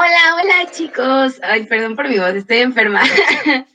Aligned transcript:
Hola, 0.00 0.40
hola 0.40 0.70
chicos. 0.70 1.40
Ay, 1.42 1.64
perdón 1.64 1.96
por 1.96 2.08
mi 2.08 2.20
voz, 2.20 2.32
estoy 2.32 2.58
enferma. 2.58 3.02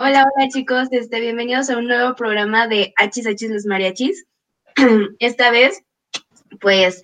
hola, 0.00 0.24
hola 0.24 0.48
chicos. 0.48 0.88
Este, 0.90 1.20
bienvenidos 1.20 1.70
a 1.70 1.78
un 1.78 1.86
nuevo 1.86 2.16
programa 2.16 2.66
de 2.66 2.92
Hachis 2.96 3.28
Hachis 3.28 3.48
los 3.48 3.64
Mariachis. 3.64 4.26
Esta 5.20 5.52
vez, 5.52 5.84
pues, 6.60 7.00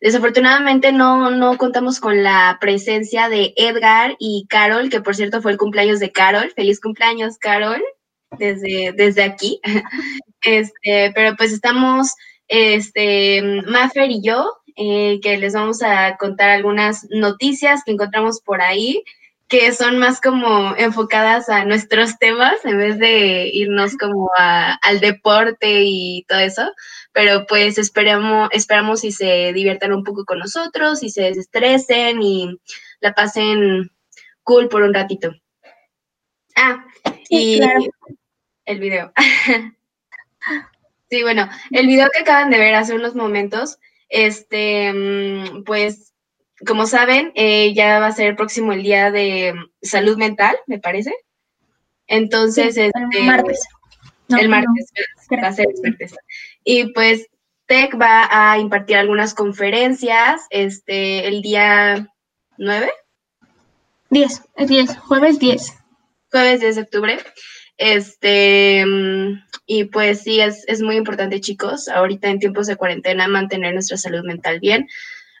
desafortunadamente 0.00 0.90
no, 0.90 1.30
no 1.30 1.56
contamos 1.58 2.00
con 2.00 2.24
la 2.24 2.58
presencia 2.60 3.28
de 3.28 3.54
Edgar 3.56 4.16
y 4.18 4.46
Carol, 4.48 4.90
que 4.90 5.00
por 5.00 5.14
cierto 5.14 5.40
fue 5.40 5.52
el 5.52 5.58
cumpleaños 5.58 6.00
de 6.00 6.10
Carol. 6.10 6.50
Feliz 6.56 6.80
cumpleaños, 6.80 7.38
Carol, 7.38 7.84
desde, 8.36 8.92
desde 8.96 9.22
aquí. 9.22 9.60
Este, 10.44 11.12
pero 11.14 11.36
pues 11.36 11.52
estamos, 11.52 12.16
este, 12.48 13.62
Maffer 13.64 14.10
y 14.10 14.24
yo, 14.24 14.61
eh, 14.76 15.20
que 15.22 15.36
les 15.38 15.54
vamos 15.54 15.82
a 15.82 16.16
contar 16.16 16.50
algunas 16.50 17.06
noticias 17.10 17.82
que 17.84 17.92
encontramos 17.92 18.40
por 18.40 18.62
ahí, 18.62 19.02
que 19.48 19.72
son 19.72 19.98
más 19.98 20.20
como 20.20 20.74
enfocadas 20.76 21.50
a 21.50 21.66
nuestros 21.66 22.18
temas 22.18 22.64
en 22.64 22.78
vez 22.78 22.98
de 22.98 23.50
irnos 23.52 23.98
como 23.98 24.30
al 24.38 25.00
deporte 25.00 25.82
y 25.84 26.24
todo 26.26 26.38
eso. 26.38 26.72
Pero 27.12 27.44
pues 27.46 27.76
esperamos, 27.76 28.48
esperamos 28.52 29.04
y 29.04 29.12
se 29.12 29.52
diviertan 29.52 29.92
un 29.92 30.04
poco 30.04 30.24
con 30.24 30.38
nosotros 30.38 31.02
y 31.02 31.10
se 31.10 31.22
desestresen 31.24 32.22
y 32.22 32.58
la 33.00 33.12
pasen 33.12 33.90
cool 34.42 34.68
por 34.68 34.82
un 34.82 34.94
ratito. 34.94 35.34
Ah, 36.56 36.86
y 37.28 37.60
el 38.64 38.80
video. 38.80 39.12
sí, 41.10 41.22
bueno, 41.22 41.48
el 41.72 41.86
video 41.86 42.08
que 42.10 42.20
acaban 42.20 42.50
de 42.50 42.58
ver 42.58 42.74
hace 42.74 42.94
unos 42.94 43.14
momentos 43.14 43.78
este, 44.12 44.92
mm, 44.92 45.64
pues, 45.64 46.12
como 46.66 46.86
saben, 46.86 47.32
eh, 47.34 47.72
ya 47.74 47.98
va 47.98 48.08
a 48.08 48.12
ser 48.12 48.28
el 48.28 48.36
próximo 48.36 48.72
el 48.72 48.82
día 48.82 49.10
de 49.10 49.54
salud 49.80 50.16
mental, 50.16 50.56
me 50.66 50.78
parece. 50.78 51.14
Entonces, 52.06 52.76
el 52.76 52.92
este, 52.94 53.22
martes. 53.24 53.66
el 54.28 54.48
martes 54.48 54.92
va 55.32 55.48
a 55.48 55.52
ser 55.52 55.66
el 55.74 55.82
martes. 55.82 56.14
Y 56.62 56.92
pues 56.92 57.26
TEC 57.66 58.00
va 58.00 58.28
a 58.30 58.58
impartir 58.58 58.96
algunas 58.96 59.34
conferencias 59.34 60.42
este, 60.50 61.26
el 61.26 61.40
día 61.40 62.06
9. 62.58 62.92
10, 64.10 64.42
10, 64.68 64.98
jueves 64.98 65.38
10. 65.38 65.72
Jueves 66.30 66.60
10 66.60 66.76
de 66.76 66.82
octubre. 66.82 67.18
Este, 67.76 68.84
mm, 68.86 69.44
y 69.66 69.84
pues 69.84 70.22
sí, 70.22 70.40
es, 70.40 70.64
es 70.68 70.82
muy 70.82 70.96
importante, 70.96 71.40
chicos, 71.40 71.88
ahorita 71.88 72.28
en 72.28 72.38
tiempos 72.38 72.66
de 72.66 72.76
cuarentena, 72.76 73.28
mantener 73.28 73.74
nuestra 73.74 73.96
salud 73.96 74.24
mental 74.24 74.60
bien. 74.60 74.88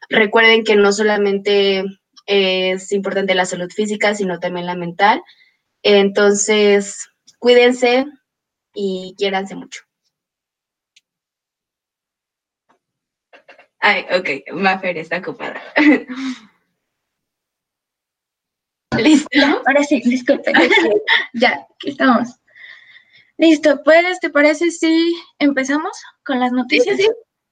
Recuerden 0.08 0.64
que 0.64 0.76
no 0.76 0.92
solamente 0.92 1.84
es 2.26 2.92
importante 2.92 3.34
la 3.34 3.46
salud 3.46 3.70
física, 3.70 4.14
sino 4.14 4.38
también 4.38 4.66
la 4.66 4.74
mental. 4.74 5.22
Entonces, 5.82 7.08
cuídense 7.38 8.06
y 8.74 9.14
quiéranse 9.18 9.54
mucho. 9.54 9.82
Ay, 13.80 14.06
ok, 14.16 14.54
Mafer 14.54 14.96
está 14.96 15.18
ocupada. 15.18 15.60
¿Listo? 18.98 19.62
Ahora 19.66 19.82
sí, 19.84 20.00
disculpe. 20.04 20.52
ya, 21.34 21.66
aquí 21.74 21.90
estamos. 21.90 22.36
Listo, 23.38 23.82
pues, 23.84 24.20
¿te 24.20 24.30
parece 24.30 24.70
si 24.70 25.14
empezamos 25.38 25.92
con 26.24 26.40
las 26.40 26.52
noticias? 26.52 26.96
Sí, 26.96 27.08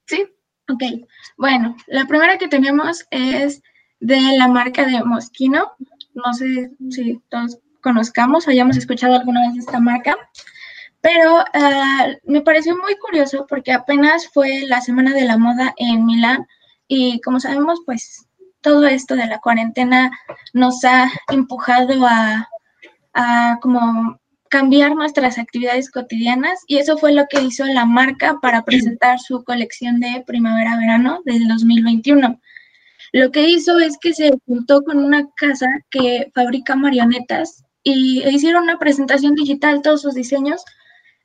sí. 0.06 0.27
Ok, 0.69 1.08
bueno, 1.36 1.77
la 1.88 2.06
primera 2.06 2.38
que 2.38 2.47
tenemos 2.47 3.05
es 3.10 3.60
de 3.98 4.20
la 4.38 4.47
marca 4.47 4.86
de 4.86 5.02
Moschino. 5.02 5.72
No 6.14 6.32
sé 6.34 6.70
si 6.91 7.20
todos 7.28 7.58
conozcamos 7.82 8.47
o 8.47 8.50
hayamos 8.50 8.77
escuchado 8.77 9.14
alguna 9.14 9.48
vez 9.48 9.58
esta 9.58 9.80
marca, 9.80 10.16
pero 11.00 11.38
ah, 11.54 12.08
me 12.25 12.42
pareció 12.42 12.76
muy 12.76 12.97
curioso 12.98 13.47
porque 13.48 13.72
apenas 13.72 14.28
fue 14.28 14.60
la 14.66 14.81
Semana 14.81 15.12
de 15.12 15.25
la 15.25 15.38
Moda 15.38 15.75
en 15.76 16.04
Milán 16.04 16.47
y 16.86 17.20
como 17.22 17.41
sabemos, 17.41 17.81
pues 17.84 18.26
todo 18.60 18.87
esto 18.87 19.16
de 19.16 19.26
la 19.26 19.41
cuarentena 19.41 20.10
nos 20.53 20.84
ha 20.84 21.10
empujado 21.28 22.06
a, 22.06 22.48
como 23.60 24.19
cambiar 24.48 24.94
nuestras 24.94 25.38
actividades 25.38 25.91
cotidianas 25.91 26.60
y 26.66 26.78
eso 26.78 26.98
fue 26.98 27.12
lo 27.12 27.26
que 27.28 27.41
hizo 27.41 27.65
la 27.66 27.84
marca 27.84 28.38
para 28.41 28.62
presentar 28.65 29.19
su 29.19 29.44
colección 29.44 30.00
de 30.00 30.25
primavera-verano 30.26 31.21
del 31.25 31.47
2021. 31.48 32.41
Lo 33.12 33.31
que 33.32 33.48
hizo 33.48 33.78
es 33.81 33.98
que 33.98 34.12
se 34.12 34.32
juntó 34.47 34.82
con 34.82 34.98
una 34.98 35.28
casa 35.37 35.66
que 35.91 36.31
fabrica 36.34 36.77
marionetas 36.77 37.65
y 37.82 38.22
hicieron 38.28 38.65
una 38.65 38.78
presentación 38.78 39.34
digital, 39.34 39.82
todos 39.82 40.03
sus 40.03 40.15
diseños 40.15 40.62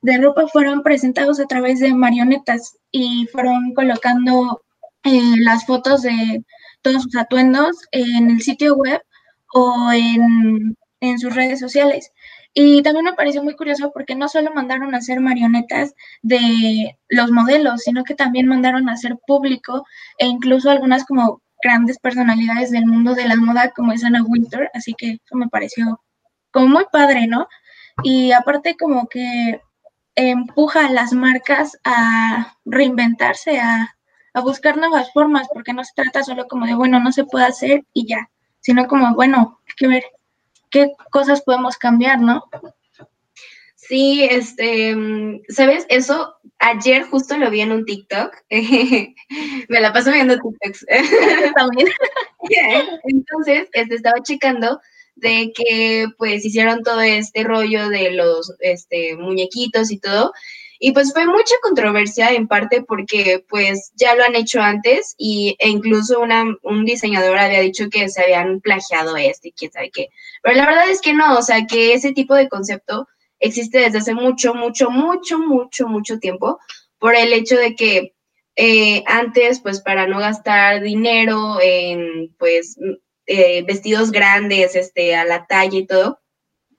de 0.02 0.18
ropa 0.18 0.46
fueron 0.48 0.82
presentados 0.82 1.40
a 1.40 1.46
través 1.46 1.80
de 1.80 1.92
marionetas 1.94 2.76
y 2.90 3.26
fueron 3.32 3.72
colocando 3.74 4.62
eh, 5.04 5.34
las 5.38 5.66
fotos 5.66 6.02
de 6.02 6.44
todos 6.86 7.02
sus 7.02 7.16
atuendos 7.16 7.76
en 7.90 8.30
el 8.30 8.42
sitio 8.42 8.76
web 8.76 9.02
o 9.52 9.90
en, 9.90 10.76
sus 11.18 11.34
redes 11.34 11.58
sociales. 11.60 12.12
Y 12.54 12.82
también 12.82 13.04
me 13.04 13.12
pareció 13.12 13.42
muy 13.42 13.54
curioso 13.54 13.90
porque 13.92 14.14
no 14.14 14.28
solo 14.28 14.52
mandaron 14.54 14.94
a 14.94 14.98
hacer 14.98 15.20
marionetas 15.20 15.94
de 16.22 16.96
los 17.08 17.30
modelos, 17.30 17.82
sino 17.82 18.02
que 18.04 18.14
también 18.14 18.46
mandaron 18.46 18.88
a 18.88 18.92
hacer 18.92 19.16
público 19.26 19.84
e 20.18 20.26
incluso 20.26 20.70
algunas 20.70 21.04
como 21.04 21.42
grandes 21.62 21.98
personalidades 21.98 22.70
del 22.70 22.86
mundo 22.86 23.14
de 23.14 23.28
la 23.28 23.36
moda 23.36 23.70
como 23.70 23.92
es 23.92 24.04
Anna 24.04 24.22
Winter, 24.22 24.70
así 24.74 24.94
que 24.96 25.20
eso 25.24 25.36
me 25.36 25.48
pareció 25.48 26.00
como 26.52 26.68
muy 26.68 26.84
padre, 26.92 27.26
¿no? 27.26 27.48
Y 28.02 28.32
aparte 28.32 28.76
como 28.76 29.08
que 29.08 29.60
empuja 30.14 30.86
a 30.86 30.90
las 30.90 31.12
marcas 31.12 31.78
a 31.84 32.56
reinventarse, 32.64 33.60
a 33.60 33.95
a 34.36 34.42
buscar 34.42 34.76
nuevas 34.76 35.10
formas, 35.14 35.48
porque 35.50 35.72
no 35.72 35.82
se 35.82 35.94
trata 35.94 36.22
solo 36.22 36.46
como 36.46 36.66
de, 36.66 36.74
bueno, 36.74 37.00
no 37.00 37.10
se 37.10 37.24
puede 37.24 37.46
hacer 37.46 37.84
y 37.94 38.06
ya, 38.06 38.28
sino 38.60 38.86
como, 38.86 39.14
bueno, 39.14 39.60
hay 39.66 39.74
que 39.78 39.88
ver 39.88 40.04
qué 40.70 40.92
cosas 41.10 41.40
podemos 41.40 41.78
cambiar, 41.78 42.20
¿no? 42.20 42.44
Sí, 43.76 44.28
este, 44.30 44.94
¿sabes? 45.48 45.86
Eso 45.88 46.34
ayer 46.58 47.04
justo 47.04 47.38
lo 47.38 47.50
vi 47.50 47.62
en 47.62 47.72
un 47.72 47.86
TikTok. 47.86 48.36
Me 48.50 49.80
la 49.80 49.94
paso 49.94 50.12
viendo 50.12 50.34
TikToks. 50.38 50.84
También. 51.56 51.88
Entonces, 53.04 53.70
este, 53.72 53.94
estaba 53.94 54.22
checando 54.22 54.78
de 55.14 55.50
que 55.56 56.08
pues 56.18 56.44
hicieron 56.44 56.82
todo 56.82 57.00
este 57.00 57.42
rollo 57.42 57.88
de 57.88 58.10
los 58.10 58.52
este, 58.60 59.16
muñequitos 59.16 59.90
y 59.90 59.98
todo. 59.98 60.34
Y 60.78 60.92
pues 60.92 61.12
fue 61.12 61.26
mucha 61.26 61.54
controversia 61.62 62.30
en 62.30 62.48
parte 62.48 62.82
porque 62.82 63.44
pues 63.48 63.92
ya 63.94 64.14
lo 64.14 64.24
han 64.24 64.36
hecho 64.36 64.60
antes 64.60 65.14
y, 65.16 65.56
e 65.58 65.68
incluso 65.68 66.20
una, 66.20 66.44
un 66.62 66.84
diseñador 66.84 67.38
había 67.38 67.60
dicho 67.60 67.88
que 67.90 68.08
se 68.08 68.22
habían 68.22 68.60
plagiado 68.60 69.16
este 69.16 69.48
y 69.48 69.52
quién 69.52 69.72
sabe 69.72 69.90
qué. 69.90 70.08
Pero 70.42 70.56
la 70.56 70.66
verdad 70.66 70.90
es 70.90 71.00
que 71.00 71.14
no, 71.14 71.38
o 71.38 71.42
sea 71.42 71.66
que 71.66 71.94
ese 71.94 72.12
tipo 72.12 72.34
de 72.34 72.48
concepto 72.48 73.08
existe 73.38 73.78
desde 73.78 73.98
hace 73.98 74.14
mucho, 74.14 74.54
mucho, 74.54 74.90
mucho, 74.90 75.38
mucho, 75.38 75.88
mucho 75.88 76.18
tiempo 76.18 76.58
por 76.98 77.14
el 77.14 77.32
hecho 77.32 77.56
de 77.56 77.74
que 77.74 78.14
eh, 78.56 79.02
antes 79.06 79.60
pues 79.60 79.80
para 79.80 80.06
no 80.06 80.18
gastar 80.18 80.82
dinero 80.82 81.58
en 81.60 82.34
pues 82.38 82.76
eh, 83.26 83.62
vestidos 83.62 84.12
grandes, 84.12 84.76
este, 84.76 85.14
a 85.14 85.24
la 85.24 85.46
talla 85.46 85.78
y 85.78 85.86
todo, 85.86 86.20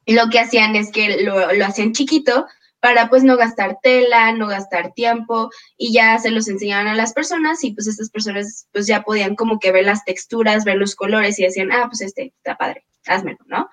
lo 0.05 0.29
que 0.29 0.39
hacían 0.39 0.75
es 0.75 0.91
que 0.91 1.21
lo, 1.23 1.53
lo 1.53 1.65
hacían 1.65 1.93
chiquito 1.93 2.47
para 2.87 3.09
pues 3.09 3.21
no 3.25 3.35
gastar 3.35 3.79
tela, 3.83 4.31
no 4.31 4.47
gastar 4.47 4.93
tiempo 4.93 5.49
y 5.75 5.91
ya 5.91 6.17
se 6.19 6.31
los 6.31 6.47
enseñaban 6.47 6.87
a 6.87 6.95
las 6.95 7.11
personas 7.11 7.61
y 7.65 7.73
pues 7.73 7.85
estas 7.85 8.09
personas 8.09 8.69
pues 8.71 8.87
ya 8.87 9.01
podían 9.01 9.35
como 9.35 9.59
que 9.59 9.73
ver 9.73 9.83
las 9.83 10.05
texturas, 10.05 10.63
ver 10.63 10.77
los 10.77 10.95
colores 10.95 11.37
y 11.37 11.43
decían, 11.43 11.69
ah, 11.73 11.87
pues 11.89 11.99
este 11.99 12.33
está 12.37 12.55
padre, 12.55 12.85
házmelo, 13.05 13.39
¿no? 13.47 13.69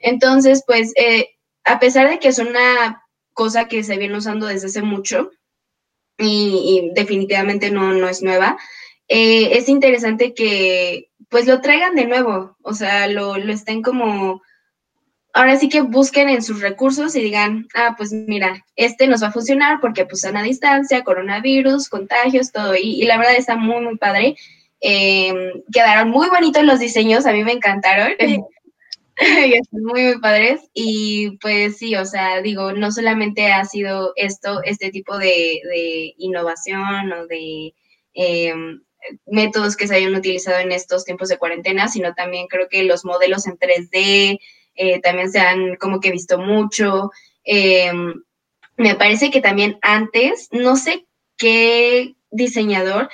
Entonces, 0.00 0.64
pues 0.66 0.92
eh, 0.96 1.28
a 1.62 1.78
pesar 1.78 2.10
de 2.10 2.18
que 2.18 2.26
es 2.26 2.40
una 2.40 3.04
cosa 3.34 3.68
que 3.68 3.84
se 3.84 3.98
viene 3.98 4.16
usando 4.16 4.46
desde 4.46 4.66
hace 4.66 4.82
mucho 4.82 5.30
y, 6.18 6.90
definitivamente 6.96 7.70
no, 7.70 7.92
no 7.92 8.08
es 8.08 8.20
nueva, 8.20 8.58
eh, 9.06 9.58
es 9.58 9.68
interesante 9.68 10.34
que 10.34 11.12
pues 11.28 11.46
lo 11.46 11.60
traigan 11.60 11.94
de 11.94 12.06
nuevo, 12.06 12.56
o 12.62 12.74
sea, 12.74 13.06
lo, 13.06 13.36
lo 13.36 13.52
estén 13.52 13.80
como 13.80 14.42
ahora 15.36 15.58
sí 15.58 15.68
que 15.68 15.82
busquen 15.82 16.30
en 16.30 16.42
sus 16.42 16.62
recursos 16.62 17.14
y 17.14 17.20
digan, 17.20 17.68
ah, 17.74 17.94
pues 17.96 18.10
mira, 18.10 18.64
este 18.74 19.06
nos 19.06 19.22
va 19.22 19.28
a 19.28 19.32
funcionar 19.32 19.80
porque 19.82 20.06
pues 20.06 20.24
a 20.24 20.42
distancia, 20.42 21.04
coronavirus, 21.04 21.90
contagios, 21.90 22.52
todo. 22.52 22.74
Y, 22.74 23.04
la 23.04 23.18
verdad 23.18 23.36
está 23.36 23.54
muy, 23.54 23.84
muy 23.84 23.98
padre. 23.98 24.36
Em, 24.80 25.62
quedaron 25.70 26.08
muy 26.08 26.28
bonitos 26.30 26.64
los 26.64 26.80
diseños, 26.80 27.26
a 27.26 27.32
mí 27.32 27.44
me 27.44 27.52
encantaron. 27.52 28.12
muy, 29.72 30.04
muy 30.04 30.18
padres. 30.20 30.62
Y 30.72 31.36
pues 31.42 31.76
sí, 31.76 31.94
o 31.96 32.06
sea, 32.06 32.40
digo, 32.40 32.72
no 32.72 32.90
solamente 32.90 33.52
ha 33.52 33.66
sido 33.66 34.14
esto, 34.16 34.62
este 34.64 34.90
tipo 34.90 35.18
de, 35.18 36.14
innovación 36.16 37.12
o 37.12 37.26
de, 37.26 37.74
em, 38.14 38.80
métodos 39.26 39.76
que 39.76 39.86
se 39.86 39.96
hayan 39.96 40.14
utilizado 40.14 40.60
en 40.60 40.72
estos 40.72 41.04
tiempos 41.04 41.28
de 41.28 41.36
cuarentena, 41.36 41.88
sino 41.88 42.14
también 42.14 42.46
creo 42.46 42.68
que 42.70 42.84
los 42.84 43.04
modelos 43.04 43.46
en 43.46 43.58
3D 43.58 44.38
eh, 44.76 45.00
también 45.00 45.30
se 45.30 45.40
han 45.40 45.76
como 45.76 46.00
que 46.00 46.10
visto 46.10 46.38
mucho. 46.38 47.10
Em, 47.44 48.22
me 48.76 48.94
parece 48.94 49.30
que 49.30 49.40
también 49.40 49.78
antes, 49.82 50.48
no 50.52 50.76
sé 50.76 51.06
qué 51.36 52.14
diseñador, 52.30 53.08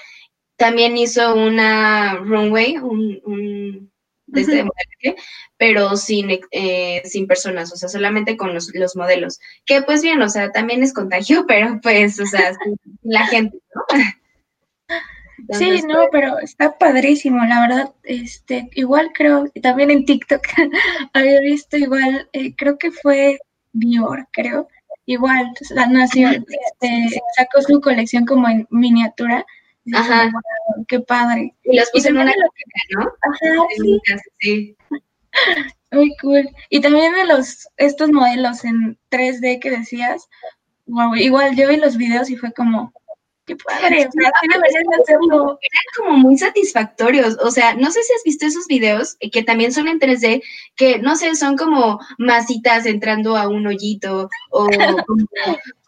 también 0.56 0.96
hizo 0.96 1.34
una 1.34 2.16
runway, 2.16 2.76
un, 2.76 3.90
de 4.26 4.40
este 4.40 4.64
pero 5.56 5.96
sin, 5.96 6.28
eh, 6.50 7.02
sin 7.04 7.26
personas, 7.26 7.72
o 7.72 7.76
sea, 7.76 7.88
solamente 7.88 8.36
con 8.36 8.54
los, 8.54 8.96
modelos. 8.96 9.38
Que 9.64 9.82
pues 9.82 10.02
bien, 10.02 10.20
o 10.22 10.28
sea, 10.28 10.50
también 10.50 10.82
es 10.82 10.92
contagio, 10.92 11.44
pero 11.48 11.78
pues, 11.82 12.18
o 12.18 12.26
sea, 12.26 12.52
la 13.02 13.26
gente, 13.26 13.58
¿no? 13.74 13.82
Sí, 15.50 15.82
no, 15.86 16.06
pero 16.10 16.38
está 16.38 16.76
padrísimo, 16.78 17.44
la 17.44 17.60
verdad, 17.60 17.94
este, 18.04 18.68
igual 18.74 19.10
creo, 19.14 19.46
también 19.62 19.90
en 19.90 20.04
TikTok 20.04 20.42
había 21.12 21.40
visto 21.40 21.76
igual, 21.76 22.28
eh, 22.32 22.54
creo 22.56 22.78
que 22.78 22.90
fue 22.90 23.38
Dior, 23.72 24.26
creo, 24.32 24.68
igual, 25.06 25.52
la 25.70 25.86
nación, 25.86 26.44
este, 26.48 27.20
sacó 27.36 27.62
su 27.62 27.80
colección 27.80 28.26
como 28.26 28.48
en 28.48 28.66
miniatura, 28.70 29.44
Ajá. 29.94 30.30
qué 30.88 31.00
padre. 31.00 31.54
Y 31.64 31.76
los 31.76 31.90
puse 31.90 32.08
en 32.08 32.18
una 32.18 32.32
¿no? 32.90 33.00
Ajá, 33.00 34.18
sí. 34.38 34.76
Muy 35.90 36.14
cool. 36.22 36.48
Y 36.70 36.80
también 36.80 37.12
de 37.14 37.26
los, 37.26 37.68
estos 37.76 38.10
modelos 38.10 38.64
en 38.64 38.98
3D 39.10 39.60
que 39.60 39.70
decías, 39.70 40.28
wow, 40.86 41.14
igual 41.14 41.54
yo 41.54 41.68
vi 41.68 41.76
los 41.76 41.96
videos 41.96 42.30
y 42.30 42.36
fue 42.36 42.52
como, 42.52 42.92
qué 43.56 43.64
padre, 43.64 44.08
o 44.08 44.12
sea, 44.12 44.32
hacerlo. 45.00 45.58
Eran 45.60 45.86
como 45.96 46.16
muy 46.18 46.38
satisfactorios, 46.38 47.36
o 47.40 47.50
sea, 47.50 47.74
no 47.74 47.90
sé 47.90 48.02
si 48.02 48.12
has 48.12 48.22
visto 48.24 48.46
esos 48.46 48.66
videos 48.66 49.16
eh, 49.20 49.30
que 49.30 49.42
también 49.42 49.72
son 49.72 49.88
en 49.88 49.98
3D, 49.98 50.42
que 50.76 50.98
no 50.98 51.16
sé, 51.16 51.34
son 51.36 51.56
como 51.56 52.00
masitas 52.18 52.86
entrando 52.86 53.36
a 53.36 53.48
un 53.48 53.66
hoyito 53.66 54.28
o 54.50 54.66
como 55.06 55.26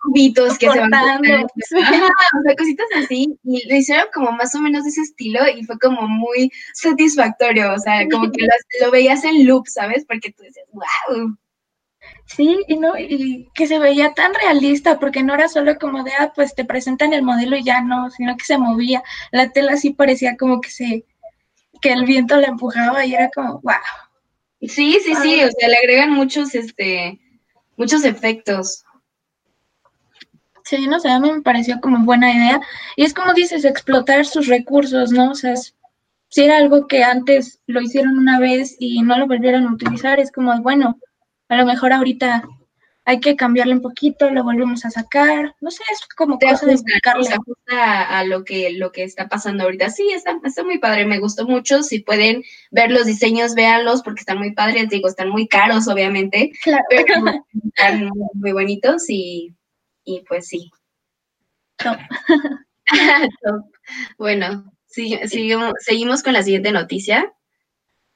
cubitos 0.02 0.58
que 0.58 0.70
se 0.70 0.78
van 0.81 0.90
cortando. 0.90 1.46
o 1.46 2.43
sea, 2.43 2.56
cositas 2.56 2.87
así, 2.96 3.38
y 3.44 3.69
lo 3.69 3.76
hicieron 3.76 4.06
como 4.12 4.32
más 4.32 4.55
o 4.55 4.60
menos 4.60 4.84
de 4.84 4.90
ese 4.90 5.02
estilo 5.02 5.40
y 5.49 5.64
fue 5.64 5.78
como 5.78 6.06
muy 6.06 6.50
satisfactorio, 6.75 7.72
o 7.72 7.78
sea, 7.78 8.06
como 8.10 8.31
que 8.31 8.43
lo, 8.43 8.87
lo 8.87 8.90
veías 8.90 9.25
en 9.25 9.46
loop, 9.46 9.67
¿sabes? 9.67 10.05
Porque 10.06 10.32
tú 10.32 10.43
decías, 10.43 10.67
wow. 10.72 11.37
Sí, 12.26 12.58
y 12.68 12.76
no, 12.78 12.98
y 12.98 13.50
que 13.54 13.66
se 13.66 13.78
veía 13.78 14.14
tan 14.14 14.32
realista, 14.34 14.98
porque 14.98 15.22
no 15.22 15.34
era 15.34 15.48
solo 15.48 15.78
como 15.78 16.02
de, 16.02 16.12
ah, 16.18 16.32
pues 16.34 16.54
te 16.54 16.64
presentan 16.64 17.12
el 17.12 17.22
modelo 17.22 17.56
y 17.56 17.64
ya 17.64 17.82
no, 17.82 18.10
sino 18.10 18.36
que 18.36 18.44
se 18.44 18.58
movía. 18.58 19.02
La 19.30 19.50
tela 19.50 19.76
sí 19.76 19.90
parecía 19.90 20.36
como 20.36 20.60
que 20.60 20.70
se, 20.70 21.04
que 21.80 21.92
el 21.92 22.04
viento 22.04 22.36
la 22.40 22.48
empujaba 22.48 23.04
y 23.04 23.14
era 23.14 23.30
como, 23.30 23.60
wow. 23.60 23.74
Sí, 24.62 24.98
sí, 25.04 25.14
sí, 25.16 25.42
o 25.44 25.50
sea, 25.50 25.68
le 25.68 25.76
agregan 25.76 26.10
muchos, 26.10 26.54
este, 26.54 27.20
muchos 27.76 28.04
efectos. 28.04 28.84
Sí, 30.64 30.86
no 30.86 30.98
sé, 30.98 31.10
a 31.10 31.20
mí 31.20 31.30
me 31.30 31.42
pareció 31.42 31.78
como 31.80 32.04
buena 32.06 32.32
idea. 32.34 32.60
Y 32.96 33.04
es 33.04 33.12
como 33.12 33.34
dices, 33.34 33.66
explotar 33.66 34.24
sus 34.24 34.46
recursos, 34.46 35.12
¿no? 35.12 35.32
O 35.32 35.34
sea, 35.34 35.54
si 35.56 36.42
era 36.42 36.56
algo 36.56 36.86
que 36.86 37.04
antes 37.04 37.60
lo 37.66 37.82
hicieron 37.82 38.18
una 38.18 38.40
vez 38.40 38.76
y 38.78 39.02
no 39.02 39.18
lo 39.18 39.26
volvieron 39.26 39.66
a 39.66 39.72
utilizar, 39.72 40.18
es 40.18 40.32
como, 40.32 40.58
bueno, 40.62 40.98
a 41.49 41.56
lo 41.56 41.67
mejor 41.67 41.93
ahorita 41.93 42.44
hay 43.06 43.20
que 43.20 43.37
cambiarle 43.37 43.75
un 43.75 43.82
poquito, 43.82 44.31
lo 44.31 44.43
volvemos 44.43 44.85
a 44.87 44.91
sacar, 44.91 45.55
no 45.61 45.70
sé, 45.70 45.82
es 45.93 46.06
como 46.17 46.38
cosa 46.38 46.64
de 46.64 46.73
explicarle. 46.73 47.25
Se 47.25 47.35
ajusta 47.35 48.19
a 48.19 48.25
lo 48.25 48.44
que, 48.44 48.70
lo 48.70 48.93
que 48.93 49.02
está 49.02 49.29
pasando 49.29 49.64
ahorita. 49.64 49.91
Sí, 49.91 50.08
está, 50.11 50.38
está 50.43 50.64
muy 50.64 50.79
padre, 50.79 51.05
me 51.05 51.19
gustó 51.19 51.46
mucho. 51.46 51.82
Si 51.82 51.99
pueden 52.00 52.43
ver 52.70 52.91
los 52.91 53.05
diseños, 53.05 53.55
véanlos 53.55 54.02
porque 54.02 54.20
están 54.20 54.38
muy 54.38 54.52
padres, 54.52 54.88
digo, 54.88 55.08
están 55.08 55.29
muy 55.29 55.46
caros, 55.46 55.87
obviamente, 55.87 56.52
claro. 56.62 56.85
pero 56.88 57.14
están 57.64 58.11
muy, 58.35 58.52
bonitos 58.52 59.05
y, 59.08 59.55
pues 60.26 60.49
sí. 60.49 60.70
Top. 61.76 61.99
Bueno, 64.17 64.73
seguimos, 64.87 65.75
seguimos 65.81 66.23
con 66.23 66.32
la 66.32 66.43
siguiente 66.43 66.73
noticia. 66.73 67.35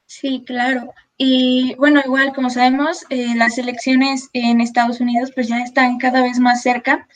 Sí, 0.07 0.43
claro. 0.47 0.95
Y 1.21 1.75
bueno, 1.75 2.01
igual 2.05 2.33
como 2.33 2.49
sabemos, 2.49 3.05
eh, 3.11 3.35
las 3.35 3.59
elecciones 3.59 4.31
en 4.35 4.61
Estados 4.61 5.01
Unidos 5.01 5.33
pues 5.35 5.49
ya 5.49 5.59
están 5.59 5.99
cada 5.99 6.23
vez 6.23 6.39
más 6.39 6.63
cerca. 6.63 7.09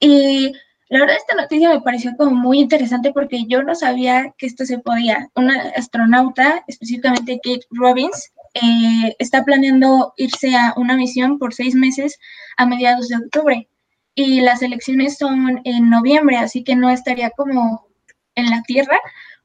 Y 0.00 0.52
la 0.88 1.00
verdad 1.00 1.16
esta 1.16 1.36
noticia 1.36 1.70
me 1.70 1.80
pareció 1.80 2.16
como 2.16 2.32
muy 2.32 2.58
interesante 2.58 3.12
porque 3.12 3.44
yo 3.46 3.62
no 3.62 3.76
sabía 3.76 4.34
que 4.38 4.46
esto 4.46 4.64
se 4.66 4.78
podía. 4.80 5.30
Una 5.36 5.54
astronauta, 5.76 6.64
específicamente 6.66 7.40
Kate 7.42 7.66
Robbins, 7.70 8.32
eh, 8.54 9.14
está 9.20 9.44
planeando 9.44 10.14
irse 10.16 10.56
a 10.56 10.74
una 10.76 10.96
misión 10.96 11.38
por 11.38 11.54
seis 11.54 11.76
meses 11.76 12.18
a 12.56 12.66
mediados 12.66 13.08
de 13.08 13.16
octubre. 13.18 13.68
Y 14.16 14.40
las 14.40 14.62
elecciones 14.62 15.16
son 15.16 15.60
en 15.64 15.90
noviembre, 15.90 16.38
así 16.38 16.64
que 16.64 16.74
no 16.74 16.90
estaría 16.90 17.30
como 17.30 17.86
en 18.34 18.50
la 18.50 18.62
Tierra 18.62 18.98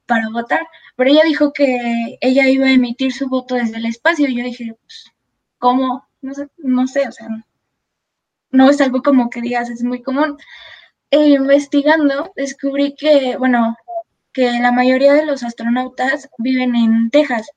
para 0.07 0.29
votar 0.29 0.65
pero 0.95 1.09
ella 1.09 1.23
dijo 1.23 1.53
que 1.53 2.17
ella 2.21 2.47
iba 2.49 2.67
a 2.67 2.71
emitir 2.71 3.13
su 3.13 3.27
voto 3.27 3.55
desde 3.55 3.77
el 3.77 3.85
espacio. 3.85 4.27
Y 4.27 4.35
yo 4.35 4.43
dije, 4.43 4.75
pues, 4.81 5.11
¿cómo? 5.57 6.07
No 6.21 6.33
sé, 6.33 6.47
no 6.57 6.87
sé, 6.87 7.07
o 7.07 7.11
sea, 7.11 7.27
no 8.51 8.69
es 8.69 8.79
algo 8.81 9.01
como 9.01 9.29
que 9.29 9.41
digas, 9.41 9.69
es 9.69 9.83
muy 9.83 10.01
común. 10.01 10.37
E 11.11 11.29
investigando, 11.29 12.31
descubrí 12.35 12.95
que, 12.95 13.37
bueno, 13.37 13.75
que 14.33 14.59
la 14.59 14.71
mayoría 14.71 15.13
de 15.13 15.25
los 15.25 15.43
astronautas 15.43 16.29
viven 16.37 16.75
en 16.75 17.09
Texas. 17.09 17.49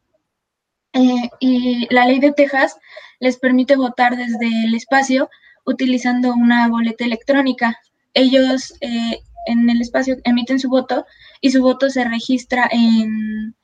Eh, 0.92 1.30
y 1.40 1.92
la 1.94 2.06
ley 2.06 2.20
de 2.20 2.32
Texas 2.32 2.78
les 3.20 3.38
permite 3.38 3.76
votar 3.76 4.16
desde 4.16 4.46
el 4.64 4.74
espacio 4.74 5.28
utilizando 5.64 6.32
una 6.32 6.68
boleta 6.68 7.04
electrónica. 7.04 7.78
Ellos 8.14 8.74
eh, 8.80 9.20
en 9.46 9.68
el 9.70 9.80
espacio 9.80 10.16
emiten 10.24 10.58
su 10.58 10.68
voto 10.68 11.06
y 11.40 11.50
su 11.50 11.62
voto 11.62 11.88
se 11.90 12.04
registra 12.04 12.68
en, 12.70 13.54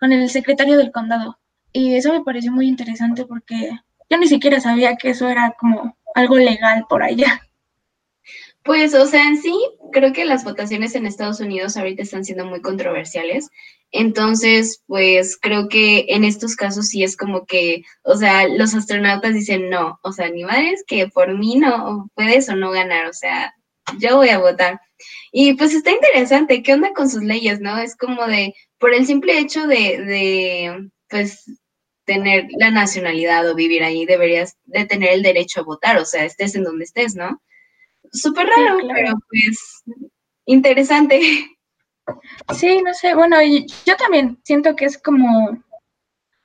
con 0.00 0.12
el 0.12 0.28
secretario 0.30 0.76
del 0.76 0.92
condado. 0.92 1.38
Y 1.72 1.94
eso 1.94 2.12
me 2.12 2.24
pareció 2.24 2.50
muy 2.52 2.66
interesante 2.66 3.24
porque 3.24 3.70
yo 4.10 4.18
ni 4.18 4.26
siquiera 4.26 4.60
sabía 4.60 4.96
que 4.96 5.10
eso 5.10 5.28
era 5.28 5.54
como 5.58 5.96
algo 6.14 6.36
legal 6.36 6.84
por 6.88 7.02
allá. 7.02 7.40
Pues, 8.68 8.92
o 8.92 9.06
sea, 9.06 9.26
en 9.26 9.40
sí, 9.40 9.54
creo 9.92 10.12
que 10.12 10.26
las 10.26 10.44
votaciones 10.44 10.94
en 10.94 11.06
Estados 11.06 11.40
Unidos 11.40 11.78
ahorita 11.78 12.02
están 12.02 12.26
siendo 12.26 12.44
muy 12.44 12.60
controversiales. 12.60 13.48
Entonces, 13.92 14.82
pues 14.86 15.38
creo 15.40 15.70
que 15.70 16.04
en 16.10 16.22
estos 16.22 16.54
casos 16.54 16.88
sí 16.88 17.02
es 17.02 17.16
como 17.16 17.46
que, 17.46 17.84
o 18.02 18.14
sea, 18.18 18.46
los 18.46 18.74
astronautas 18.74 19.32
dicen 19.32 19.70
no, 19.70 19.98
o 20.02 20.12
sea, 20.12 20.28
ni 20.28 20.44
madres 20.44 20.84
que 20.86 21.08
por 21.08 21.34
mí 21.38 21.56
no 21.56 22.10
puedes 22.14 22.50
o 22.50 22.56
no 22.56 22.70
ganar, 22.70 23.06
o 23.06 23.14
sea, 23.14 23.54
yo 23.98 24.16
voy 24.16 24.28
a 24.28 24.38
votar. 24.38 24.78
Y 25.32 25.54
pues 25.54 25.72
está 25.74 25.90
interesante, 25.90 26.62
¿qué 26.62 26.74
onda 26.74 26.92
con 26.92 27.08
sus 27.08 27.22
leyes, 27.22 27.60
no? 27.60 27.78
Es 27.78 27.96
como 27.96 28.26
de, 28.26 28.54
por 28.78 28.92
el 28.92 29.06
simple 29.06 29.38
hecho 29.38 29.66
de, 29.66 29.76
de 30.04 30.90
pues, 31.08 31.58
tener 32.04 32.48
la 32.58 32.70
nacionalidad 32.70 33.48
o 33.50 33.54
vivir 33.54 33.82
ahí, 33.82 34.04
deberías 34.04 34.58
de 34.66 34.84
tener 34.84 35.14
el 35.14 35.22
derecho 35.22 35.60
a 35.60 35.64
votar, 35.64 35.96
o 35.96 36.04
sea, 36.04 36.26
estés 36.26 36.54
en 36.54 36.64
donde 36.64 36.84
estés, 36.84 37.14
¿no? 37.14 37.40
Súper 38.12 38.46
raro, 38.46 38.78
pero 38.92 39.12
pues 39.28 39.82
interesante. 40.46 41.20
Sí, 42.54 42.80
no 42.82 42.94
sé, 42.94 43.14
bueno, 43.14 43.36
yo 43.84 43.96
también 43.96 44.38
siento 44.42 44.74
que 44.74 44.86
es 44.86 44.96
como, 44.96 45.62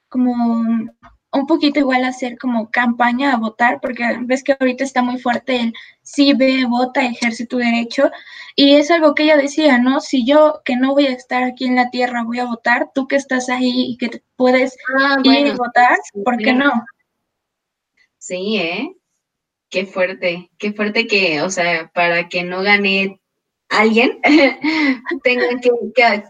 como 0.10 0.91
un 1.34 1.48
poquito 1.48 1.79
igual 1.79 2.03
hacer 2.03 2.38
como 2.38 2.70
campaña 2.70 3.34
a 3.34 3.38
votar, 3.38 3.79
porque 3.82 4.03
ves 4.22 4.43
que 4.43 4.55
ahorita 4.60 4.84
está 4.84 5.01
muy 5.01 5.20
fuerte 5.20 5.55
el 5.55 5.74
sí 6.01 6.34
ve, 6.34 6.65
vota, 6.65 7.03
ejerce 7.03 7.48
tu 7.48 7.58
derecho, 7.58 8.12
y 8.55 8.75
es 8.75 8.91
algo 8.91 9.15
que 9.15 9.24
ella 9.24 9.38
decía, 9.38 9.79
¿no? 9.79 10.00
Si 10.00 10.25
yo 10.25 10.62
que 10.63 10.75
no 10.75 10.93
voy 10.93 11.08
a 11.08 11.13
estar 11.13 11.43
aquí 11.43 11.65
en 11.65 11.75
la 11.75 11.89
tierra 11.89 12.24
voy 12.24 12.39
a 12.39 12.46
votar, 12.46 12.91
tú 12.93 13.08
que 13.08 13.15
estás 13.15 13.50
ahí 13.50 13.93
y 13.93 13.98
que 13.98 14.22
puedes 14.36 14.77
ah, 15.00 15.17
ir 15.24 15.51
a 15.51 15.55
votar, 15.55 15.98
¿por 16.24 16.38
qué 16.38 16.53
no? 16.53 16.72
Sí, 18.20 18.58
¿eh? 18.58 18.96
Qué 19.74 19.88
fuerte, 19.88 20.51
qué 20.60 20.72
fuerte 20.72 21.08
que, 21.08 21.42
o 21.42 21.50
sea, 21.50 21.89
para 21.96 22.30
que 22.30 22.44
no 22.44 22.62
gane 22.62 23.20
alguien, 23.70 24.20
tengan 25.24 25.60
que, 25.62 25.72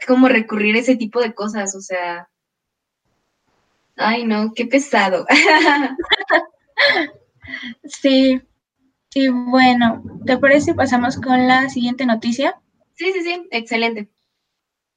como 0.07 0.29
recurrir 0.29 0.77
a 0.77 0.79
ese 0.79 0.95
tipo 0.95 1.19
de 1.19 1.33
cosas, 1.33 1.75
o 1.75 1.81
sea, 1.81 2.29
ay 3.97 4.23
no, 4.23 4.53
qué 4.53 4.65
pesado. 4.65 5.25
sí, 7.83 8.41
y 9.13 9.27
bueno, 9.27 10.01
¿te 10.25 10.38
parece 10.38 10.67
si 10.67 10.73
pasamos 10.73 11.17
con 11.17 11.45
la 11.45 11.67
siguiente 11.67 12.05
noticia? 12.05 12.57
Sí, 12.93 13.12
sí, 13.12 13.23
sí, 13.23 13.45
excelente. 13.51 14.07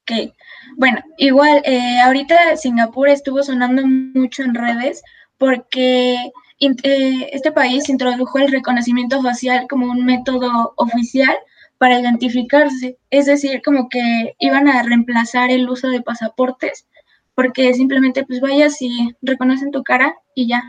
Ok, 0.03 0.33
bueno, 0.77 1.03
igual, 1.19 1.63
eh, 1.65 1.99
ahorita 1.99 2.57
Singapur 2.57 3.09
estuvo 3.09 3.43
sonando 3.43 3.85
mucho 3.85 4.45
en 4.45 4.55
redes 4.55 5.03
porque 5.37 6.31
este 6.59 7.53
país 7.53 7.89
introdujo 7.89 8.39
el 8.39 8.51
reconocimiento 8.51 9.23
facial 9.23 9.67
como 9.69 9.91
un 9.91 10.05
método 10.05 10.73
oficial 10.77 11.37
para 11.79 12.01
identificarse. 12.01 12.99
Es 13.11 13.27
decir, 13.27 13.61
como 13.65 13.89
que 13.89 14.35
iban 14.39 14.69
a 14.69 14.83
reemplazar 14.83 15.51
el 15.51 15.69
uso 15.69 15.89
de 15.89 16.03
pasaportes 16.03 16.87
porque 17.35 17.75
simplemente 17.75 18.25
pues 18.25 18.41
vayas 18.41 18.81
y 18.81 19.15
reconocen 19.21 19.71
tu 19.71 19.85
cara 19.85 20.17
y 20.35 20.49
ya, 20.49 20.63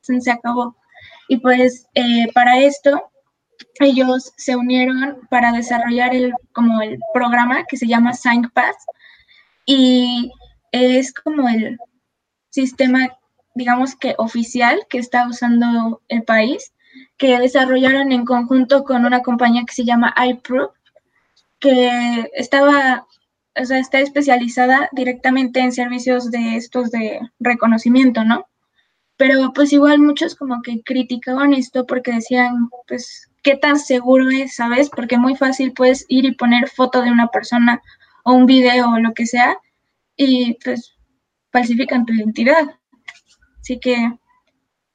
se 0.00 0.30
acabó. 0.30 0.76
Y 1.28 1.36
pues 1.36 1.86
eh, 1.94 2.26
para 2.34 2.58
esto 2.58 3.10
ellos 3.78 4.32
se 4.36 4.56
unieron 4.56 5.20
para 5.30 5.52
desarrollar 5.52 6.14
el, 6.14 6.34
como 6.52 6.82
el 6.82 6.98
programa 7.14 7.64
que 7.68 7.76
se 7.76 7.86
llama 7.86 8.12
SignPass 8.12 8.76
y 9.66 10.32
es 10.72 11.14
como 11.14 11.48
el 11.48 11.78
sistema, 12.50 13.16
digamos 13.60 13.94
que 13.94 14.14
oficial 14.16 14.86
que 14.88 14.96
está 14.96 15.28
usando 15.28 16.00
el 16.08 16.22
país, 16.22 16.72
que 17.18 17.38
desarrollaron 17.38 18.10
en 18.10 18.24
conjunto 18.24 18.84
con 18.84 19.04
una 19.04 19.20
compañía 19.20 19.64
que 19.66 19.74
se 19.74 19.84
llama 19.84 20.14
iProof, 20.16 20.72
que 21.58 22.30
estaba, 22.32 23.06
o 23.54 23.64
sea, 23.66 23.78
está 23.78 24.00
especializada 24.00 24.88
directamente 24.92 25.60
en 25.60 25.72
servicios 25.72 26.30
de 26.30 26.56
estos 26.56 26.90
de 26.90 27.20
reconocimiento, 27.38 28.24
¿no? 28.24 28.46
Pero 29.18 29.52
pues 29.52 29.74
igual 29.74 29.98
muchos 29.98 30.34
como 30.34 30.62
que 30.62 30.80
criticaban 30.82 31.52
esto 31.52 31.86
porque 31.86 32.12
decían, 32.12 32.70
pues, 32.88 33.30
¿qué 33.42 33.56
tan 33.56 33.78
seguro 33.78 34.30
es, 34.30 34.54
sabes? 34.54 34.88
Porque 34.88 35.18
muy 35.18 35.36
fácil 35.36 35.74
puedes 35.74 36.06
ir 36.08 36.24
y 36.24 36.34
poner 36.34 36.70
foto 36.70 37.02
de 37.02 37.12
una 37.12 37.28
persona 37.28 37.82
o 38.24 38.32
un 38.32 38.46
video 38.46 38.90
o 38.90 38.98
lo 38.98 39.12
que 39.12 39.26
sea 39.26 39.58
y 40.16 40.54
pues 40.64 40.94
falsifican 41.52 42.06
tu 42.06 42.14
identidad. 42.14 42.79
Así 43.70 43.78
que, 43.78 43.96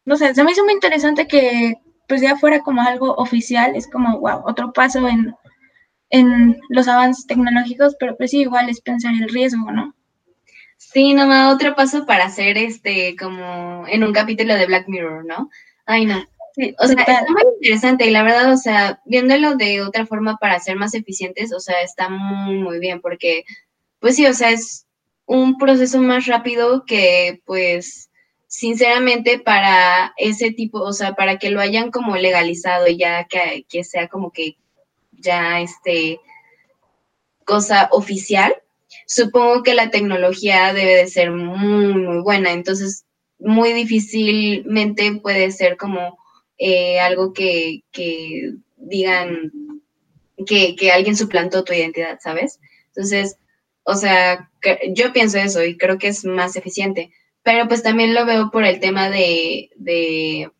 no 0.03 0.17
sé, 0.17 0.35
se 0.35 0.43
me 0.43 0.51
hizo 0.51 0.65
muy 0.65 0.73
interesante 0.73 1.27
que 1.27 1.75
pues 2.09 2.19
ya 2.19 2.35
fuera 2.35 2.59
como 2.59 2.81
algo 2.81 3.13
oficial, 3.15 3.73
es 3.73 3.89
como, 3.89 4.19
wow, 4.19 4.41
otro 4.45 4.73
paso 4.73 5.07
en, 5.07 5.33
en 6.09 6.59
los 6.67 6.89
avances 6.89 7.25
tecnológicos, 7.25 7.95
pero 7.97 8.17
pues 8.17 8.31
sí, 8.31 8.41
igual 8.41 8.67
es 8.67 8.81
pensar 8.81 9.13
el 9.13 9.29
riesgo, 9.29 9.71
¿no? 9.71 9.95
Sí, 10.75 11.13
nomás 11.13 11.53
otro 11.55 11.73
paso 11.73 12.05
para 12.05 12.25
hacer 12.25 12.57
este, 12.57 13.15
como 13.15 13.85
en 13.87 14.03
un 14.03 14.11
capítulo 14.11 14.55
de 14.55 14.65
Black 14.65 14.89
Mirror, 14.89 15.23
¿no? 15.23 15.49
Ay, 15.85 16.05
no. 16.05 16.17
o 16.17 16.87
sea, 16.87 16.99
está 16.99 17.25
muy 17.29 17.43
interesante 17.61 18.07
y 18.07 18.11
la 18.11 18.23
verdad, 18.23 18.51
o 18.51 18.57
sea, 18.57 18.99
viéndolo 19.05 19.55
de 19.55 19.83
otra 19.83 20.05
forma 20.05 20.35
para 20.35 20.59
ser 20.59 20.75
más 20.75 20.93
eficientes, 20.95 21.53
o 21.53 21.61
sea, 21.61 21.79
está 21.79 22.09
muy, 22.09 22.57
muy 22.57 22.79
bien 22.79 22.99
porque, 22.99 23.45
pues 23.99 24.17
sí, 24.17 24.25
o 24.25 24.33
sea, 24.33 24.49
es 24.49 24.85
un 25.25 25.57
proceso 25.57 26.01
más 26.01 26.25
rápido 26.25 26.83
que, 26.85 27.41
pues, 27.45 28.09
sinceramente, 28.55 29.37
para 29.37 30.13
ese 30.15 30.51
tipo, 30.51 30.79
o 30.79 30.93
sea, 30.93 31.13
para 31.13 31.37
que 31.37 31.49
lo 31.49 31.59
hayan 31.59 31.91
como 31.91 32.15
legalizado 32.15 32.87
ya 32.87 33.25
que, 33.25 33.65
que 33.67 33.83
sea 33.83 34.07
como 34.07 34.31
que 34.31 34.55
ya 35.11 35.59
este 35.59 36.21
cosa 37.43 37.89
oficial, 37.91 38.55
supongo 39.07 39.61
que 39.61 39.73
la 39.73 39.89
tecnología 39.89 40.73
debe 40.73 40.95
de 40.95 41.07
ser 41.07 41.31
muy, 41.31 41.93
muy 41.95 42.21
buena. 42.21 42.53
Entonces, 42.53 43.05
muy 43.39 43.73
difícilmente 43.73 45.19
puede 45.21 45.51
ser 45.51 45.75
como 45.75 46.17
eh, 46.57 46.99
algo 47.01 47.33
que, 47.33 47.83
que 47.91 48.53
digan 48.77 49.51
que, 50.47 50.77
que, 50.77 50.91
alguien 50.91 51.17
suplantó 51.17 51.65
tu 51.65 51.73
identidad, 51.73 52.19
¿sabes? 52.23 52.59
Entonces, 52.87 53.37
o 53.83 53.95
sea, 53.95 54.49
yo 54.93 55.11
pienso 55.11 55.39
eso 55.39 55.61
y 55.63 55.77
creo 55.77 55.97
que 55.97 56.07
es 56.07 56.23
más 56.23 56.55
eficiente. 56.55 57.11
Pero 57.45 57.69
pues 57.69 57.81
también 57.81 58.13
lo 58.13 58.25
veo 58.25 58.51
por 58.51 58.65
el 58.65 58.81
tema 58.81 59.09
de, 59.09 59.69
de 59.77 60.51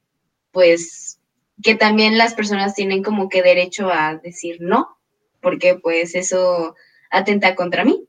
pues, 0.52 1.20
que 1.62 1.76
también 1.76 2.18
las 2.18 2.34
personas 2.34 2.76
tienen 2.76 3.04
como 3.04 3.28
que 3.28 3.44
derecho 3.44 3.90
a 3.92 4.16
decir 4.16 4.60
no, 4.62 4.98
porque 5.42 5.76
pues 5.76 6.16
eso 6.16 6.76
atenta 7.12 7.56
contra 7.56 7.84
mí. 7.84 8.08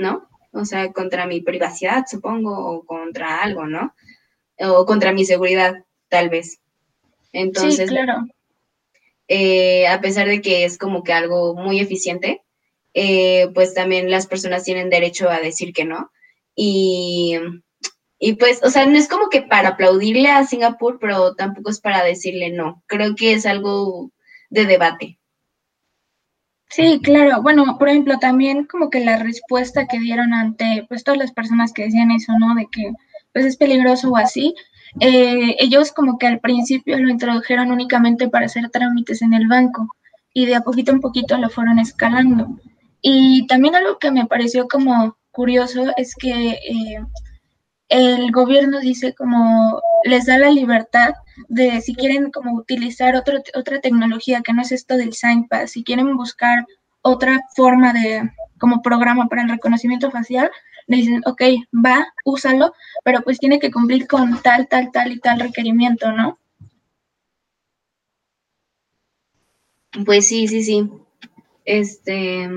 ¿no? 0.00 0.28
O 0.52 0.64
sea, 0.64 0.92
contra 0.92 1.26
mi 1.26 1.40
privacidad, 1.40 2.04
supongo, 2.08 2.52
o 2.58 2.84
contra 2.84 3.42
algo, 3.42 3.66
¿no? 3.66 3.94
O 4.58 4.84
contra 4.84 5.12
mi 5.12 5.24
seguridad, 5.24 5.84
tal 6.08 6.28
vez. 6.28 6.60
Entonces, 7.32 7.88
sí, 7.88 7.94
claro. 7.94 8.26
Eh, 9.28 9.86
a 9.86 10.00
pesar 10.00 10.26
de 10.26 10.40
que 10.40 10.64
es 10.64 10.76
como 10.76 11.04
que 11.04 11.12
algo 11.12 11.54
muy 11.54 11.78
eficiente, 11.78 12.42
eh, 12.94 13.48
pues 13.54 13.74
también 13.74 14.10
las 14.10 14.26
personas 14.26 14.64
tienen 14.64 14.90
derecho 14.90 15.30
a 15.30 15.38
decir 15.38 15.72
que 15.72 15.84
no. 15.84 16.10
Y, 16.56 17.38
y 18.22 18.34
pues, 18.34 18.60
o 18.62 18.68
sea, 18.68 18.84
no 18.84 18.98
es 18.98 19.08
como 19.08 19.30
que 19.30 19.40
para 19.40 19.70
aplaudirle 19.70 20.28
a 20.28 20.44
Singapur, 20.44 20.98
pero 21.00 21.34
tampoco 21.34 21.70
es 21.70 21.80
para 21.80 22.04
decirle 22.04 22.50
no. 22.50 22.82
Creo 22.86 23.16
que 23.16 23.32
es 23.32 23.46
algo 23.46 24.12
de 24.50 24.66
debate. 24.66 25.18
Sí, 26.68 27.00
claro. 27.02 27.40
Bueno, 27.42 27.78
por 27.78 27.88
ejemplo, 27.88 28.18
también 28.18 28.66
como 28.66 28.90
que 28.90 29.00
la 29.02 29.16
respuesta 29.18 29.86
que 29.86 29.98
dieron 29.98 30.34
ante 30.34 30.84
pues 30.88 31.02
todas 31.02 31.18
las 31.18 31.32
personas 31.32 31.72
que 31.72 31.84
decían 31.84 32.10
eso, 32.10 32.32
¿no? 32.38 32.54
De 32.54 32.68
que 32.70 32.92
pues 33.32 33.46
es 33.46 33.56
peligroso 33.56 34.10
o 34.10 34.16
así. 34.18 34.54
Eh, 35.00 35.56
ellos 35.58 35.90
como 35.90 36.18
que 36.18 36.26
al 36.26 36.40
principio 36.40 36.98
lo 36.98 37.08
introdujeron 37.08 37.72
únicamente 37.72 38.28
para 38.28 38.46
hacer 38.46 38.68
trámites 38.70 39.22
en 39.22 39.32
el 39.32 39.48
banco 39.48 39.88
y 40.34 40.44
de 40.44 40.56
a 40.56 40.60
poquito 40.60 40.92
en 40.92 41.00
poquito 41.00 41.38
lo 41.38 41.48
fueron 41.48 41.78
escalando. 41.78 42.48
Y 43.00 43.46
también 43.46 43.74
algo 43.76 43.98
que 43.98 44.10
me 44.10 44.26
pareció 44.26 44.68
como 44.68 45.16
curioso 45.30 45.86
es 45.96 46.14
que 46.14 46.50
eh, 46.50 47.00
el 47.90 48.30
gobierno 48.30 48.78
dice 48.80 49.14
como 49.14 49.82
les 50.04 50.26
da 50.26 50.38
la 50.38 50.50
libertad 50.50 51.12
de 51.48 51.80
si 51.80 51.94
quieren 51.94 52.30
como 52.30 52.54
utilizar 52.54 53.16
otro, 53.16 53.42
otra 53.54 53.80
tecnología 53.80 54.42
que 54.42 54.52
no 54.52 54.62
es 54.62 54.72
esto 54.72 54.96
del 54.96 55.12
SignPass, 55.12 55.72
si 55.72 55.82
quieren 55.84 56.16
buscar 56.16 56.66
otra 57.02 57.40
forma 57.56 57.92
de 57.92 58.30
como 58.58 58.80
programa 58.80 59.26
para 59.28 59.42
el 59.42 59.48
reconocimiento 59.48 60.10
facial, 60.10 60.50
le 60.86 60.98
dicen, 60.98 61.22
ok, 61.26 61.42
va, 61.84 62.06
úsalo, 62.24 62.74
pero 63.04 63.22
pues 63.22 63.38
tiene 63.38 63.58
que 63.58 63.70
cumplir 63.72 64.06
con 64.06 64.40
tal, 64.40 64.68
tal, 64.68 64.92
tal 64.92 65.12
y 65.12 65.18
tal 65.18 65.40
requerimiento, 65.40 66.12
¿no? 66.12 66.38
Pues 70.04 70.28
sí, 70.28 70.46
sí, 70.46 70.62
sí. 70.62 70.88
Este, 71.64 72.48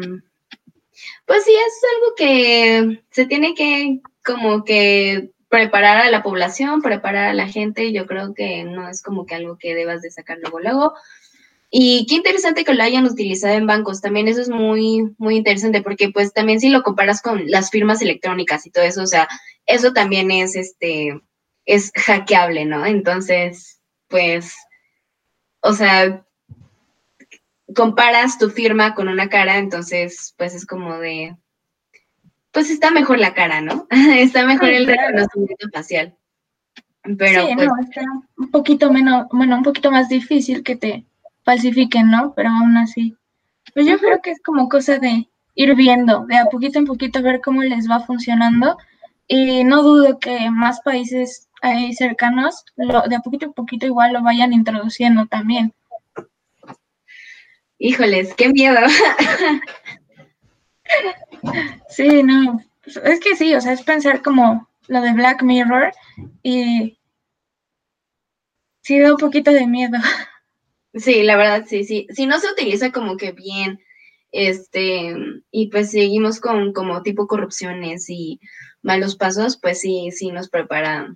pues 1.25 1.43
sí, 1.43 1.53
es 1.53 1.81
algo 1.95 2.15
que 2.15 3.03
se 3.09 3.25
tiene 3.25 3.55
que 3.55 4.01
como 4.23 4.63
que 4.63 5.31
preparar 5.49 5.97
a 5.97 6.09
la 6.09 6.23
población, 6.23 6.81
preparar 6.81 7.29
a 7.29 7.33
la 7.33 7.47
gente, 7.47 7.91
yo 7.93 8.07
creo 8.07 8.33
que 8.33 8.63
no 8.63 8.89
es 8.89 9.03
como 9.03 9.25
que 9.25 9.35
algo 9.35 9.57
que 9.57 9.75
debas 9.75 10.01
de 10.01 10.09
sacar 10.09 10.39
luego, 10.41 10.59
luego. 10.59 10.93
Y 11.69 12.05
qué 12.07 12.15
interesante 12.15 12.63
que 12.63 12.73
lo 12.73 12.83
hayan 12.83 13.05
utilizado 13.05 13.55
en 13.55 13.67
bancos, 13.67 14.01
también 14.01 14.27
eso 14.27 14.41
es 14.41 14.49
muy, 14.49 15.13
muy 15.17 15.37
interesante, 15.37 15.81
porque 15.81 16.09
pues 16.09 16.33
también 16.33 16.59
si 16.59 16.69
lo 16.69 16.83
comparas 16.83 17.21
con 17.21 17.49
las 17.49 17.69
firmas 17.69 18.01
electrónicas 18.01 18.65
y 18.65 18.71
todo 18.71 18.83
eso, 18.83 19.03
o 19.03 19.07
sea, 19.07 19.27
eso 19.65 19.93
también 19.93 20.31
es, 20.31 20.55
este, 20.55 21.21
es 21.65 21.91
hackeable, 21.95 22.65
¿no? 22.65 22.85
Entonces, 22.85 23.79
pues, 24.07 24.55
o 25.61 25.73
sea, 25.73 26.25
comparas 27.75 28.37
tu 28.37 28.49
firma 28.49 28.95
con 28.95 29.07
una 29.07 29.29
cara, 29.29 29.57
entonces, 29.57 30.33
pues 30.37 30.55
es 30.55 30.65
como 30.65 30.97
de, 30.97 31.35
pues 32.53 32.69
está 32.69 32.91
mejor 32.91 33.19
la 33.19 33.33
cara, 33.33 33.59
¿no? 33.59 33.87
está 34.17 34.45
mejor 34.45 34.69
el 34.69 34.87
reconocimiento 34.87 35.67
facial. 35.73 36.15
Pero 37.17 37.47
sí, 37.47 37.53
pues, 37.55 37.67
no, 37.67 37.73
está 37.81 38.01
un 38.37 38.51
poquito 38.51 38.91
menos, 38.91 39.25
bueno, 39.31 39.57
un 39.57 39.63
poquito 39.63 39.91
más 39.91 40.07
difícil 40.07 40.63
que 40.63 40.77
te 40.77 41.05
falsifiquen, 41.43 42.09
¿no? 42.09 42.33
Pero 42.33 42.49
aún 42.49 42.77
así. 42.77 43.17
Pues 43.73 43.87
yo 43.87 43.97
creo 43.97 44.21
que 44.21 44.31
es 44.31 44.41
como 44.41 44.69
cosa 44.69 44.99
de 44.99 45.27
ir 45.55 45.75
viendo, 45.75 46.25
de 46.27 46.37
a 46.37 46.45
poquito 46.45 46.79
en 46.79 46.85
poquito 46.85 47.21
ver 47.21 47.41
cómo 47.41 47.63
les 47.63 47.89
va 47.89 47.99
funcionando. 48.01 48.77
Y 49.27 49.63
no 49.63 49.81
dudo 49.81 50.19
que 50.19 50.49
más 50.51 50.79
países 50.81 51.49
ahí 51.61 51.93
cercanos, 51.93 52.63
lo, 52.75 53.01
de 53.01 53.15
a 53.15 53.19
poquito 53.19 53.47
en 53.47 53.53
poquito 53.53 53.85
igual 53.85 54.13
lo 54.13 54.21
vayan 54.21 54.53
introduciendo 54.53 55.25
también. 55.25 55.73
Híjoles, 57.79 58.33
qué 58.35 58.49
miedo. 58.49 58.79
Sí, 61.89 62.23
no, 62.23 62.59
es 62.85 63.19
que 63.19 63.35
sí, 63.35 63.53
o 63.53 63.61
sea, 63.61 63.73
es 63.73 63.83
pensar 63.83 64.21
como 64.21 64.67
lo 64.87 65.01
de 65.01 65.13
Black 65.13 65.43
Mirror 65.43 65.91
y 66.41 66.97
sí 68.81 68.99
da 68.99 69.11
un 69.11 69.17
poquito 69.17 69.51
de 69.51 69.67
miedo. 69.67 69.97
Sí, 70.95 71.23
la 71.23 71.37
verdad, 71.37 71.65
sí, 71.67 71.83
sí. 71.85 72.07
Si 72.11 72.27
no 72.27 72.39
se 72.39 72.51
utiliza 72.51 72.91
como 72.91 73.17
que 73.17 73.31
bien, 73.31 73.79
este, 74.31 75.15
y 75.51 75.67
pues 75.69 75.89
seguimos 75.91 76.39
con 76.39 76.71
como 76.71 77.01
tipo 77.01 77.25
corrupciones 77.27 78.09
y 78.09 78.39
malos 78.83 79.15
pasos, 79.15 79.57
pues 79.57 79.79
sí, 79.79 80.11
sí 80.11 80.31
nos 80.31 80.49
prepara, 80.49 81.15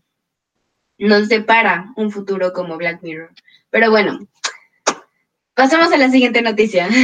nos 0.98 1.30
depara 1.30 1.94
un 1.96 2.12
futuro 2.12 2.54
como 2.54 2.78
Black 2.78 3.04
Mirror. 3.04 3.32
Pero 3.70 3.92
bueno, 3.92 4.20
pasamos 5.54 5.92
a 5.92 5.98
la 5.98 6.10
siguiente 6.10 6.42
noticia. 6.42 6.90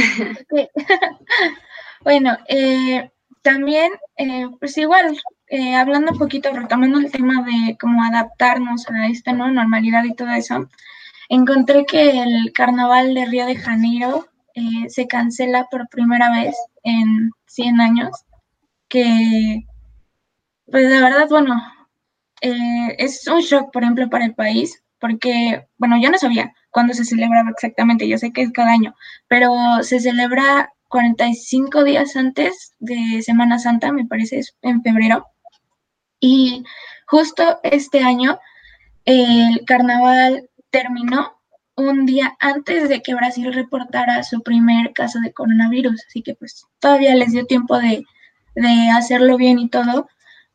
bueno, 2.04 2.36
eh, 2.48 3.10
también, 3.42 3.92
eh, 4.16 4.46
pues 4.60 4.76
igual, 4.78 5.16
eh, 5.48 5.74
hablando 5.74 6.12
un 6.12 6.18
poquito, 6.18 6.50
retomando 6.52 6.98
el 6.98 7.10
tema 7.10 7.42
de 7.44 7.76
cómo 7.78 8.02
adaptarnos 8.04 8.88
a 8.90 9.06
esta 9.08 9.32
nueva 9.32 9.52
normalidad 9.52 10.04
y 10.04 10.14
todo 10.14 10.30
eso, 10.30 10.68
encontré 11.28 11.84
que 11.86 12.22
el 12.22 12.52
carnaval 12.52 13.14
de 13.14 13.26
Río 13.26 13.46
de 13.46 13.56
Janeiro 13.56 14.26
eh, 14.54 14.88
se 14.88 15.06
cancela 15.06 15.66
por 15.70 15.88
primera 15.88 16.30
vez 16.30 16.54
en 16.84 17.30
100 17.46 17.80
años, 17.80 18.10
que 18.88 19.64
pues 20.70 20.90
la 20.90 21.00
verdad, 21.00 21.28
bueno, 21.28 21.54
eh, 22.40 22.96
es 22.98 23.26
un 23.28 23.40
shock, 23.40 23.72
por 23.72 23.82
ejemplo, 23.82 24.08
para 24.10 24.24
el 24.24 24.34
país, 24.34 24.82
porque, 24.98 25.66
bueno, 25.78 25.96
yo 26.00 26.10
no 26.10 26.18
sabía 26.18 26.54
cuándo 26.70 26.94
se 26.94 27.04
celebraba 27.04 27.50
exactamente, 27.50 28.08
yo 28.08 28.18
sé 28.18 28.32
que 28.32 28.42
es 28.42 28.52
cada 28.52 28.72
año, 28.72 28.94
pero 29.28 29.52
se 29.82 30.00
celebra 30.00 30.72
45 30.94 31.82
días 31.82 32.14
antes 32.14 32.72
de 32.78 33.20
Semana 33.20 33.58
Santa, 33.58 33.90
me 33.90 34.06
parece, 34.06 34.42
en 34.62 34.80
febrero. 34.80 35.26
Y 36.20 36.62
justo 37.08 37.58
este 37.64 37.98
año 37.98 38.38
el 39.04 39.64
carnaval 39.66 40.48
terminó 40.70 41.32
un 41.74 42.06
día 42.06 42.36
antes 42.38 42.88
de 42.88 43.02
que 43.02 43.16
Brasil 43.16 43.52
reportara 43.52 44.22
su 44.22 44.40
primer 44.42 44.92
caso 44.92 45.18
de 45.18 45.32
coronavirus, 45.32 46.00
así 46.06 46.22
que 46.22 46.36
pues 46.36 46.64
todavía 46.78 47.16
les 47.16 47.32
dio 47.32 47.44
tiempo 47.44 47.76
de, 47.76 48.04
de 48.54 48.90
hacerlo 48.96 49.36
bien 49.36 49.58
y 49.58 49.68
todo, 49.68 50.06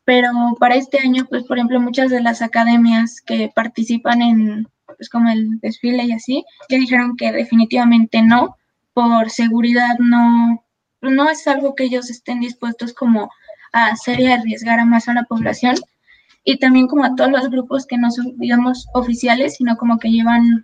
pero 0.06 0.30
para 0.58 0.76
este 0.76 1.00
año, 1.00 1.26
pues 1.28 1.44
por 1.44 1.58
ejemplo, 1.58 1.80
muchas 1.80 2.08
de 2.08 2.22
las 2.22 2.40
academias 2.40 3.20
que 3.20 3.52
participan 3.54 4.22
en, 4.22 4.68
pues 4.86 5.10
como 5.10 5.28
el 5.28 5.60
desfile 5.60 6.04
y 6.04 6.12
así, 6.12 6.46
ya 6.70 6.78
dijeron 6.78 7.18
que 7.18 7.30
definitivamente 7.30 8.22
no, 8.22 8.56
por 8.94 9.30
seguridad 9.30 9.98
no, 9.98 10.64
no 11.00 11.30
es 11.30 11.46
algo 11.46 11.74
que 11.74 11.84
ellos 11.84 12.10
estén 12.10 12.40
dispuestos 12.40 12.92
como 12.92 13.30
a 13.72 13.86
hacer 13.86 14.20
y 14.20 14.26
arriesgar 14.26 14.80
a 14.80 14.84
más 14.84 15.08
a 15.08 15.14
la 15.14 15.24
población, 15.24 15.76
y 16.44 16.58
también 16.58 16.86
como 16.88 17.04
a 17.04 17.14
todos 17.14 17.30
los 17.30 17.50
grupos 17.50 17.86
que 17.86 17.98
no 17.98 18.10
son, 18.10 18.36
digamos, 18.38 18.86
oficiales, 18.94 19.56
sino 19.56 19.76
como 19.76 19.98
que 19.98 20.10
llevan, 20.10 20.62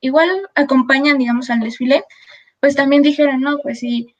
igual 0.00 0.28
acompañan, 0.54 1.18
digamos, 1.18 1.50
al 1.50 1.60
desfile, 1.60 2.04
pues 2.60 2.76
también 2.76 3.02
dijeron, 3.02 3.40
no, 3.40 3.58
pues 3.58 3.80
si 3.80 4.14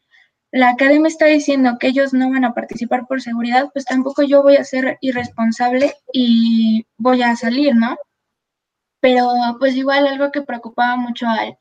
la 0.52 0.70
academia 0.70 1.08
está 1.08 1.26
diciendo 1.26 1.78
que 1.78 1.88
ellos 1.88 2.12
no 2.12 2.30
van 2.30 2.44
a 2.44 2.54
participar 2.54 3.06
por 3.06 3.22
seguridad, 3.22 3.70
pues 3.72 3.84
tampoco 3.84 4.22
yo 4.22 4.42
voy 4.42 4.56
a 4.56 4.64
ser 4.64 4.98
irresponsable 5.00 5.94
y 6.12 6.86
voy 6.98 7.22
a 7.22 7.36
salir, 7.36 7.76
¿no? 7.76 7.96
Pero 9.00 9.28
pues 9.58 9.76
igual 9.76 10.06
algo 10.06 10.32
que 10.32 10.42
preocupaba 10.42 10.96
mucho 10.96 11.26
al 11.28 11.56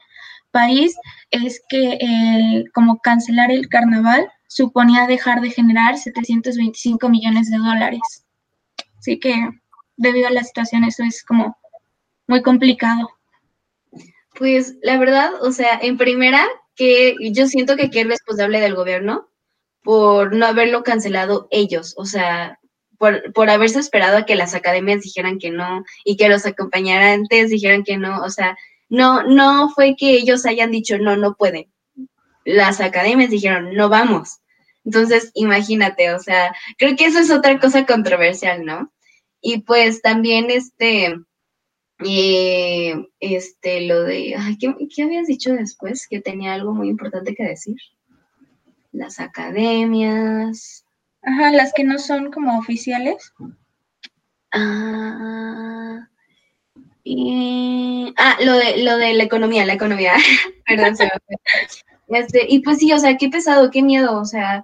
país 0.52 0.96
es 1.32 1.62
que 1.70 1.98
el, 2.00 2.72
como 2.74 3.00
cancelar 3.00 3.52
el 3.52 3.70
carnaval 3.70 4.30
suponía 4.48 5.08
dejar 5.08 5.42
de 5.42 5.52
generar 5.52 5.98
725 5.98 7.10
millones 7.10 7.50
de 7.50 7.58
dólares. 7.58 8.26
Así 8.98 9.20
que 9.20 9.50
debido 9.98 10.28
a 10.28 10.32
la 10.32 10.44
situación 10.44 10.84
eso 10.84 11.04
es 11.04 11.24
como 11.24 11.58
muy 12.28 12.42
complicado. 12.42 13.10
Pues 14.38 14.76
la 14.82 14.98
verdad, 14.98 15.32
o 15.42 15.52
sea, 15.52 15.80
en 15.82 15.98
primera, 15.98 16.46
que 16.76 17.16
yo 17.32 17.48
siento 17.48 17.76
que 17.76 17.90
es 17.92 18.08
responsable 18.08 18.62
del 18.62 18.76
gobierno 18.76 19.28
por 19.84 20.34
no 20.34 20.46
haberlo 20.46 20.84
cancelado 20.84 21.48
ellos, 21.52 21.94
o 21.98 22.06
sea, 22.06 22.60
por, 22.98 23.34
por 23.34 23.50
haberse 23.50 23.80
esperado 23.80 24.18
a 24.18 24.26
que 24.26 24.36
las 24.36 24.54
academias 24.54 25.02
dijeran 25.02 25.40
que 25.40 25.52
no 25.52 25.84
y 26.06 26.16
que 26.16 26.30
los 26.30 26.46
acompañantes 26.46 27.50
dijeran 27.50 27.84
que 27.84 27.98
no, 27.98 28.22
o 28.22 28.30
sea, 28.30 28.58
no, 28.90 29.24
no 29.24 29.70
fue 29.70 29.96
que 29.96 30.12
ellos 30.12 30.46
hayan 30.46 30.72
dicho 30.72 30.98
no, 30.98 31.16
no 31.16 31.36
pueden. 31.36 31.72
Las 32.46 32.82
academias 32.82 33.30
dijeron 33.30 33.74
no 33.76 33.90
vamos. 33.90 34.40
Entonces, 34.86 35.32
imagínate, 35.36 36.14
o 36.14 36.20
sea, 36.20 36.54
creo 36.78 36.96
que 36.96 37.06
eso 37.06 37.20
es 37.20 37.30
otra 37.30 37.60
cosa 37.60 37.86
controversial, 37.86 38.66
¿no? 38.66 38.92
Y 39.42 39.62
pues 39.62 40.02
también 40.02 40.50
este, 40.50 41.16
eh, 42.06 42.96
este, 43.20 43.82
lo 43.82 44.04
de, 44.04 44.36
ay, 44.38 44.58
¿qué, 44.58 45.04
habías 45.04 45.28
dicho 45.28 45.54
después? 45.54 46.08
Que 46.08 46.22
tenía 46.22 46.54
algo 46.54 46.74
muy 46.74 46.90
importante 46.90 47.36
que 47.36 47.44
decir. 47.44 47.78
Las 48.92 49.20
academias. 49.20 50.86
Ajá, 51.22 51.52
las 51.52 51.74
que 51.74 51.84
no 51.84 52.00
son 52.00 52.32
como 52.32 52.58
oficiales. 52.58 53.34
Ah, 54.52 56.08
y, 57.12 58.14
ah, 58.18 58.38
lo 58.44 58.54
de, 58.54 58.84
lo 58.84 58.98
de 58.98 59.14
la 59.14 59.24
economía, 59.24 59.66
la 59.66 59.74
economía. 59.74 60.14
Perdón, 60.68 60.96
Este, 62.08 62.46
y 62.48 62.60
pues 62.60 62.78
sí, 62.78 62.94
o 62.94 63.00
sea, 63.00 63.18
qué 63.18 63.30
pesado, 63.30 63.72
qué 63.72 63.82
miedo, 63.82 64.20
o 64.20 64.26
sea, 64.26 64.64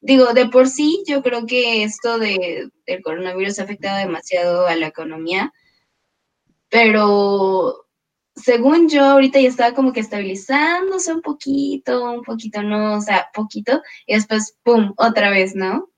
digo, 0.00 0.34
de 0.34 0.46
por 0.48 0.68
sí 0.68 1.02
yo 1.06 1.22
creo 1.22 1.46
que 1.46 1.84
esto 1.84 2.18
de, 2.18 2.68
del 2.86 3.02
coronavirus 3.02 3.58
ha 3.58 3.62
afectado 3.62 3.96
demasiado 3.98 4.66
a 4.66 4.76
la 4.76 4.88
economía, 4.88 5.52
pero 6.68 7.86
según 8.36 8.90
yo 8.90 9.04
ahorita 9.04 9.40
ya 9.40 9.48
estaba 9.48 9.74
como 9.74 9.94
que 9.94 10.00
estabilizándose 10.00 11.14
un 11.14 11.22
poquito, 11.22 12.12
un 12.12 12.22
poquito, 12.22 12.62
no, 12.62 12.96
o 12.96 13.00
sea, 13.00 13.28
poquito, 13.32 13.80
y 14.06 14.14
después, 14.14 14.58
¡pum!, 14.62 14.92
otra 14.98 15.30
vez, 15.30 15.54
¿no? 15.54 15.88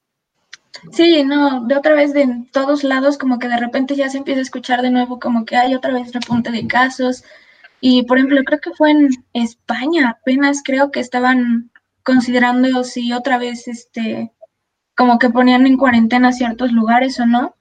Sí, 0.93 1.23
no, 1.25 1.65
de 1.67 1.77
otra 1.77 1.95
vez 1.95 2.13
de 2.13 2.45
todos 2.53 2.85
lados, 2.85 3.19
como 3.19 3.39
que 3.39 3.49
de 3.49 3.57
repente 3.57 3.97
ya 3.97 4.09
se 4.09 4.19
empieza 4.19 4.41
a 4.41 4.43
escuchar 4.43 4.83
de 4.83 4.91
nuevo 4.91 5.19
como 5.19 5.45
que 5.45 5.57
hay 5.57 5.75
otra 5.75 5.93
vez 5.93 6.13
repunte 6.13 6.51
de 6.51 6.67
casos. 6.67 7.25
Y 7.81 8.05
por 8.05 8.19
ejemplo, 8.19 8.43
creo 8.45 8.61
que 8.61 8.73
fue 8.73 8.91
en 8.91 9.09
España, 9.33 10.11
apenas 10.11 10.63
creo 10.65 10.91
que 10.91 11.01
estaban 11.01 11.71
considerando 12.03 12.85
si 12.85 13.13
otra 13.13 13.39
vez, 13.39 13.69
este, 13.69 14.33
como 14.97 15.19
que 15.19 15.31
ponían 15.31 15.67
en 15.67 15.77
cuarentena 15.77 16.33
ciertos 16.33 16.73
lugares 16.73 17.19
o 17.21 17.27
no. 17.27 17.55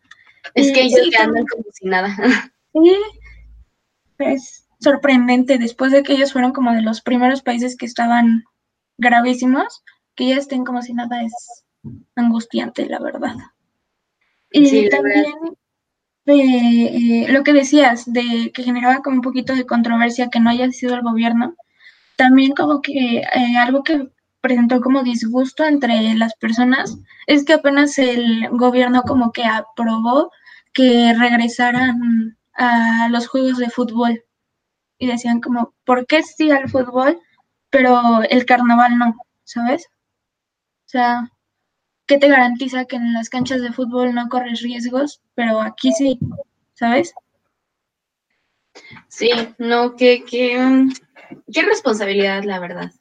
Es 0.55 0.71
que 0.71 0.83
ellos 0.83 1.09
ya 1.11 1.23
andan 1.23 1.45
como 1.45 1.63
si 1.73 1.87
nada. 1.87 2.15
Sí, 2.71 2.95
es 4.19 4.67
sorprendente, 4.79 5.57
después 5.57 5.91
de 5.91 6.03
que 6.03 6.13
ellos 6.13 6.33
fueron 6.33 6.53
como 6.53 6.71
de 6.71 6.83
los 6.83 7.01
primeros 7.01 7.41
países 7.41 7.75
que 7.75 7.87
estaban 7.87 8.43
gravísimos, 8.99 9.81
que 10.13 10.27
ya 10.27 10.35
estén 10.35 10.63
como 10.63 10.83
si 10.83 10.93
nada 10.93 11.23
es 11.23 11.33
angustiante, 12.15 12.87
la 12.87 12.99
verdad. 12.99 13.35
Y 14.51 14.89
también 14.89 15.33
eh, 16.25 17.25
lo 17.29 17.43
que 17.43 17.53
decías, 17.53 18.11
de 18.11 18.51
que 18.53 18.63
generaba 18.63 19.01
como 19.01 19.17
un 19.17 19.21
poquito 19.21 19.55
de 19.55 19.65
controversia 19.65 20.29
que 20.29 20.39
no 20.39 20.49
haya 20.49 20.71
sido 20.71 20.95
el 20.95 21.01
gobierno, 21.01 21.55
también 22.15 22.53
como 22.53 22.81
que 22.81 23.19
eh, 23.19 23.57
algo 23.57 23.83
que 23.83 24.09
presentó 24.41 24.81
como 24.81 25.03
disgusto 25.03 25.65
entre 25.65 26.13
las 26.15 26.35
personas 26.35 26.97
es 27.27 27.45
que 27.45 27.53
apenas 27.53 27.97
el 27.97 28.49
gobierno 28.51 29.03
como 29.03 29.31
que 29.31 29.43
aprobó 29.43 30.31
que 30.73 31.13
regresaran 31.13 32.37
a 32.53 33.09
los 33.09 33.27
juegos 33.27 33.57
de 33.57 33.69
fútbol 33.69 34.23
y 34.97 35.07
decían 35.07 35.41
como, 35.41 35.73
¿por 35.85 36.05
qué 36.05 36.23
sí 36.23 36.51
al 36.51 36.69
fútbol, 36.69 37.19
pero 37.69 38.21
el 38.29 38.45
carnaval 38.45 38.97
no? 38.97 39.15
¿Sabes? 39.43 39.87
O 40.85 40.89
sea, 40.89 41.31
¿qué 42.09 42.17
te 42.17 42.27
garantiza 42.27 42.85
que 42.85 42.95
en 42.95 43.13
las 43.13 43.29
canchas 43.29 43.61
de 43.61 43.71
fútbol 43.71 44.15
no 44.15 44.27
corres 44.29 44.61
riesgos, 44.61 45.21
pero 45.35 45.61
aquí 45.61 45.91
sí? 45.93 46.19
¿Sabes? 46.73 47.13
Sí, 49.07 49.29
no, 49.59 49.95
qué, 49.95 50.25
qué, 50.27 50.87
qué 51.53 51.61
responsabilidad, 51.61 52.43
la 52.43 52.59
verdad. 52.59 52.91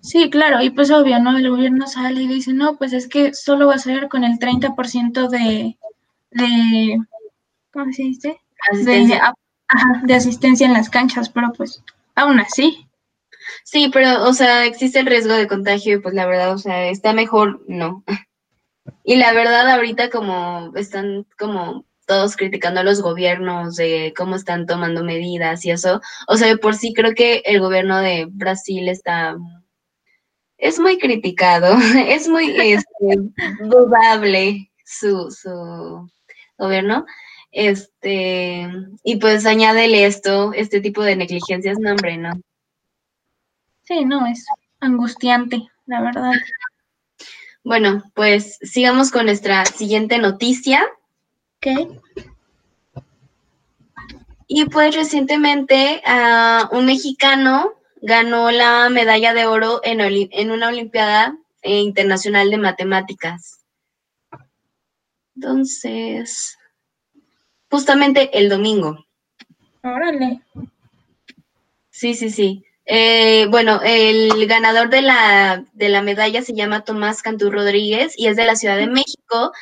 Sí, 0.00 0.28
claro, 0.28 0.60
y 0.60 0.70
pues 0.70 0.90
obvio, 0.90 1.20
¿no? 1.20 1.38
El 1.38 1.48
gobierno 1.48 1.86
sale 1.86 2.20
y 2.20 2.26
dice, 2.26 2.52
no, 2.52 2.76
pues 2.76 2.92
es 2.92 3.06
que 3.06 3.32
solo 3.32 3.68
va 3.68 3.76
a 3.76 3.78
ser 3.78 4.08
con 4.08 4.24
el 4.24 4.38
30% 4.38 5.28
de, 5.28 5.78
de, 6.32 6.98
¿cómo 7.72 7.92
se 7.92 8.02
dice? 8.02 8.40
Asistencia. 8.72 9.34
De, 10.02 10.06
de 10.06 10.14
asistencia 10.14 10.66
en 10.66 10.72
las 10.72 10.90
canchas, 10.90 11.28
pero 11.28 11.52
pues 11.52 11.82
aún 12.16 12.40
así. 12.40 12.88
Sí, 13.64 13.90
pero, 13.92 14.24
o 14.24 14.32
sea, 14.34 14.66
existe 14.66 15.00
el 15.00 15.06
riesgo 15.06 15.32
de 15.34 15.48
contagio 15.48 15.96
y 15.96 16.00
pues 16.00 16.14
la 16.14 16.26
verdad, 16.26 16.52
o 16.52 16.58
sea, 16.58 16.88
está 16.88 17.12
mejor 17.12 17.62
no. 17.66 18.04
Y 19.02 19.16
la 19.16 19.32
verdad, 19.32 19.68
ahorita 19.70 20.10
como 20.10 20.72
están 20.76 21.26
como 21.38 21.86
todos 22.06 22.36
criticando 22.36 22.80
a 22.80 22.84
los 22.84 23.00
gobiernos 23.02 23.76
de 23.76 24.12
cómo 24.16 24.36
están 24.36 24.66
tomando 24.66 25.02
medidas 25.04 25.64
y 25.64 25.70
eso, 25.70 26.00
o 26.28 26.36
sea, 26.36 26.54
por 26.56 26.74
sí 26.74 26.92
creo 26.94 27.14
que 27.14 27.42
el 27.46 27.60
gobierno 27.60 27.98
de 28.00 28.26
Brasil 28.30 28.88
está 28.88 29.36
es 30.58 30.78
muy 30.78 30.98
criticado, 30.98 31.76
es 32.08 32.28
muy 32.28 32.54
este, 32.58 33.18
dudable 33.60 34.70
su, 34.84 35.30
su 35.30 36.10
gobierno. 36.58 37.04
Este, 37.52 38.68
y 39.04 39.16
pues 39.16 39.46
añádele 39.46 40.06
esto, 40.06 40.52
este 40.54 40.80
tipo 40.80 41.02
de 41.02 41.16
negligencias, 41.16 41.78
no, 41.78 41.92
hombre, 41.92 42.16
no. 42.16 42.32
Sí, 43.84 44.04
no, 44.04 44.26
es 44.26 44.46
angustiante, 44.80 45.68
la 45.86 46.00
verdad. 46.00 46.32
Bueno, 47.62 48.02
pues 48.14 48.58
sigamos 48.62 49.10
con 49.10 49.26
nuestra 49.26 49.64
siguiente 49.64 50.18
noticia. 50.18 50.84
Ok. 51.56 52.00
Y 54.46 54.66
pues 54.66 54.94
recientemente 54.94 56.02
a 56.04 56.68
un 56.72 56.86
mexicano 56.86 57.72
ganó 58.02 58.50
la 58.50 58.90
medalla 58.90 59.32
de 59.32 59.46
oro 59.46 59.80
en, 59.82 60.00
en 60.00 60.50
una 60.50 60.68
Olimpiada 60.68 61.38
Internacional 61.62 62.50
de 62.50 62.58
Matemáticas. 62.58 63.64
Entonces, 65.34 66.58
justamente 67.70 68.38
el 68.38 68.48
domingo. 68.48 69.04
Órale. 69.82 70.42
Sí, 71.90 72.14
sí, 72.14 72.30
sí. 72.30 72.64
Eh, 72.86 73.46
bueno, 73.50 73.80
el 73.82 74.46
ganador 74.46 74.90
de 74.90 75.02
la, 75.02 75.64
de 75.72 75.88
la 75.88 76.02
medalla 76.02 76.42
se 76.42 76.54
llama 76.54 76.84
Tomás 76.84 77.22
Cantú 77.22 77.50
Rodríguez 77.50 78.14
y 78.16 78.26
es 78.26 78.36
de 78.36 78.44
la 78.44 78.56
Ciudad 78.56 78.76
de 78.76 78.88
México 78.88 79.52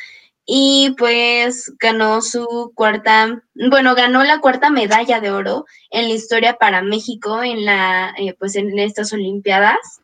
y 0.45 0.95
pues 0.99 1.73
ganó 1.79 2.21
su 2.21 2.73
cuarta, 2.75 3.43
bueno, 3.55 3.95
ganó 3.95 4.25
la 4.25 4.41
cuarta 4.41 4.71
medalla 4.71 5.21
de 5.21 5.31
oro 5.31 5.67
en 5.91 6.09
la 6.09 6.15
historia 6.15 6.55
para 6.55 6.83
México 6.83 7.43
en 7.43 7.65
la, 7.65 8.13
eh, 8.19 8.35
pues 8.39 8.57
en 8.57 8.77
estas 8.79 9.13
Olimpiadas. 9.13 10.01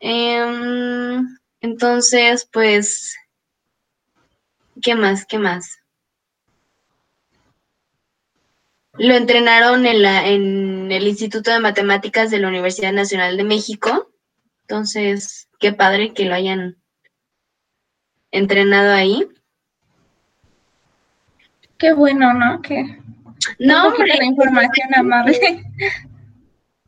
Em, 0.00 1.26
entonces, 1.60 2.48
pues, 2.52 3.16
¿qué 4.82 4.94
más? 4.94 5.26
¿Qué 5.26 5.38
más? 5.38 5.78
Lo 8.98 9.14
entrenaron 9.14 9.86
en, 9.86 10.02
la, 10.02 10.26
en 10.26 10.90
el 10.90 11.06
Instituto 11.06 11.50
de 11.50 11.60
Matemáticas 11.60 12.30
de 12.30 12.38
la 12.38 12.48
Universidad 12.48 12.92
Nacional 12.92 13.36
de 13.36 13.44
México. 13.44 14.10
Entonces, 14.62 15.48
qué 15.58 15.72
padre 15.72 16.12
que 16.14 16.24
lo 16.24 16.34
hayan 16.34 16.76
entrenado 18.30 18.92
ahí. 18.92 19.26
Qué 21.78 21.92
bueno, 21.92 22.32
¿no? 22.32 22.62
Que 22.62 22.98
no, 23.58 23.88
hombre, 23.88 24.16
la 24.16 24.24
información 24.24 24.94
amable. 24.94 25.62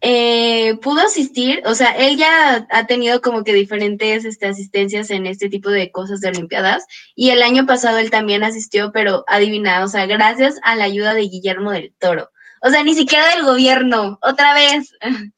Eh, 0.00 0.78
pudo 0.80 1.00
asistir, 1.00 1.60
o 1.66 1.74
sea, 1.74 1.90
él 1.90 2.16
ya 2.16 2.66
ha 2.70 2.86
tenido 2.86 3.20
como 3.20 3.42
que 3.42 3.52
diferentes 3.52 4.24
este, 4.24 4.46
asistencias 4.46 5.10
en 5.10 5.26
este 5.26 5.48
tipo 5.48 5.70
de 5.70 5.90
cosas 5.90 6.20
de 6.20 6.28
Olimpiadas 6.28 6.86
y 7.16 7.30
el 7.30 7.42
año 7.42 7.66
pasado 7.66 7.98
él 7.98 8.10
también 8.10 8.44
asistió, 8.44 8.92
pero 8.92 9.24
adivina, 9.26 9.82
o 9.84 9.88
sea, 9.88 10.06
gracias 10.06 10.60
a 10.62 10.76
la 10.76 10.84
ayuda 10.84 11.14
de 11.14 11.22
Guillermo 11.22 11.72
del 11.72 11.92
Toro. 11.98 12.30
O 12.62 12.70
sea, 12.70 12.84
ni 12.84 12.94
siquiera 12.94 13.28
del 13.34 13.44
gobierno, 13.44 14.18
otra 14.22 14.54
vez. 14.54 14.92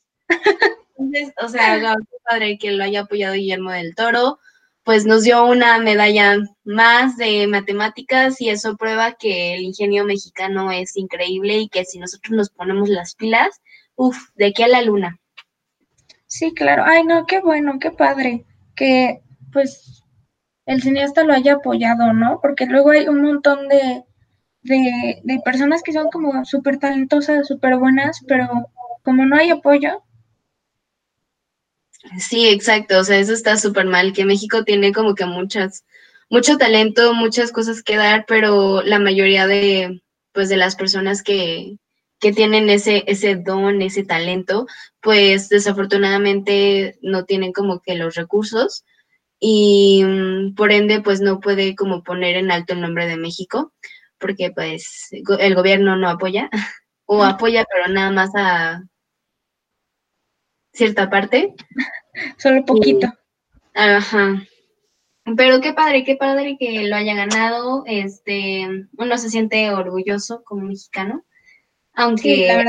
Entonces, 0.98 1.32
o 1.42 1.48
sea, 1.48 1.96
padre 2.28 2.58
que 2.58 2.72
lo 2.72 2.84
haya 2.84 3.00
apoyado 3.00 3.34
Guillermo 3.34 3.70
del 3.70 3.94
Toro 3.94 4.40
pues 4.84 5.04
nos 5.04 5.22
dio 5.22 5.44
una 5.44 5.78
medalla 5.78 6.38
más 6.64 7.16
de 7.16 7.46
matemáticas 7.46 8.40
y 8.40 8.48
eso 8.48 8.76
prueba 8.76 9.12
que 9.12 9.54
el 9.54 9.62
ingenio 9.62 10.04
mexicano 10.04 10.72
es 10.72 10.96
increíble 10.96 11.58
y 11.58 11.68
que 11.68 11.84
si 11.84 11.98
nosotros 11.98 12.32
nos 12.32 12.50
ponemos 12.50 12.88
las 12.88 13.14
pilas, 13.14 13.60
uff, 14.00 14.30
de 14.34 14.46
aquí 14.46 14.62
a 14.62 14.68
la 14.68 14.80
luna. 14.82 15.18
Sí, 16.26 16.54
claro. 16.54 16.84
Ay, 16.86 17.04
no, 17.04 17.26
qué 17.26 17.40
bueno, 17.40 17.78
qué 17.78 17.90
padre 17.90 18.46
que 18.74 19.20
pues 19.52 20.04
el 20.64 20.80
cineasta 20.80 21.24
lo 21.24 21.34
haya 21.34 21.54
apoyado, 21.54 22.12
¿no? 22.14 22.38
Porque 22.40 22.64
luego 22.66 22.90
hay 22.90 23.08
un 23.08 23.20
montón 23.20 23.68
de, 23.68 24.04
de, 24.62 25.20
de 25.22 25.40
personas 25.44 25.82
que 25.82 25.92
son 25.92 26.08
como 26.10 26.44
súper 26.46 26.78
talentosas, 26.78 27.46
súper 27.46 27.76
buenas, 27.76 28.20
pero 28.26 28.48
como 29.02 29.26
no 29.26 29.36
hay 29.36 29.50
apoyo, 29.50 30.02
Sí, 32.18 32.48
exacto, 32.48 32.98
o 32.98 33.04
sea, 33.04 33.18
eso 33.18 33.34
está 33.34 33.56
súper 33.58 33.84
mal, 33.84 34.14
que 34.14 34.24
México 34.24 34.64
tiene 34.64 34.92
como 34.92 35.14
que 35.14 35.26
muchas, 35.26 35.84
mucho 36.30 36.56
talento, 36.56 37.12
muchas 37.12 37.52
cosas 37.52 37.82
que 37.82 37.96
dar, 37.96 38.24
pero 38.26 38.82
la 38.82 38.98
mayoría 38.98 39.46
de, 39.46 40.00
pues, 40.32 40.48
de 40.48 40.56
las 40.56 40.76
personas 40.76 41.22
que, 41.22 41.76
que 42.20 42.32
tienen 42.32 42.70
ese, 42.70 43.04
ese 43.06 43.36
don, 43.36 43.82
ese 43.82 44.04
talento, 44.04 44.66
pues 45.00 45.48
desafortunadamente 45.48 46.98
no 47.02 47.24
tienen 47.24 47.52
como 47.52 47.80
que 47.80 47.94
los 47.94 48.14
recursos 48.14 48.84
y 49.38 50.04
mm, 50.04 50.54
por 50.54 50.70
ende 50.70 51.00
pues 51.00 51.20
no 51.20 51.40
puede 51.40 51.74
como 51.74 52.02
poner 52.02 52.36
en 52.36 52.50
alto 52.50 52.74
el 52.74 52.82
nombre 52.82 53.06
de 53.06 53.16
México 53.16 53.72
porque 54.18 54.52
pues 54.54 55.08
el 55.12 55.54
gobierno 55.54 55.96
no 55.96 56.08
apoya 56.08 56.50
o 57.06 57.24
apoya 57.24 57.64
pero 57.72 57.92
nada 57.92 58.10
más 58.12 58.30
a 58.36 58.82
cierta 60.72 61.10
parte. 61.10 61.54
Solo 62.38 62.64
poquito. 62.64 63.08
ajá. 63.74 64.42
Pero 65.36 65.60
qué 65.60 65.72
padre, 65.74 66.04
qué 66.04 66.16
padre 66.16 66.56
que 66.58 66.88
lo 66.88 66.96
haya 66.96 67.14
ganado. 67.14 67.84
Este, 67.86 68.66
uno 68.96 69.18
se 69.18 69.30
siente 69.30 69.70
orgulloso 69.70 70.42
como 70.44 70.62
mexicano, 70.62 71.24
aunque, 71.94 72.64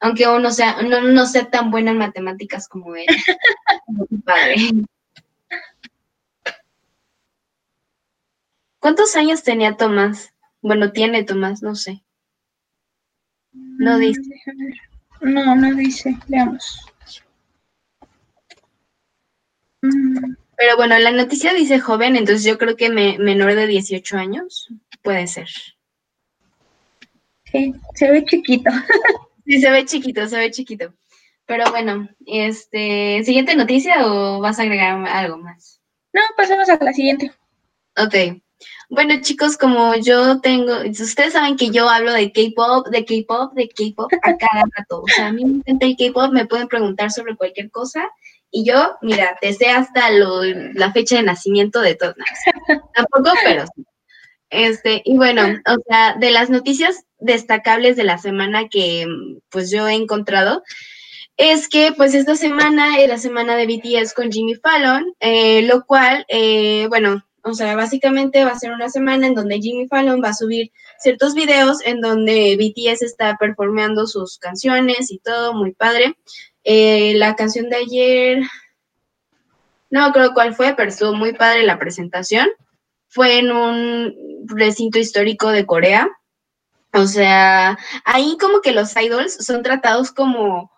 aunque 0.00 0.26
uno 0.26 0.50
sea, 0.50 0.82
no, 0.82 1.00
no 1.02 1.26
sea 1.26 1.50
tan 1.50 1.70
buena 1.70 1.90
en 1.90 1.98
matemáticas 1.98 2.68
como 2.68 2.94
él. 2.96 3.06
padre. 4.24 4.56
¿Cuántos 8.80 9.16
años 9.16 9.42
tenía 9.42 9.76
Tomás? 9.76 10.32
Bueno, 10.60 10.92
tiene 10.92 11.24
Tomás, 11.24 11.62
no 11.62 11.74
sé. 11.74 12.02
No 13.52 13.96
mm, 13.96 14.00
dice. 14.00 14.42
No, 15.20 15.56
no 15.56 15.74
dice. 15.74 16.16
Veamos. 16.28 16.86
Pero 19.80 20.76
bueno, 20.76 20.98
la 20.98 21.12
noticia 21.12 21.54
dice 21.54 21.78
joven, 21.78 22.16
entonces 22.16 22.44
yo 22.44 22.58
creo 22.58 22.76
que 22.76 22.90
menor 22.90 23.54
de 23.54 23.66
18 23.66 24.16
años 24.16 24.68
puede 25.02 25.26
ser. 25.26 25.48
Sí, 27.52 27.74
se 27.94 28.10
ve 28.10 28.24
chiquito. 28.24 28.70
sí, 29.46 29.60
se 29.60 29.70
ve 29.70 29.84
chiquito, 29.84 30.26
se 30.28 30.38
ve 30.38 30.50
chiquito. 30.50 30.94
Pero 31.46 31.70
bueno, 31.70 32.08
este, 32.26 33.22
¿siguiente 33.24 33.56
noticia 33.56 34.06
o 34.06 34.40
vas 34.40 34.58
a 34.58 34.62
agregar 34.62 35.06
algo 35.06 35.38
más? 35.38 35.80
No, 36.12 36.20
pasemos 36.36 36.68
a 36.68 36.76
la 36.82 36.92
siguiente. 36.92 37.32
Ok. 37.96 38.40
Bueno, 38.90 39.14
chicos, 39.20 39.56
como 39.56 39.94
yo 39.96 40.40
tengo, 40.40 40.80
ustedes 40.82 41.34
saben 41.34 41.56
que 41.56 41.70
yo 41.70 41.88
hablo 41.88 42.12
de 42.12 42.32
K-pop, 42.32 42.88
de 42.88 43.04
K-pop, 43.04 43.52
de 43.54 43.68
K-pop 43.68 44.12
a 44.22 44.36
cada 44.38 44.64
rato. 44.76 45.02
O 45.02 45.08
sea, 45.08 45.28
a 45.28 45.32
mí 45.32 45.44
me 45.44 45.58
encanta 45.58 45.86
el 45.86 45.96
K-pop, 45.96 46.32
me 46.32 46.46
pueden 46.46 46.68
preguntar 46.68 47.10
sobre 47.10 47.36
cualquier 47.36 47.70
cosa 47.70 48.08
y 48.50 48.64
yo, 48.64 48.96
mira, 49.02 49.36
te 49.40 49.52
sé 49.52 49.68
hasta 49.68 50.10
lo, 50.10 50.42
la 50.42 50.92
fecha 50.92 51.16
de 51.16 51.22
nacimiento 51.22 51.80
de 51.80 51.94
todos. 51.94 52.14
Tampoco, 52.94 53.36
pero 53.44 53.64
sí. 53.74 53.84
Este, 54.50 55.02
y 55.04 55.16
bueno, 55.16 55.42
o 55.66 55.76
sea, 55.86 56.16
de 56.18 56.30
las 56.30 56.48
noticias 56.48 57.04
destacables 57.18 57.96
de 57.96 58.04
la 58.04 58.18
semana 58.18 58.68
que 58.68 59.06
pues 59.50 59.70
yo 59.70 59.88
he 59.88 59.94
encontrado, 59.94 60.62
es 61.36 61.68
que 61.68 61.92
pues 61.96 62.14
esta 62.14 62.34
semana 62.34 62.98
es 62.98 63.08
la 63.08 63.18
semana 63.18 63.56
de 63.56 63.66
BTS 63.66 64.12
con 64.12 64.30
Jimmy 64.30 64.56
Fallon, 64.56 65.14
eh, 65.20 65.62
lo 65.62 65.84
cual, 65.84 66.24
eh, 66.28 66.86
bueno, 66.88 67.24
o 67.42 67.54
sea, 67.54 67.76
básicamente 67.76 68.44
va 68.44 68.50
a 68.50 68.58
ser 68.58 68.72
una 68.72 68.88
semana 68.88 69.26
en 69.26 69.34
donde 69.34 69.60
Jimmy 69.60 69.86
Fallon 69.86 70.22
va 70.22 70.30
a 70.30 70.34
subir 70.34 70.72
ciertos 70.98 71.34
videos 71.34 71.78
en 71.86 72.00
donde 72.00 72.56
BTS 72.56 73.02
está 73.02 73.36
performeando 73.38 74.06
sus 74.06 74.38
canciones 74.38 75.10
y 75.12 75.18
todo, 75.18 75.54
muy 75.54 75.72
padre. 75.72 76.16
Eh, 76.64 77.14
la 77.16 77.36
canción 77.36 77.70
de 77.70 77.76
ayer, 77.76 78.42
no 79.90 80.12
creo 80.12 80.34
cuál 80.34 80.54
fue, 80.54 80.74
pero 80.76 80.90
estuvo 80.90 81.14
muy 81.14 81.32
padre 81.32 81.62
la 81.62 81.78
presentación. 81.78 82.48
Fue 83.08 83.38
en 83.38 83.52
un 83.52 84.14
recinto 84.46 84.98
histórico 84.98 85.50
de 85.50 85.64
Corea. 85.64 86.08
O 86.98 87.06
sea, 87.06 87.78
ahí 88.04 88.36
como 88.40 88.60
que 88.60 88.72
los 88.72 88.96
idols 88.96 89.34
son 89.44 89.62
tratados 89.62 90.10
como, 90.12 90.70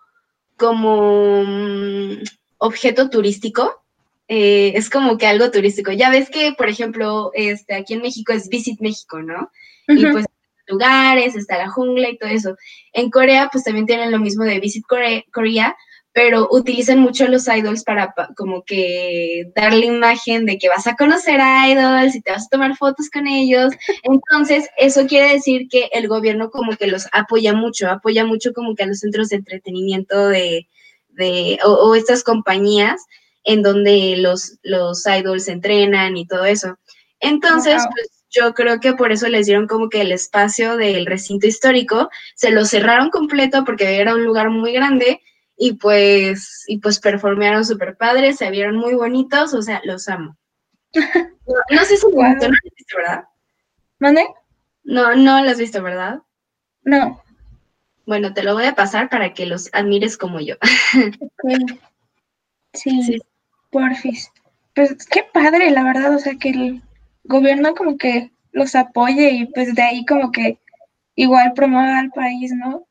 como 0.56 1.44
mm, 1.44 2.22
objeto 2.58 3.10
turístico. 3.10 3.82
Eh, 4.28 4.72
es 4.76 4.88
como 4.90 5.18
que 5.18 5.26
algo 5.26 5.50
turístico. 5.50 5.90
Ya 5.90 6.10
ves 6.10 6.30
que, 6.30 6.52
por 6.52 6.68
ejemplo, 6.68 7.32
este, 7.34 7.74
aquí 7.74 7.94
en 7.94 8.02
México 8.02 8.32
es 8.32 8.48
Visit 8.48 8.80
México, 8.80 9.20
¿no? 9.20 9.50
Y 9.88 10.06
pues 10.06 10.24
lugares, 10.70 11.34
está 11.34 11.58
la 11.58 11.68
jungla 11.68 12.08
y 12.08 12.16
todo 12.16 12.30
eso. 12.30 12.56
En 12.92 13.10
Corea, 13.10 13.48
pues 13.50 13.64
también 13.64 13.86
tienen 13.86 14.12
lo 14.12 14.18
mismo 14.18 14.44
de 14.44 14.60
Visit 14.60 14.84
Korea, 14.86 15.76
pero 16.12 16.48
utilizan 16.50 16.98
mucho 16.98 17.28
los 17.28 17.46
idols 17.46 17.84
para 17.84 18.12
como 18.36 18.64
que 18.64 19.50
dar 19.54 19.72
la 19.72 19.84
imagen 19.84 20.44
de 20.44 20.58
que 20.58 20.68
vas 20.68 20.86
a 20.88 20.96
conocer 20.96 21.40
a 21.40 21.68
idols 21.68 22.16
y 22.16 22.20
te 22.20 22.32
vas 22.32 22.46
a 22.46 22.48
tomar 22.48 22.76
fotos 22.76 23.08
con 23.10 23.28
ellos. 23.28 23.72
Entonces, 24.02 24.68
eso 24.76 25.06
quiere 25.06 25.34
decir 25.34 25.68
que 25.70 25.88
el 25.92 26.08
gobierno 26.08 26.50
como 26.50 26.76
que 26.76 26.88
los 26.88 27.06
apoya 27.12 27.52
mucho, 27.52 27.88
apoya 27.88 28.24
mucho 28.24 28.52
como 28.52 28.74
que 28.74 28.82
a 28.82 28.86
los 28.86 28.98
centros 28.98 29.28
de 29.28 29.36
entretenimiento 29.36 30.28
de, 30.28 30.68
de 31.10 31.58
o, 31.64 31.94
estas 31.94 32.24
compañías 32.24 33.04
en 33.44 33.62
donde 33.62 34.16
los, 34.16 34.58
los 34.62 35.06
idols 35.06 35.46
entrenan 35.46 36.16
y 36.16 36.26
todo 36.26 36.44
eso. 36.44 36.76
Entonces, 37.20 37.84
pues 37.94 38.24
yo 38.30 38.52
creo 38.54 38.80
que 38.80 38.94
por 38.94 39.12
eso 39.12 39.28
les 39.28 39.46
dieron 39.46 39.68
como 39.68 39.88
que 39.88 40.00
el 40.00 40.12
espacio 40.12 40.76
del 40.76 41.06
recinto 41.06 41.46
histórico, 41.46 42.10
se 42.34 42.50
lo 42.50 42.64
cerraron 42.64 43.10
completo 43.10 43.64
porque 43.64 43.96
era 44.00 44.14
un 44.14 44.24
lugar 44.24 44.50
muy 44.50 44.72
grande 44.72 45.20
y 45.62 45.74
pues, 45.74 46.64
y 46.68 46.78
pues 46.78 46.98
performearon 47.00 47.66
súper 47.66 47.94
padres, 47.96 48.38
se 48.38 48.50
vieron 48.50 48.76
muy 48.76 48.94
bonitos, 48.94 49.52
o 49.52 49.60
sea, 49.60 49.80
los 49.84 50.08
amo. 50.08 50.36
No, 51.72 51.84
sé 51.84 51.96
si 51.96 52.06
no 52.06 52.22
lo 52.22 52.28
has 52.28 52.40
visto, 52.76 52.96
¿verdad? 52.96 53.24
¿Mande? 53.98 54.24
No, 54.84 55.16
no 55.16 55.42
lo 55.42 55.50
has 55.50 55.58
visto, 55.58 55.82
¿verdad? 55.82 56.20
No. 56.84 57.20
Bueno, 58.06 58.32
te 58.32 58.44
lo 58.44 58.54
voy 58.54 58.66
a 58.66 58.76
pasar 58.76 59.08
para 59.08 59.34
que 59.34 59.46
los 59.46 59.68
admires 59.72 60.16
como 60.16 60.38
yo. 60.40 60.54
Sí, 62.72 63.02
sí, 63.02 63.18
porfis. 63.70 64.30
Pues 64.76 65.04
qué 65.06 65.24
padre, 65.34 65.72
la 65.72 65.82
verdad, 65.82 66.14
o 66.14 66.20
sea, 66.20 66.36
que 66.36 66.50
el, 66.50 66.82
gobierno 67.24 67.74
como 67.74 67.96
que 67.96 68.30
los 68.52 68.74
apoye 68.74 69.30
y 69.30 69.46
pues 69.46 69.74
de 69.74 69.82
ahí 69.82 70.04
como 70.04 70.32
que 70.32 70.58
igual 71.14 71.52
promueva 71.54 71.98
al 71.98 72.10
país, 72.10 72.52
¿no? 72.52 72.86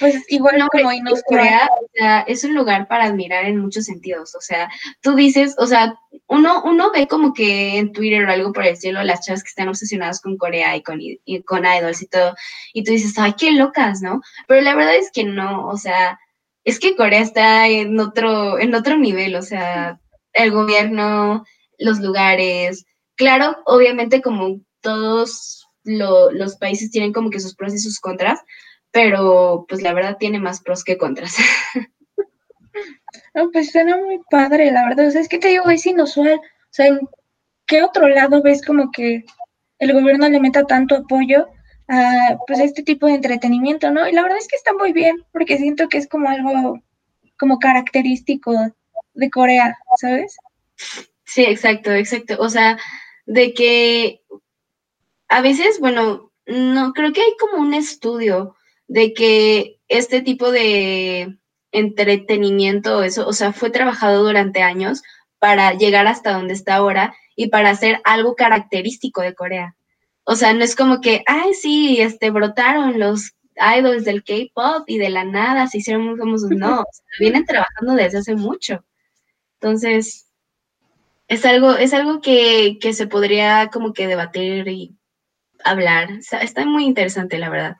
Pues 0.00 0.24
igual 0.28 0.66
como 0.72 0.90
en 0.90 1.04
Corea, 1.28 1.68
sea, 1.92 2.20
es 2.22 2.42
un 2.44 2.54
lugar 2.54 2.88
para 2.88 3.04
admirar 3.04 3.44
en 3.44 3.58
muchos 3.58 3.84
sentidos. 3.84 4.34
O 4.34 4.40
sea, 4.40 4.70
tú 5.02 5.14
dices, 5.14 5.54
o 5.58 5.66
sea, 5.66 5.98
uno, 6.26 6.62
uno 6.64 6.90
ve 6.90 7.06
como 7.06 7.34
que 7.34 7.78
en 7.78 7.92
Twitter 7.92 8.24
o 8.24 8.30
algo 8.30 8.52
por 8.52 8.64
el 8.64 8.78
cielo 8.78 9.02
las 9.02 9.26
chavas 9.26 9.42
que 9.42 9.48
están 9.48 9.68
obsesionadas 9.68 10.22
con 10.22 10.38
Corea 10.38 10.74
y 10.74 10.82
con, 10.82 10.98
y 11.00 11.42
con 11.42 11.66
idols 11.66 12.00
y 12.00 12.06
todo, 12.06 12.34
y 12.72 12.82
tú 12.82 12.92
dices, 12.92 13.18
ay, 13.18 13.34
qué 13.38 13.52
locas, 13.52 14.00
¿no? 14.00 14.22
Pero 14.48 14.62
la 14.62 14.74
verdad 14.74 14.96
es 14.96 15.10
que 15.12 15.24
no, 15.24 15.68
o 15.68 15.76
sea, 15.76 16.18
es 16.64 16.80
que 16.80 16.96
Corea 16.96 17.20
está 17.20 17.68
en 17.68 18.00
otro, 18.00 18.58
en 18.58 18.74
otro 18.74 18.96
nivel, 18.96 19.36
o 19.36 19.42
sea, 19.42 20.00
el 20.32 20.50
gobierno, 20.50 21.44
los 21.78 22.00
lugares, 22.00 22.86
claro, 23.16 23.58
obviamente 23.66 24.22
como 24.22 24.60
todos 24.80 25.66
los 25.84 26.56
países 26.56 26.90
tienen 26.90 27.12
como 27.12 27.30
que 27.30 27.40
sus 27.40 27.54
pros 27.54 27.74
y 27.74 27.78
sus 27.78 28.00
contras, 28.00 28.40
pero 28.90 29.66
pues 29.68 29.82
la 29.82 29.92
verdad 29.92 30.16
tiene 30.18 30.38
más 30.40 30.60
pros 30.60 30.84
que 30.84 30.98
contras. 30.98 31.36
No, 33.34 33.50
pues 33.50 33.70
suena 33.70 33.96
muy 33.96 34.20
padre, 34.30 34.70
la 34.72 34.88
verdad. 34.88 35.06
O 35.08 35.10
sea, 35.10 35.20
es 35.20 35.28
que 35.28 35.38
te 35.38 35.48
digo, 35.48 35.68
es 35.70 35.86
inusual. 35.86 36.34
O 36.34 36.72
sea, 36.72 36.86
¿en 36.86 37.00
qué 37.66 37.82
otro 37.82 38.08
lado 38.08 38.42
ves 38.42 38.64
como 38.64 38.90
que 38.90 39.24
el 39.78 39.92
gobierno 39.92 40.28
le 40.28 40.40
meta 40.40 40.64
tanto 40.66 40.96
apoyo 40.96 41.48
a 41.88 42.36
pues 42.46 42.60
este 42.60 42.82
tipo 42.82 43.06
de 43.06 43.14
entretenimiento, 43.14 43.90
¿no? 43.90 44.08
Y 44.08 44.12
la 44.12 44.22
verdad 44.22 44.38
es 44.38 44.48
que 44.48 44.56
está 44.56 44.72
muy 44.74 44.92
bien, 44.92 45.24
porque 45.32 45.58
siento 45.58 45.88
que 45.88 45.98
es 45.98 46.08
como 46.08 46.28
algo 46.28 46.80
como 47.38 47.58
característico 47.58 48.52
de 49.14 49.30
Corea, 49.30 49.76
¿sabes? 49.96 50.36
Sí, 51.24 51.42
exacto, 51.44 51.92
exacto. 51.92 52.36
O 52.38 52.48
sea, 52.48 52.78
de 53.26 53.54
que 53.54 54.22
a 55.28 55.40
veces, 55.40 55.80
bueno, 55.80 56.32
no, 56.46 56.92
creo 56.92 57.12
que 57.12 57.22
hay 57.22 57.36
como 57.38 57.62
un 57.62 57.74
estudio 57.74 58.56
de 58.90 59.14
que 59.14 59.78
este 59.86 60.20
tipo 60.20 60.50
de 60.50 61.38
entretenimiento, 61.70 63.04
eso, 63.04 63.24
o 63.24 63.32
sea, 63.32 63.52
fue 63.52 63.70
trabajado 63.70 64.24
durante 64.24 64.62
años 64.62 65.02
para 65.38 65.74
llegar 65.74 66.08
hasta 66.08 66.32
donde 66.32 66.54
está 66.54 66.74
ahora 66.74 67.14
y 67.36 67.50
para 67.50 67.70
hacer 67.70 68.00
algo 68.02 68.34
característico 68.34 69.22
de 69.22 69.36
Corea. 69.36 69.76
O 70.24 70.34
sea, 70.34 70.54
no 70.54 70.64
es 70.64 70.74
como 70.74 71.00
que, 71.00 71.22
ay, 71.28 71.54
sí, 71.54 72.00
este, 72.00 72.30
brotaron 72.30 72.98
los 72.98 73.30
idols 73.78 74.04
del 74.04 74.24
K-pop 74.24 74.82
y 74.88 74.98
de 74.98 75.10
la 75.10 75.24
nada 75.24 75.68
se 75.68 75.78
hicieron 75.78 76.06
muy 76.06 76.18
famosos. 76.18 76.50
No, 76.50 76.84
vienen 77.20 77.44
trabajando 77.44 77.94
desde 77.94 78.18
hace 78.18 78.34
mucho. 78.34 78.84
Entonces, 79.60 80.26
es 81.28 81.44
algo, 81.44 81.76
es 81.76 81.94
algo 81.94 82.20
que, 82.20 82.78
que 82.80 82.92
se 82.92 83.06
podría 83.06 83.70
como 83.72 83.92
que 83.92 84.08
debatir 84.08 84.66
y 84.66 84.96
hablar. 85.62 86.08
está 86.42 86.66
muy 86.66 86.84
interesante, 86.86 87.38
la 87.38 87.50
verdad. 87.50 87.76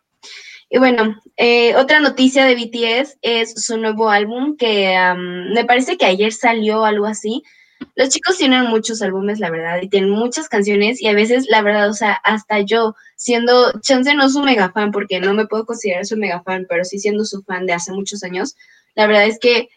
Y 0.73 0.79
bueno, 0.79 1.21
eh, 1.37 1.75
otra 1.75 1.99
noticia 1.99 2.45
de 2.45 2.55
BTS 2.55 3.19
es 3.23 3.55
su 3.65 3.77
nuevo 3.77 4.09
álbum 4.09 4.57
que 4.57 4.97
me 5.53 5.65
parece 5.65 5.99
que 5.99 6.07
ayer 6.07 6.33
salió 6.33 6.85
algo 6.85 7.07
así. 7.07 7.43
Los 7.97 8.11
chicos 8.11 8.39
tienen 8.39 8.67
muchos 8.67 9.03
álbumes, 9.03 9.41
la 9.41 9.51
verdad, 9.51 9.81
y 9.83 9.89
tienen 9.89 10.11
muchas 10.11 10.49
canciones 10.49 11.03
y 11.03 11.09
a 11.09 11.13
veces, 11.13 11.47
la 11.49 11.63
verdad, 11.63 11.91
o 11.91 11.93
sea, 11.93 12.13
hasta 12.13 12.61
yo, 12.61 12.95
siendo, 13.17 13.81
chance 13.81 14.15
no 14.15 14.29
su 14.29 14.43
mega 14.43 14.71
fan, 14.71 14.93
porque 14.93 15.19
no 15.19 15.35
me 15.35 15.47
puedo 15.47 15.67
considerar 15.67 16.07
su 16.07 16.17
mega 16.17 16.41
fan, 16.43 16.67
pero 16.69 16.85
sí 16.85 17.01
siendo 17.01 17.25
su 17.25 17.43
fan 17.43 17.67
de 17.67 17.73
hace 17.73 17.91
muchos 17.91 18.23
años, 18.23 18.55
la 18.95 19.09
verdad 19.09 19.27
es 19.27 19.41
que 19.41 19.71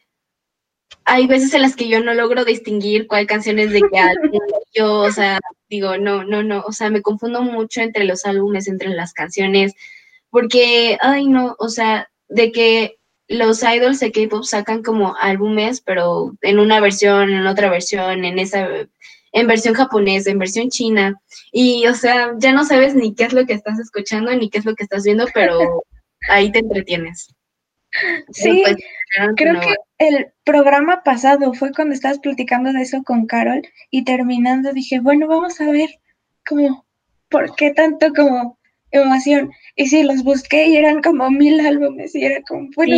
hay 1.05 1.25
veces 1.25 1.53
en 1.55 1.63
las 1.63 1.75
que 1.75 1.87
yo 1.87 2.01
no 2.03 2.13
logro 2.13 2.45
distinguir 2.45 3.07
cuál 3.07 3.25
canción 3.25 3.57
es 3.57 3.71
de 3.71 3.81
qué 3.91 3.99
álbum. 3.99 4.31
Yo, 4.73 5.01
o 5.01 5.11
sea, 5.11 5.39
digo, 5.69 5.97
no, 5.97 6.23
no, 6.23 6.43
no, 6.43 6.61
o 6.61 6.71
sea, 6.71 6.89
me 6.89 7.01
confundo 7.01 7.41
mucho 7.41 7.81
entre 7.81 8.05
los 8.05 8.25
álbumes, 8.25 8.67
entre 8.67 8.89
las 8.89 9.13
canciones 9.13 9.73
porque, 10.33 10.97
ay, 10.99 11.27
no, 11.27 11.55
o 11.59 11.69
sea, 11.69 12.09
de 12.27 12.51
que 12.51 12.97
los 13.27 13.61
idols 13.61 13.99
de 13.99 14.11
K-pop 14.11 14.43
sacan 14.43 14.81
como 14.81 15.15
álbumes, 15.21 15.79
pero 15.79 16.35
en 16.41 16.57
una 16.57 16.79
versión, 16.79 17.29
en 17.29 17.45
otra 17.45 17.69
versión, 17.69 18.25
en 18.25 18.39
esa, 18.39 18.67
en 19.31 19.47
versión 19.47 19.75
japonesa, 19.75 20.31
en 20.31 20.39
versión 20.39 20.69
china, 20.69 21.21
y, 21.51 21.85
o 21.85 21.93
sea, 21.93 22.33
ya 22.39 22.51
no 22.51 22.65
sabes 22.65 22.95
ni 22.95 23.13
qué 23.13 23.25
es 23.25 23.33
lo 23.33 23.45
que 23.45 23.53
estás 23.53 23.79
escuchando 23.79 24.35
ni 24.35 24.49
qué 24.49 24.57
es 24.57 24.65
lo 24.65 24.73
que 24.73 24.85
estás 24.85 25.03
viendo, 25.03 25.27
pero 25.35 25.83
ahí 26.29 26.51
te 26.51 26.59
entretienes. 26.59 27.27
Sí, 28.31 28.63
pues, 28.65 28.77
creo 29.35 29.59
que 29.59 29.75
el 29.99 30.33
programa 30.43 31.03
pasado 31.03 31.53
fue 31.53 31.71
cuando 31.73 31.93
estabas 31.93 32.17
platicando 32.17 32.73
de 32.73 32.81
eso 32.81 33.03
con 33.03 33.27
Carol 33.27 33.61
y 33.91 34.03
terminando 34.03 34.73
dije, 34.73 34.99
bueno, 34.99 35.27
vamos 35.27 35.61
a 35.61 35.69
ver 35.69 35.91
cómo, 36.43 36.87
por 37.29 37.55
qué 37.55 37.69
tanto 37.71 38.11
como 38.15 38.57
emoción. 38.93 39.51
Y 39.75 39.87
sí, 39.87 40.03
los 40.03 40.23
busqué 40.23 40.67
y 40.67 40.77
eran 40.77 41.01
como 41.01 41.29
mil 41.31 41.59
álbumes 41.65 42.13
y 42.15 42.25
era 42.25 42.41
como, 42.47 42.69
bueno, 42.75 42.95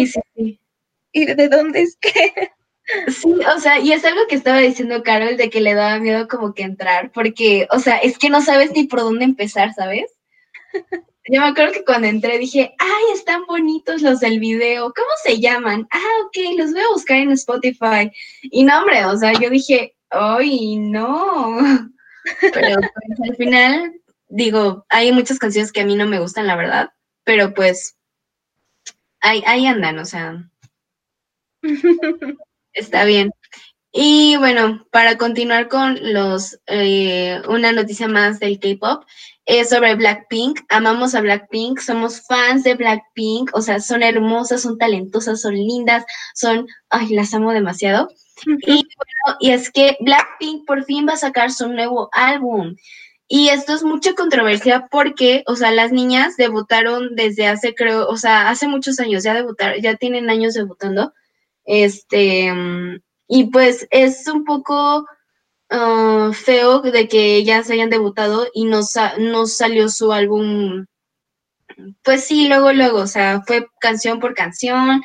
¿y 1.11 1.25
de 1.25 1.47
dónde 1.47 1.81
es 1.81 1.97
que? 1.97 2.11
Sí, 3.07 3.33
o 3.33 3.59
sea, 3.59 3.79
y 3.79 3.93
es 3.93 4.05
algo 4.05 4.27
que 4.29 4.35
estaba 4.35 4.59
diciendo 4.59 5.01
Carol 5.01 5.38
de 5.38 5.49
que 5.49 5.59
le 5.59 5.73
daba 5.73 5.97
miedo 5.97 6.27
como 6.27 6.53
que 6.53 6.61
entrar, 6.61 7.11
porque, 7.11 7.67
o 7.71 7.79
sea, 7.79 7.97
es 7.97 8.19
que 8.19 8.29
no 8.29 8.43
sabes 8.43 8.73
ni 8.73 8.83
por 8.83 8.99
dónde 8.99 9.25
empezar, 9.25 9.73
¿sabes? 9.73 10.05
Yo 11.27 11.41
me 11.41 11.47
acuerdo 11.47 11.73
que 11.73 11.83
cuando 11.83 12.07
entré 12.07 12.38
dije, 12.38 12.75
ay, 12.77 13.03
están 13.15 13.45
bonitos 13.47 14.03
los 14.03 14.19
del 14.19 14.39
video, 14.39 14.93
¿cómo 14.93 15.07
se 15.23 15.39
llaman? 15.39 15.88
Ah, 15.89 16.23
ok, 16.27 16.59
los 16.59 16.71
voy 16.71 16.81
a 16.81 16.93
buscar 16.93 17.17
en 17.17 17.31
Spotify. 17.31 18.11
Y 18.43 18.63
no, 18.63 18.79
hombre, 18.79 19.03
o 19.05 19.17
sea, 19.17 19.33
yo 19.33 19.49
dije, 19.49 19.95
ay, 20.11 20.77
no. 20.77 21.57
Pero 22.53 22.75
pues, 22.75 23.29
al 23.29 23.35
final 23.38 23.93
digo, 24.27 24.85
hay 24.89 25.11
muchas 25.11 25.39
canciones 25.39 25.71
que 25.71 25.81
a 25.81 25.85
mí 25.85 25.95
no 25.95 26.05
me 26.05 26.19
gustan, 26.19 26.47
la 26.47 26.55
verdad, 26.55 26.89
pero 27.23 27.53
pues 27.53 27.97
ahí, 29.21 29.43
ahí 29.45 29.65
andan, 29.65 29.99
o 29.99 30.05
sea, 30.05 30.49
está 32.73 33.05
bien. 33.05 33.31
Y 33.97 34.35
bueno, 34.38 34.85
para 34.91 35.17
continuar 35.17 35.69
con 35.69 35.97
los, 36.13 36.59
eh, 36.67 37.41
una 37.47 37.71
noticia 37.71 38.09
más 38.09 38.39
del 38.39 38.59
K-pop, 38.59 39.05
es 39.45 39.69
sobre 39.69 39.95
Blackpink. 39.95 40.59
Amamos 40.67 41.15
a 41.15 41.21
Blackpink, 41.21 41.79
somos 41.79 42.21
fans 42.27 42.63
de 42.63 42.73
Blackpink, 42.73 43.51
o 43.53 43.61
sea, 43.61 43.79
son 43.79 44.03
hermosas, 44.03 44.63
son 44.63 44.77
talentosas, 44.77 45.41
son 45.41 45.55
lindas, 45.55 46.03
son, 46.33 46.67
ay, 46.89 47.15
las 47.15 47.33
amo 47.33 47.53
demasiado. 47.53 48.09
Y 48.45 48.73
bueno, 48.73 49.38
y 49.39 49.51
es 49.51 49.71
que 49.71 49.95
Blackpink 50.01 50.65
por 50.65 50.83
fin 50.83 51.07
va 51.07 51.13
a 51.13 51.17
sacar 51.17 51.51
su 51.51 51.69
nuevo 51.69 52.09
álbum. 52.11 52.75
Y 53.27 53.49
esto 53.49 53.73
es 53.73 53.83
mucha 53.83 54.13
controversia 54.13 54.88
porque, 54.91 55.43
o 55.47 55.55
sea, 55.55 55.71
las 55.71 55.91
niñas 55.91 56.38
debutaron 56.38 57.15
desde 57.15 57.47
hace, 57.47 57.73
creo, 57.73 58.07
o 58.07 58.17
sea, 58.17 58.49
hace 58.49 58.67
muchos 58.67 58.99
años, 58.99 59.23
ya 59.23 59.33
debutaron, 59.33 59.81
ya 59.81 59.95
tienen 59.95 60.29
años 60.29 60.53
debutando. 60.53 61.13
Este, 61.65 62.53
y 63.27 63.45
pues 63.51 63.88
es 63.91 64.27
un 64.27 64.45
poco 64.45 65.07
ah, 65.69 66.31
feo 66.33 66.81
de 66.81 67.07
que 67.07 67.35
ellas 67.38 67.69
hayan 67.71 67.89
debutado 67.89 68.47
y 68.53 68.65
no, 68.65 68.81
no 69.19 69.47
salió 69.47 69.89
su 69.89 70.13
álbum. 70.13 70.85
Pues 72.03 72.25
sí, 72.25 72.47
luego, 72.47 72.73
luego, 72.73 72.99
o 72.99 73.07
sea, 73.07 73.41
fue 73.45 73.67
canción 73.79 74.19
por 74.19 74.35
canción 74.35 75.03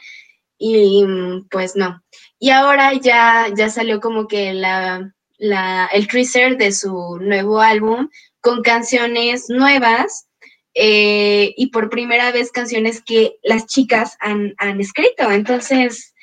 y 0.59 1.05
pues 1.51 1.77
no. 1.77 2.03
Y 2.39 2.51
ahora 2.51 2.95
ya, 2.95 3.49
ya 3.57 3.71
salió 3.71 4.01
como 4.01 4.29
que 4.29 4.53
la 4.55 5.15
la, 5.41 5.89
el 5.93 6.07
teaser 6.07 6.59
de 6.59 6.71
su 6.71 7.19
nuevo 7.19 7.61
álbum 7.61 8.09
con 8.41 8.63
canciones 8.63 9.47
nuevas 9.49 10.29
eh, 10.75 11.55
y 11.57 11.69
por 11.69 11.89
primera 11.89 12.31
vez 12.31 12.53
canciones 12.53 13.03
que 13.03 13.37
las 13.43 13.67
chicas 13.67 14.17
han, 14.21 14.55
han, 14.59 14.81
escrito. 14.81 15.31
Entonces, 15.33 16.15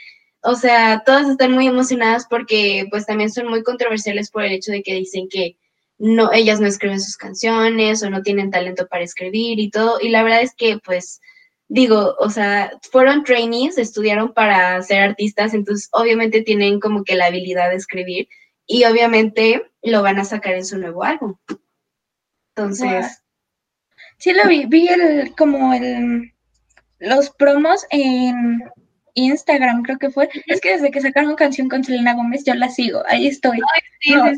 o 0.41 0.55
sea, 0.55 1.01
todas 1.05 1.27
están 1.27 1.51
muy 1.51 1.67
emocionadas 1.67 2.27
porque 2.29 2.85
pues 2.91 3.05
también 3.07 3.31
son 3.31 3.47
muy 3.47 3.63
controversiales 3.63 4.29
por 4.29 4.43
el 4.43 4.53
hecho 4.53 4.71
de 4.71 4.83
que 4.83 4.93
dicen 4.93 5.27
que 5.29 5.57
no, 5.97 6.31
ellas 6.31 6.59
no 6.59 6.67
escriben 6.67 7.01
sus 7.01 7.17
canciones 7.17 8.03
o 8.03 8.09
no 8.11 8.21
tienen 8.21 8.51
talento 8.51 8.87
para 8.87 9.03
escribir 9.03 9.59
y 9.59 9.71
todo. 9.71 9.99
Y 9.99 10.09
la 10.09 10.21
verdad 10.21 10.43
es 10.43 10.53
que 10.55 10.77
pues 10.77 11.21
digo, 11.69 12.15
o 12.19 12.29
sea, 12.29 12.71
fueron 12.91 13.23
trainees, 13.23 13.79
estudiaron 13.79 14.31
para 14.33 14.79
ser 14.83 15.01
artistas, 15.01 15.55
entonces 15.55 15.89
obviamente 15.91 16.43
tienen 16.43 16.79
como 16.79 17.03
que 17.03 17.15
la 17.15 17.25
habilidad 17.25 17.71
de 17.71 17.77
escribir 17.77 18.29
y 18.67 18.83
obviamente 18.83 19.71
lo 19.81 20.03
van 20.03 20.19
a 20.19 20.25
sacar 20.25 20.53
en 20.53 20.65
su 20.65 20.77
nuevo 20.77 21.03
álbum. 21.03 21.35
Entonces. 22.55 23.23
Sí 24.19 24.33
lo 24.33 24.47
vi, 24.47 24.65
vi 24.65 24.87
el, 24.87 25.33
como 25.35 25.73
el, 25.73 26.33
los 26.99 27.29
promos 27.29 27.85
en 27.91 28.63
Instagram, 29.13 29.83
creo 29.83 29.97
que 29.97 30.09
fue. 30.09 30.29
Es 30.47 30.59
que 30.59 30.73
desde 30.73 30.91
que 30.91 31.01
sacaron 31.01 31.35
canción 31.35 31.69
con 31.69 31.83
Selena 31.83 32.13
Gómez, 32.13 32.43
yo 32.43 32.53
la 32.55 32.69
sigo, 32.69 33.03
ahí 33.07 33.27
estoy. 33.27 33.59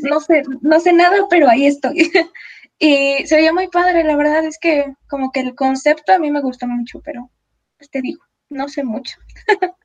no, 0.02 0.20
sé, 0.20 0.42
no 0.60 0.80
sé 0.80 0.92
nada, 0.92 1.16
pero 1.28 1.48
ahí 1.48 1.66
estoy. 1.66 2.10
y 2.78 3.26
se 3.26 3.36
veía 3.36 3.52
muy 3.52 3.68
padre, 3.68 4.04
la 4.04 4.16
verdad 4.16 4.44
es 4.44 4.58
que 4.58 4.94
como 5.08 5.32
que 5.32 5.40
el 5.40 5.54
concepto 5.54 6.12
a 6.12 6.18
mí 6.18 6.30
me 6.30 6.40
gustó 6.40 6.66
mucho, 6.66 7.00
pero 7.02 7.30
pues 7.78 7.90
te 7.90 8.00
digo, 8.00 8.22
no 8.48 8.68
sé 8.68 8.84
mucho. 8.84 9.16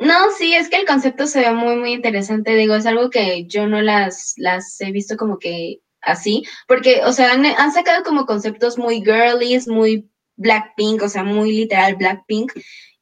No, 0.00 0.30
sí, 0.36 0.54
es 0.54 0.70
que 0.70 0.76
el 0.76 0.86
concepto 0.86 1.26
se 1.26 1.40
ve 1.40 1.52
muy, 1.52 1.76
muy 1.76 1.92
interesante. 1.92 2.54
Digo, 2.54 2.74
es 2.74 2.86
algo 2.86 3.10
que 3.10 3.44
yo 3.46 3.66
no 3.66 3.82
las, 3.82 4.32
las 4.38 4.80
he 4.80 4.90
visto 4.92 5.16
como 5.18 5.38
que 5.38 5.82
así, 6.00 6.44
porque, 6.66 7.02
o 7.04 7.12
sea, 7.12 7.32
han, 7.34 7.72
sacado 7.72 8.02
como 8.02 8.24
conceptos 8.24 8.78
muy 8.78 9.02
girlies, 9.04 9.68
muy 9.68 10.08
Blackpink, 10.36 11.02
o 11.02 11.08
sea, 11.08 11.22
muy 11.22 11.52
literal 11.52 11.96
Blackpink. 11.96 12.52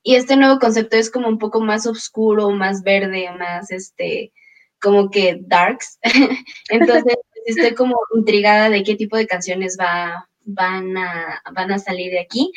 y 0.02 0.16
este 0.16 0.36
nuevo 0.36 0.58
concepto 0.58 0.96
es 0.96 1.10
como 1.10 1.28
un 1.28 1.38
poco 1.38 1.60
más 1.60 1.86
oscuro, 1.86 2.50
más 2.50 2.82
verde, 2.82 3.30
más 3.38 3.70
este, 3.70 4.32
como 4.80 5.10
que 5.10 5.38
darks. 5.40 5.98
Entonces 6.68 7.16
estoy 7.46 7.74
como 7.74 7.96
intrigada 8.16 8.70
de 8.70 8.82
qué 8.82 8.96
tipo 8.96 9.16
de 9.16 9.28
canciones 9.28 9.76
va, 9.80 10.28
van, 10.44 10.96
a, 10.96 11.42
van 11.54 11.70
a 11.70 11.78
salir 11.78 12.10
de 12.10 12.20
aquí. 12.20 12.52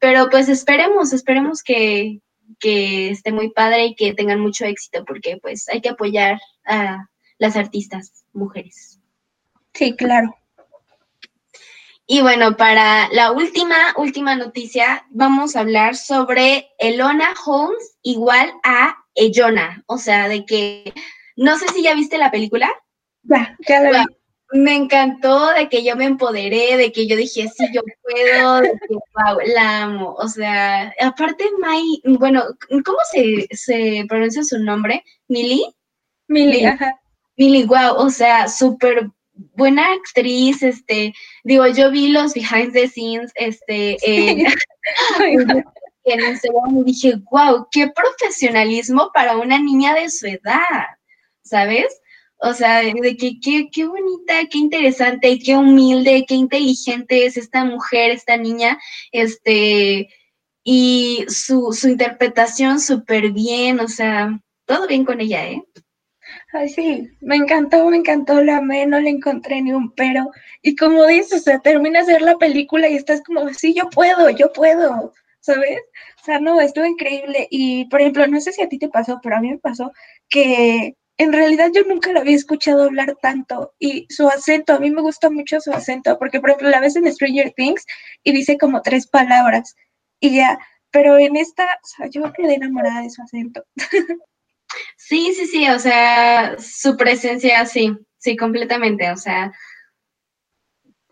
Pero 0.00 0.28
pues 0.30 0.48
esperemos, 0.48 1.12
esperemos 1.12 1.62
que, 1.62 2.20
que 2.58 3.10
esté 3.10 3.32
muy 3.32 3.50
padre 3.50 3.86
y 3.86 3.94
que 3.94 4.14
tengan 4.14 4.40
mucho 4.40 4.64
éxito, 4.64 5.04
porque 5.04 5.38
pues 5.40 5.68
hay 5.68 5.80
que 5.80 5.90
apoyar 5.90 6.40
a 6.64 7.08
las 7.38 7.56
artistas 7.56 8.24
mujeres. 8.32 9.00
Sí, 9.72 9.94
claro. 9.96 10.34
Y 12.06 12.20
bueno, 12.20 12.56
para 12.56 13.08
la 13.12 13.32
última, 13.32 13.76
última 13.96 14.34
noticia, 14.36 15.06
vamos 15.10 15.56
a 15.56 15.60
hablar 15.60 15.96
sobre 15.96 16.68
Elona 16.78 17.32
Holmes 17.44 17.96
igual 18.02 18.52
a 18.62 18.96
Ellona. 19.14 19.82
O 19.86 19.96
sea, 19.96 20.28
de 20.28 20.44
que, 20.44 20.92
no 21.36 21.58
sé 21.58 21.66
si 21.68 21.82
ya 21.82 21.94
viste 21.94 22.18
la 22.18 22.30
película. 22.30 22.70
Ya, 23.22 23.56
ya 23.66 23.80
la 23.80 24.04
vi. 24.04 24.16
Me 24.52 24.74
encantó 24.74 25.52
de 25.52 25.68
que 25.68 25.82
yo 25.82 25.96
me 25.96 26.04
empoderé, 26.04 26.76
de 26.76 26.92
que 26.92 27.06
yo 27.06 27.16
dije, 27.16 27.48
sí, 27.48 27.64
yo 27.72 27.82
puedo, 28.02 28.60
de 28.60 28.70
que, 28.88 28.94
wow, 28.94 29.38
la 29.54 29.82
amo. 29.82 30.14
O 30.18 30.28
sea, 30.28 30.94
aparte, 31.00 31.44
Mai, 31.58 32.00
bueno, 32.04 32.44
¿cómo 32.84 32.98
se, 33.10 33.48
se 33.50 34.04
pronuncia 34.08 34.44
su 34.44 34.58
nombre? 34.58 35.02
¿Mili? 35.28 35.64
Mili, 36.28 36.64
ajá. 36.64 37.00
Mili, 37.36 37.64
wow, 37.64 37.96
o 37.96 38.10
sea, 38.10 38.48
súper 38.48 39.10
buena 39.56 39.92
actriz, 39.92 40.62
este, 40.62 41.12
digo, 41.42 41.66
yo 41.66 41.90
vi 41.90 42.08
los 42.08 42.34
behind 42.34 42.72
the 42.72 42.88
scenes, 42.88 43.32
este, 43.34 43.96
en 46.04 46.20
Instagram 46.20 46.78
y 46.78 46.84
dije, 46.84 47.14
wow, 47.30 47.66
qué 47.70 47.88
profesionalismo 47.88 49.10
para 49.12 49.36
una 49.36 49.58
niña 49.58 49.94
de 49.94 50.10
su 50.10 50.26
edad, 50.26 50.86
¿sabes? 51.42 51.86
O 52.46 52.52
sea, 52.52 52.82
de 52.82 53.16
que 53.16 53.40
qué, 53.40 53.70
qué 53.72 53.86
bonita, 53.86 54.34
qué 54.50 54.58
interesante, 54.58 55.38
qué 55.38 55.56
humilde, 55.56 56.26
qué 56.28 56.34
inteligente 56.34 57.24
es 57.24 57.38
esta 57.38 57.64
mujer, 57.64 58.10
esta 58.10 58.36
niña, 58.36 58.78
este, 59.12 60.10
y 60.62 61.24
su, 61.28 61.72
su 61.72 61.88
interpretación 61.88 62.80
súper 62.80 63.32
bien, 63.32 63.80
o 63.80 63.88
sea, 63.88 64.38
todo 64.66 64.86
bien 64.86 65.06
con 65.06 65.22
ella, 65.22 65.46
¿eh? 65.48 65.62
Ay, 66.52 66.68
sí, 66.68 67.08
me 67.20 67.36
encantó, 67.36 67.88
me 67.88 67.96
encantó, 67.96 68.42
la 68.42 68.58
amé, 68.58 68.84
no 68.86 69.00
le 69.00 69.08
encontré 69.08 69.62
ni 69.62 69.72
un 69.72 69.90
pero. 69.94 70.30
Y 70.60 70.76
como 70.76 71.06
dices, 71.06 71.40
o 71.40 71.44
sea, 71.44 71.60
terminas 71.60 72.06
de 72.06 72.14
ver 72.14 72.22
la 72.22 72.36
película 72.36 72.88
y 72.88 72.96
estás 72.96 73.22
como, 73.22 73.48
sí, 73.54 73.72
yo 73.74 73.88
puedo, 73.88 74.28
yo 74.30 74.52
puedo, 74.52 75.14
¿sabes? 75.40 75.80
O 76.20 76.24
sea, 76.24 76.40
no, 76.40 76.60
estuvo 76.60 76.84
increíble. 76.84 77.48
Y, 77.50 77.86
por 77.86 78.00
ejemplo, 78.02 78.26
no 78.26 78.40
sé 78.40 78.52
si 78.52 78.62
a 78.62 78.68
ti 78.68 78.78
te 78.78 78.88
pasó, 78.90 79.18
pero 79.22 79.36
a 79.36 79.40
mí 79.40 79.50
me 79.50 79.58
pasó 79.58 79.92
que 80.28 80.96
en 81.16 81.32
realidad 81.32 81.70
yo 81.72 81.82
nunca 81.84 82.12
la 82.12 82.20
había 82.20 82.36
escuchado 82.36 82.84
hablar 82.84 83.16
tanto 83.22 83.74
y 83.78 84.06
su 84.10 84.28
acento, 84.28 84.74
a 84.74 84.80
mí 84.80 84.90
me 84.90 85.02
gusta 85.02 85.30
mucho 85.30 85.60
su 85.60 85.72
acento, 85.72 86.18
porque 86.18 86.40
por 86.40 86.50
ejemplo 86.50 86.70
la 86.70 86.80
ves 86.80 86.96
en 86.96 87.10
Stranger 87.12 87.52
Things 87.52 87.84
y 88.24 88.32
dice 88.32 88.58
como 88.58 88.82
tres 88.82 89.06
palabras 89.06 89.76
y 90.20 90.36
ya, 90.36 90.58
pero 90.90 91.18
en 91.18 91.36
esta, 91.36 91.64
o 91.64 91.86
sea, 91.86 92.06
yo 92.08 92.32
quedé 92.32 92.54
enamorada 92.54 93.02
de 93.02 93.10
su 93.10 93.22
acento. 93.22 93.64
Sí, 94.96 95.32
sí, 95.34 95.46
sí, 95.46 95.68
o 95.68 95.78
sea, 95.78 96.56
su 96.58 96.96
presencia, 96.96 97.64
sí, 97.66 97.96
sí, 98.16 98.36
completamente, 98.36 99.10
o 99.12 99.16
sea, 99.16 99.52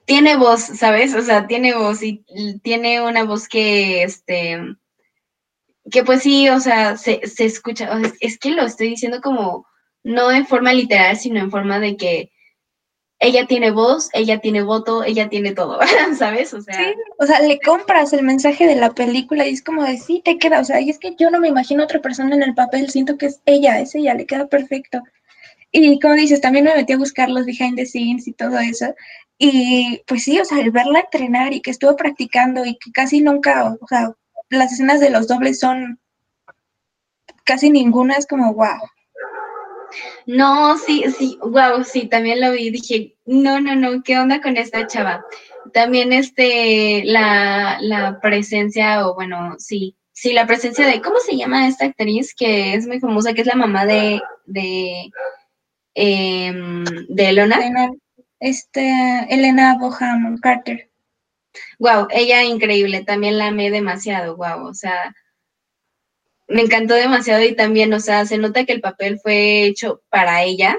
tiene 0.05 0.37
voz, 0.37 0.63
¿sabes? 0.63 1.15
O 1.15 1.23
sea, 1.23 1.47
tiene 1.47 1.75
voz 1.75 2.03
y 2.03 2.25
tiene 2.63 3.01
una 3.03 3.25
voz 3.25 3.49
que, 3.49 4.03
este, 4.03 4.59
que 5.91 6.03
pues 6.05 6.23
sí, 6.23 6.49
o 6.49 6.59
sea, 6.61 6.97
se, 6.97 7.27
se 7.27 7.45
escucha, 7.45 7.91
es 8.21 8.39
que 8.39 8.51
lo 8.51 8.63
estoy 8.63 8.89
diciendo 8.89 9.21
como 9.21 9.67
no 10.05 10.31
en 10.33 10.47
forma 10.47 10.73
literal, 10.73 11.17
sino 11.17 11.41
en 11.41 11.51
forma 11.51 11.79
de 11.79 11.97
que 11.97 12.33
ella 13.23 13.47
tiene 13.47 13.71
voz, 13.71 14.09
ella 14.15 14.41
tiene 14.41 14.63
voto, 14.63 15.05
ella 15.05 15.29
tiene 15.29 15.55
todo, 15.55 15.79
¿sabes? 16.19 16.53
O 16.55 16.61
sea, 16.61 16.75
sí, 16.75 16.95
o 17.19 17.27
sea, 17.27 17.41
le 17.41 17.61
compras 17.61 18.13
el 18.13 18.25
mensaje 18.25 18.67
de 18.67 18.75
la 18.75 18.91
película 18.91 19.47
y 19.47 19.53
es 19.53 19.63
como 19.63 19.85
de 19.85 19.97
sí, 19.97 20.21
te 20.25 20.39
queda, 20.39 20.61
o 20.61 20.65
sea, 20.65 20.81
y 20.81 20.91
es 20.91 20.99
que 20.99 21.15
yo 21.17 21.31
no 21.31 21.39
me 21.39 21.49
imagino 21.49 21.85
otra 21.85 22.01
persona 22.01 22.35
en 22.35 22.43
el 22.43 22.55
papel, 22.55 22.91
siento 22.91 23.17
que 23.17 23.27
es 23.27 23.41
ella, 23.47 23.79
es 23.81 23.95
ella, 23.95 24.15
le 24.15 24.27
queda 24.27 24.49
perfecto. 24.49 25.03
Y 25.71 26.01
como 26.01 26.15
dices, 26.15 26.41
también 26.41 26.65
me 26.67 26.75
metí 26.75 26.93
a 26.93 26.99
buscar 26.99 27.31
los 27.31 27.47
behind 27.47 27.77
the 27.77 27.87
scenes 27.87 28.27
y 28.27 28.33
todo 28.33 28.59
eso. 28.59 28.95
Y 29.39 30.03
pues 30.07 30.25
sí, 30.25 30.39
o 30.41 30.45
sea, 30.45 30.61
el 30.61 30.71
verla 30.71 31.01
entrenar 31.01 31.55
y 31.55 31.63
que 31.63 31.71
estuvo 31.71 31.97
practicando 31.97 32.65
y 32.67 32.77
que 32.77 32.91
casi 32.93 33.21
nunca, 33.23 33.77
o 33.81 33.87
sea, 33.87 34.13
las 34.51 34.73
escenas 34.73 35.01
de 35.01 35.11
los 35.11 35.29
dobles 35.29 35.61
son 35.61 36.01
casi 37.45 37.71
ninguna, 37.71 38.17
es 38.17 38.27
como 38.27 38.53
wow. 38.53 38.81
No, 40.27 40.79
sí, 40.79 41.05
sí, 41.17 41.39
wow, 41.43 41.85
sí, 41.85 42.09
también 42.09 42.41
lo 42.41 42.53
vi, 42.53 42.71
dije, 42.71 43.17
no, 43.25 43.61
no, 43.61 43.75
no, 43.77 44.03
¿qué 44.03 44.19
onda 44.19 44.41
con 44.41 44.57
esta 44.57 44.87
chava? 44.87 45.25
También 45.73 46.13
este, 46.13 47.03
la, 47.05 47.79
la 47.81 48.21
presencia, 48.21 49.07
o 49.07 49.15
bueno, 49.15 49.57
sí, 49.59 49.97
sí, 50.13 50.33
la 50.33 50.47
presencia 50.47 50.87
de, 50.87 51.01
¿cómo 51.01 51.19
se 51.19 51.37
llama 51.37 51.69
esta 51.69 51.87
actriz 51.87 52.35
que 52.35 52.75
es 52.75 52.87
muy 52.87 53.01
famosa, 53.01 53.33
que 53.33 53.43
es 53.43 53.47
la 53.47 53.57
mamá 53.57 53.87
de, 53.87 54.21
de, 54.47 55.11
em, 55.95 56.85
de 57.09 57.29
Elona? 57.29 57.59
este, 58.43 58.91
Elena 59.31 59.79
Boham 59.79 60.37
Carter. 60.39 60.91
Wow, 61.79 62.09
ella 62.11 62.43
increíble, 62.45 63.05
también 63.05 63.39
la 63.39 63.49
amé 63.49 63.71
demasiado, 63.71 64.37
wow, 64.37 64.67
o 64.67 64.75
sea, 64.75 65.15
me 66.53 66.63
encantó 66.63 66.95
demasiado 66.95 67.43
y 67.43 67.55
también, 67.55 67.93
o 67.95 68.01
sea, 68.01 68.27
se 68.27 68.39
nota 68.39 68.65
que 68.65 68.73
el 68.73 68.81
papel 68.81 69.19
fue 69.21 69.65
hecho 69.65 70.03
para 70.11 70.43
ella. 70.45 70.79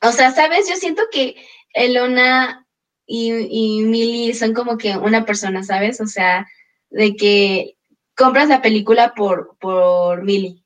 O 0.00 0.12
sea, 0.12 0.30
sabes, 0.32 0.68
yo 0.68 0.76
siento 0.76 1.02
que 1.10 1.36
Elona 1.74 2.66
y, 3.06 3.32
y 3.32 3.82
Millie 3.82 4.34
son 4.34 4.54
como 4.54 4.78
que 4.78 4.96
una 4.96 5.24
persona, 5.24 5.62
¿sabes? 5.62 6.00
O 6.00 6.06
sea, 6.06 6.46
de 6.90 7.16
que 7.16 7.76
compras 8.16 8.48
la 8.48 8.62
película 8.62 9.14
por, 9.14 9.56
por 9.58 10.22
Millie. 10.22 10.62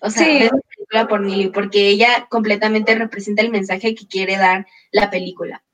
O 0.00 0.10
sea, 0.10 0.26
ves 0.26 0.50
la 0.52 0.60
película 0.76 1.08
por 1.08 1.20
Millie, 1.20 1.50
porque 1.50 1.88
ella 1.88 2.26
completamente 2.28 2.94
representa 2.94 3.42
el 3.42 3.50
mensaje 3.50 3.94
que 3.94 4.06
quiere 4.06 4.36
dar 4.36 4.66
la 4.92 5.10
película. 5.10 5.64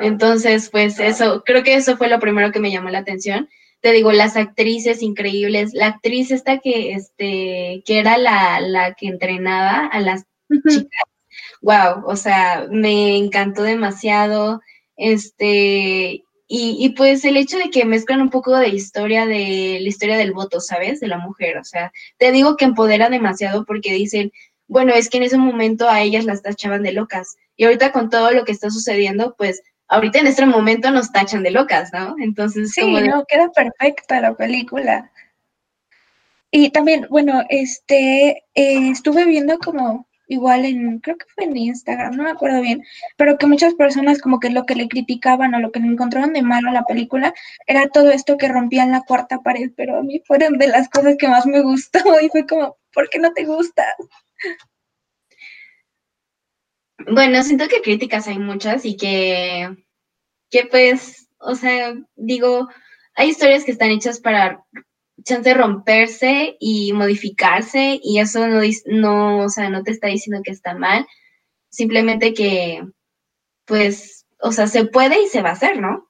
Entonces, 0.00 0.68
pues 0.68 1.00
eso, 1.00 1.42
creo 1.44 1.62
que 1.62 1.74
eso 1.74 1.96
fue 1.96 2.08
lo 2.08 2.20
primero 2.20 2.52
que 2.52 2.60
me 2.60 2.70
llamó 2.70 2.90
la 2.90 2.98
atención 2.98 3.48
te 3.80 3.92
digo, 3.92 4.12
las 4.12 4.36
actrices 4.36 5.02
increíbles, 5.02 5.72
la 5.74 5.86
actriz 5.88 6.30
esta 6.30 6.58
que, 6.58 6.92
este, 6.92 7.82
que 7.84 7.98
era 7.98 8.18
la, 8.18 8.60
la 8.60 8.94
que 8.94 9.06
entrenaba 9.06 9.86
a 9.86 10.00
las 10.00 10.24
chicas, 10.68 11.04
wow, 11.62 12.04
o 12.06 12.16
sea, 12.16 12.66
me 12.70 13.16
encantó 13.16 13.62
demasiado, 13.62 14.60
este, 14.96 16.24
y, 16.48 16.76
y, 16.78 16.90
pues 16.96 17.24
el 17.24 17.36
hecho 17.36 17.58
de 17.58 17.70
que 17.70 17.84
mezclan 17.84 18.20
un 18.20 18.30
poco 18.30 18.56
de 18.56 18.68
historia 18.68 19.26
de 19.26 19.78
la 19.80 19.88
historia 19.88 20.16
del 20.16 20.32
voto, 20.32 20.60
¿sabes? 20.60 21.00
De 21.00 21.08
la 21.08 21.18
mujer, 21.18 21.58
o 21.58 21.64
sea, 21.64 21.92
te 22.18 22.30
digo 22.32 22.56
que 22.56 22.64
empodera 22.64 23.10
demasiado 23.10 23.64
porque 23.64 23.92
dicen, 23.92 24.32
bueno, 24.68 24.92
es 24.94 25.08
que 25.08 25.18
en 25.18 25.24
ese 25.24 25.38
momento 25.38 25.88
a 25.88 26.02
ellas 26.02 26.24
las 26.24 26.42
tachaban 26.42 26.82
de 26.82 26.92
locas. 26.92 27.36
Y 27.56 27.64
ahorita 27.64 27.92
con 27.92 28.10
todo 28.10 28.30
lo 28.32 28.44
que 28.44 28.52
está 28.52 28.70
sucediendo, 28.70 29.34
pues 29.36 29.62
ahorita 29.88 30.18
en 30.18 30.26
este 30.26 30.46
momento 30.46 30.90
nos 30.90 31.12
tachan 31.12 31.42
de 31.42 31.50
locas, 31.50 31.92
¿no? 31.92 32.16
Entonces, 32.18 32.72
sí, 32.72 32.92
no, 32.92 33.24
queda 33.26 33.50
perfecta 33.50 34.20
la 34.20 34.34
película. 34.34 35.10
Y 36.50 36.70
también, 36.70 37.06
bueno, 37.10 37.42
este, 37.48 38.44
eh, 38.54 38.90
estuve 38.90 39.24
viendo 39.26 39.58
como 39.58 40.06
igual 40.28 40.64
en, 40.64 40.98
creo 40.98 41.16
que 41.16 41.26
fue 41.34 41.44
en 41.44 41.56
Instagram, 41.56 42.16
no 42.16 42.24
me 42.24 42.30
acuerdo 42.30 42.60
bien, 42.60 42.82
pero 43.16 43.38
que 43.38 43.46
muchas 43.46 43.74
personas 43.74 44.20
como 44.20 44.40
que 44.40 44.50
lo 44.50 44.64
que 44.66 44.74
le 44.74 44.88
criticaban 44.88 45.54
o 45.54 45.60
lo 45.60 45.70
que 45.70 45.80
le 45.80 45.86
encontraron 45.86 46.32
de 46.32 46.42
malo 46.42 46.70
a 46.70 46.72
la 46.72 46.84
película 46.84 47.32
era 47.66 47.88
todo 47.88 48.10
esto 48.10 48.36
que 48.36 48.48
rompían 48.48 48.90
la 48.90 49.02
cuarta 49.02 49.38
pared, 49.40 49.70
pero 49.76 49.98
a 49.98 50.02
mí 50.02 50.22
fueron 50.26 50.58
de 50.58 50.68
las 50.68 50.88
cosas 50.88 51.16
que 51.18 51.28
más 51.28 51.46
me 51.46 51.60
gustó 51.60 52.00
y 52.22 52.28
fue 52.28 52.46
como, 52.46 52.76
¿por 52.92 53.08
qué 53.08 53.18
no 53.18 53.32
te 53.32 53.44
gusta? 53.44 53.84
Bueno, 56.98 57.42
siento 57.42 57.68
que 57.68 57.82
críticas 57.82 58.26
hay 58.26 58.38
muchas 58.38 58.84
y 58.84 58.96
que, 58.96 59.68
que 60.50 60.64
pues, 60.66 61.28
o 61.38 61.54
sea, 61.54 61.94
digo, 62.16 62.68
hay 63.14 63.28
historias 63.30 63.64
que 63.64 63.72
están 63.72 63.90
hechas 63.90 64.20
para 64.20 64.64
chance 65.24 65.48
de 65.48 65.54
romperse 65.54 66.56
y 66.60 66.92
modificarse 66.92 67.98
y 68.02 68.20
eso 68.20 68.46
no, 68.46 68.60
no, 68.86 69.38
o 69.44 69.48
sea, 69.48 69.70
no 69.70 69.82
te 69.82 69.90
está 69.90 70.08
diciendo 70.08 70.42
que 70.44 70.52
está 70.52 70.74
mal, 70.74 71.06
simplemente 71.70 72.32
que, 72.34 72.82
pues, 73.66 74.26
o 74.40 74.52
sea, 74.52 74.66
se 74.66 74.86
puede 74.86 75.22
y 75.22 75.28
se 75.28 75.42
va 75.42 75.50
a 75.50 75.52
hacer, 75.52 75.80
¿no? 75.80 76.08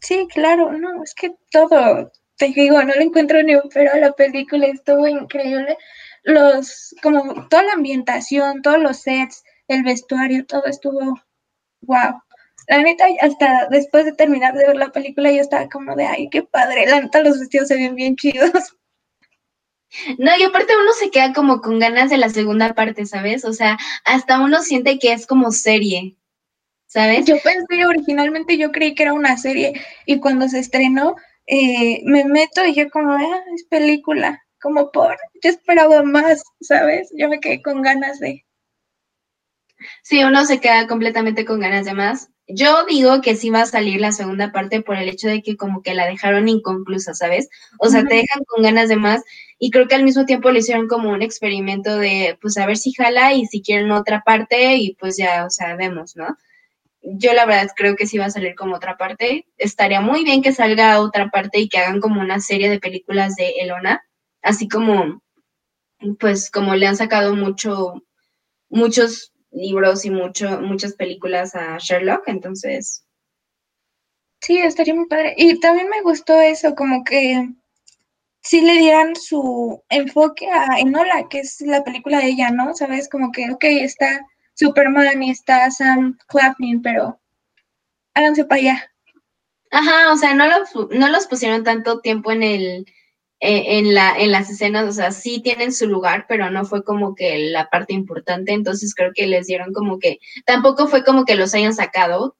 Sí, 0.00 0.26
claro, 0.32 0.72
no, 0.72 1.02
es 1.04 1.14
que 1.14 1.34
todo, 1.50 2.10
te 2.36 2.48
digo, 2.48 2.82
no 2.82 2.94
le 2.94 3.04
encuentro 3.04 3.42
ni 3.42 3.54
un 3.54 3.68
pero 3.72 3.96
la 3.98 4.12
película, 4.12 4.66
estuvo 4.66 5.06
increíble. 5.06 5.76
Los, 6.24 6.94
como 7.02 7.48
toda 7.48 7.62
la 7.64 7.72
ambientación, 7.74 8.62
todos 8.62 8.80
los 8.80 8.98
sets, 8.98 9.44
el 9.68 9.82
vestuario, 9.82 10.44
todo 10.46 10.66
estuvo 10.66 11.20
wow. 11.82 12.22
La 12.68 12.78
neta, 12.82 13.06
hasta 13.20 13.68
después 13.70 14.04
de 14.04 14.12
terminar 14.12 14.54
de 14.54 14.66
ver 14.66 14.76
la 14.76 14.92
película, 14.92 15.32
yo 15.32 15.40
estaba 15.40 15.68
como 15.68 15.96
de, 15.96 16.06
ay, 16.06 16.28
qué 16.30 16.42
padre, 16.42 16.86
la 16.86 17.00
neta, 17.00 17.22
los 17.22 17.40
vestidos 17.40 17.68
se 17.68 17.76
ven 17.76 17.94
bien 17.94 18.16
chidos. 18.16 18.50
No, 20.18 20.30
y 20.38 20.42
aparte 20.42 20.72
uno 20.74 20.90
se 20.98 21.10
queda 21.10 21.34
como 21.34 21.60
con 21.60 21.78
ganas 21.78 22.08
de 22.08 22.16
la 22.16 22.30
segunda 22.30 22.72
parte, 22.72 23.04
¿sabes? 23.04 23.44
O 23.44 23.52
sea, 23.52 23.78
hasta 24.06 24.40
uno 24.40 24.62
siente 24.62 24.98
que 24.98 25.12
es 25.12 25.26
como 25.26 25.52
serie, 25.52 26.16
¿sabes? 26.86 27.26
Yo 27.26 27.36
pensé, 27.42 27.86
originalmente 27.86 28.56
yo 28.56 28.72
creí 28.72 28.94
que 28.94 29.02
era 29.04 29.12
una 29.12 29.36
serie 29.36 29.74
y 30.06 30.18
cuando 30.20 30.48
se 30.48 30.60
estrenó, 30.60 31.16
eh, 31.46 32.00
me 32.04 32.24
meto 32.24 32.64
y 32.64 32.74
yo 32.74 32.88
como, 32.90 33.12
ah, 33.12 33.44
es 33.54 33.64
película, 33.64 34.42
como 34.60 34.90
por, 34.92 35.18
yo 35.42 35.50
esperaba 35.50 36.02
más, 36.02 36.42
¿sabes? 36.60 37.10
Yo 37.16 37.28
me 37.28 37.40
quedé 37.40 37.62
con 37.62 37.82
ganas 37.82 38.18
de... 38.20 38.44
Sí, 40.02 40.22
uno 40.24 40.44
se 40.44 40.60
queda 40.60 40.86
completamente 40.86 41.44
con 41.44 41.60
ganas 41.60 41.84
de 41.86 41.94
más. 41.94 42.30
Yo 42.48 42.84
digo 42.86 43.20
que 43.22 43.36
sí 43.36 43.50
va 43.50 43.62
a 43.62 43.66
salir 43.66 44.00
la 44.00 44.12
segunda 44.12 44.52
parte 44.52 44.82
por 44.82 44.96
el 44.96 45.08
hecho 45.08 45.28
de 45.28 45.42
que 45.42 45.56
como 45.56 45.82
que 45.82 45.94
la 45.94 46.06
dejaron 46.06 46.48
inconclusa, 46.48 47.14
¿sabes? 47.14 47.48
O 47.78 47.88
sea, 47.88 48.04
te 48.04 48.16
dejan 48.16 48.42
con 48.46 48.62
ganas 48.64 48.88
de 48.88 48.96
más 48.96 49.22
y 49.58 49.70
creo 49.70 49.86
que 49.88 49.94
al 49.94 50.02
mismo 50.04 50.26
tiempo 50.26 50.50
le 50.50 50.58
hicieron 50.58 50.88
como 50.88 51.10
un 51.10 51.22
experimento 51.22 51.96
de, 51.96 52.36
pues, 52.42 52.58
a 52.58 52.66
ver 52.66 52.76
si 52.76 52.92
jala 52.92 53.32
y 53.34 53.46
si 53.46 53.62
quieren 53.62 53.92
otra 53.92 54.22
parte 54.24 54.76
y 54.76 54.94
pues 54.96 55.16
ya, 55.16 55.46
o 55.46 55.50
sea, 55.50 55.76
vemos, 55.76 56.16
¿no? 56.16 56.36
Yo 57.02 57.32
la 57.34 57.46
verdad 57.46 57.68
creo 57.76 57.96
que 57.96 58.06
sí 58.06 58.18
va 58.18 58.26
a 58.26 58.30
salir 58.30 58.54
como 58.56 58.76
otra 58.76 58.96
parte. 58.98 59.46
Estaría 59.58 60.00
muy 60.00 60.24
bien 60.24 60.42
que 60.42 60.52
salga 60.52 61.00
otra 61.00 61.30
parte 61.30 61.60
y 61.60 61.68
que 61.68 61.78
hagan 61.78 62.00
como 62.00 62.20
una 62.20 62.40
serie 62.40 62.70
de 62.70 62.80
películas 62.80 63.36
de 63.36 63.50
Elona, 63.60 64.02
así 64.42 64.68
como, 64.68 65.22
pues, 66.20 66.50
como 66.50 66.74
le 66.76 66.86
han 66.86 66.96
sacado 66.96 67.34
mucho, 67.36 68.02
muchos 68.70 69.32
libros 69.52 70.04
y 70.04 70.10
mucho, 70.10 70.60
muchas 70.60 70.94
películas 70.94 71.54
a 71.54 71.78
Sherlock, 71.78 72.24
entonces. 72.26 73.04
Sí, 74.40 74.58
estaría 74.58 74.94
muy 74.94 75.06
padre. 75.06 75.34
Y 75.36 75.60
también 75.60 75.88
me 75.88 76.02
gustó 76.02 76.40
eso, 76.40 76.74
como 76.74 77.04
que 77.04 77.48
sí 78.42 78.60
le 78.60 78.78
dieran 78.78 79.14
su 79.14 79.82
enfoque 79.88 80.48
a 80.50 80.80
Enola, 80.80 81.28
que 81.30 81.40
es 81.40 81.60
la 81.60 81.84
película 81.84 82.18
de 82.18 82.28
ella, 82.28 82.50
¿no? 82.50 82.74
Sabes, 82.74 83.08
como 83.08 83.30
que, 83.30 83.50
ok, 83.52 83.64
está 83.64 84.26
Superman 84.54 85.22
y 85.22 85.30
está 85.30 85.70
Sam 85.70 86.18
Claflin, 86.26 86.82
pero 86.82 87.20
háganse 88.14 88.44
para 88.44 88.60
allá. 88.60 88.92
Ajá, 89.70 90.12
o 90.12 90.16
sea, 90.16 90.34
no 90.34 90.46
los, 90.46 90.90
no 90.90 91.08
los 91.08 91.26
pusieron 91.26 91.64
tanto 91.64 92.00
tiempo 92.00 92.32
en 92.32 92.42
el, 92.42 92.86
en, 93.44 93.92
la, 93.92 94.14
en 94.16 94.30
las 94.30 94.48
escenas, 94.50 94.88
o 94.88 94.92
sea, 94.92 95.10
sí 95.10 95.40
tienen 95.42 95.72
su 95.72 95.88
lugar, 95.88 96.26
pero 96.28 96.48
no 96.50 96.64
fue 96.64 96.84
como 96.84 97.16
que 97.16 97.50
la 97.50 97.68
parte 97.70 97.92
importante, 97.92 98.52
entonces 98.52 98.94
creo 98.94 99.10
que 99.12 99.26
les 99.26 99.48
dieron 99.48 99.72
como 99.72 99.98
que, 99.98 100.20
tampoco 100.46 100.86
fue 100.86 101.04
como 101.04 101.24
que 101.24 101.34
los 101.34 101.52
hayan 101.54 101.74
sacado, 101.74 102.36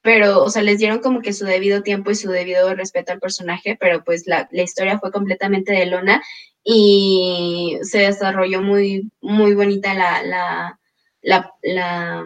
pero, 0.00 0.42
o 0.42 0.50
sea, 0.50 0.62
les 0.62 0.78
dieron 0.78 1.00
como 1.00 1.20
que 1.20 1.34
su 1.34 1.44
debido 1.44 1.82
tiempo 1.82 2.10
y 2.10 2.14
su 2.14 2.30
debido 2.30 2.74
respeto 2.74 3.12
al 3.12 3.20
personaje, 3.20 3.76
pero 3.78 4.02
pues 4.02 4.26
la, 4.26 4.48
la 4.50 4.62
historia 4.62 4.98
fue 4.98 5.12
completamente 5.12 5.72
de 5.72 5.86
Lona 5.86 6.22
y 6.64 7.78
se 7.82 7.98
desarrolló 7.98 8.62
muy, 8.62 9.10
muy 9.20 9.54
bonita 9.54 9.94
la, 9.94 10.22
la, 10.22 10.80
la, 11.20 11.52
la 11.62 12.24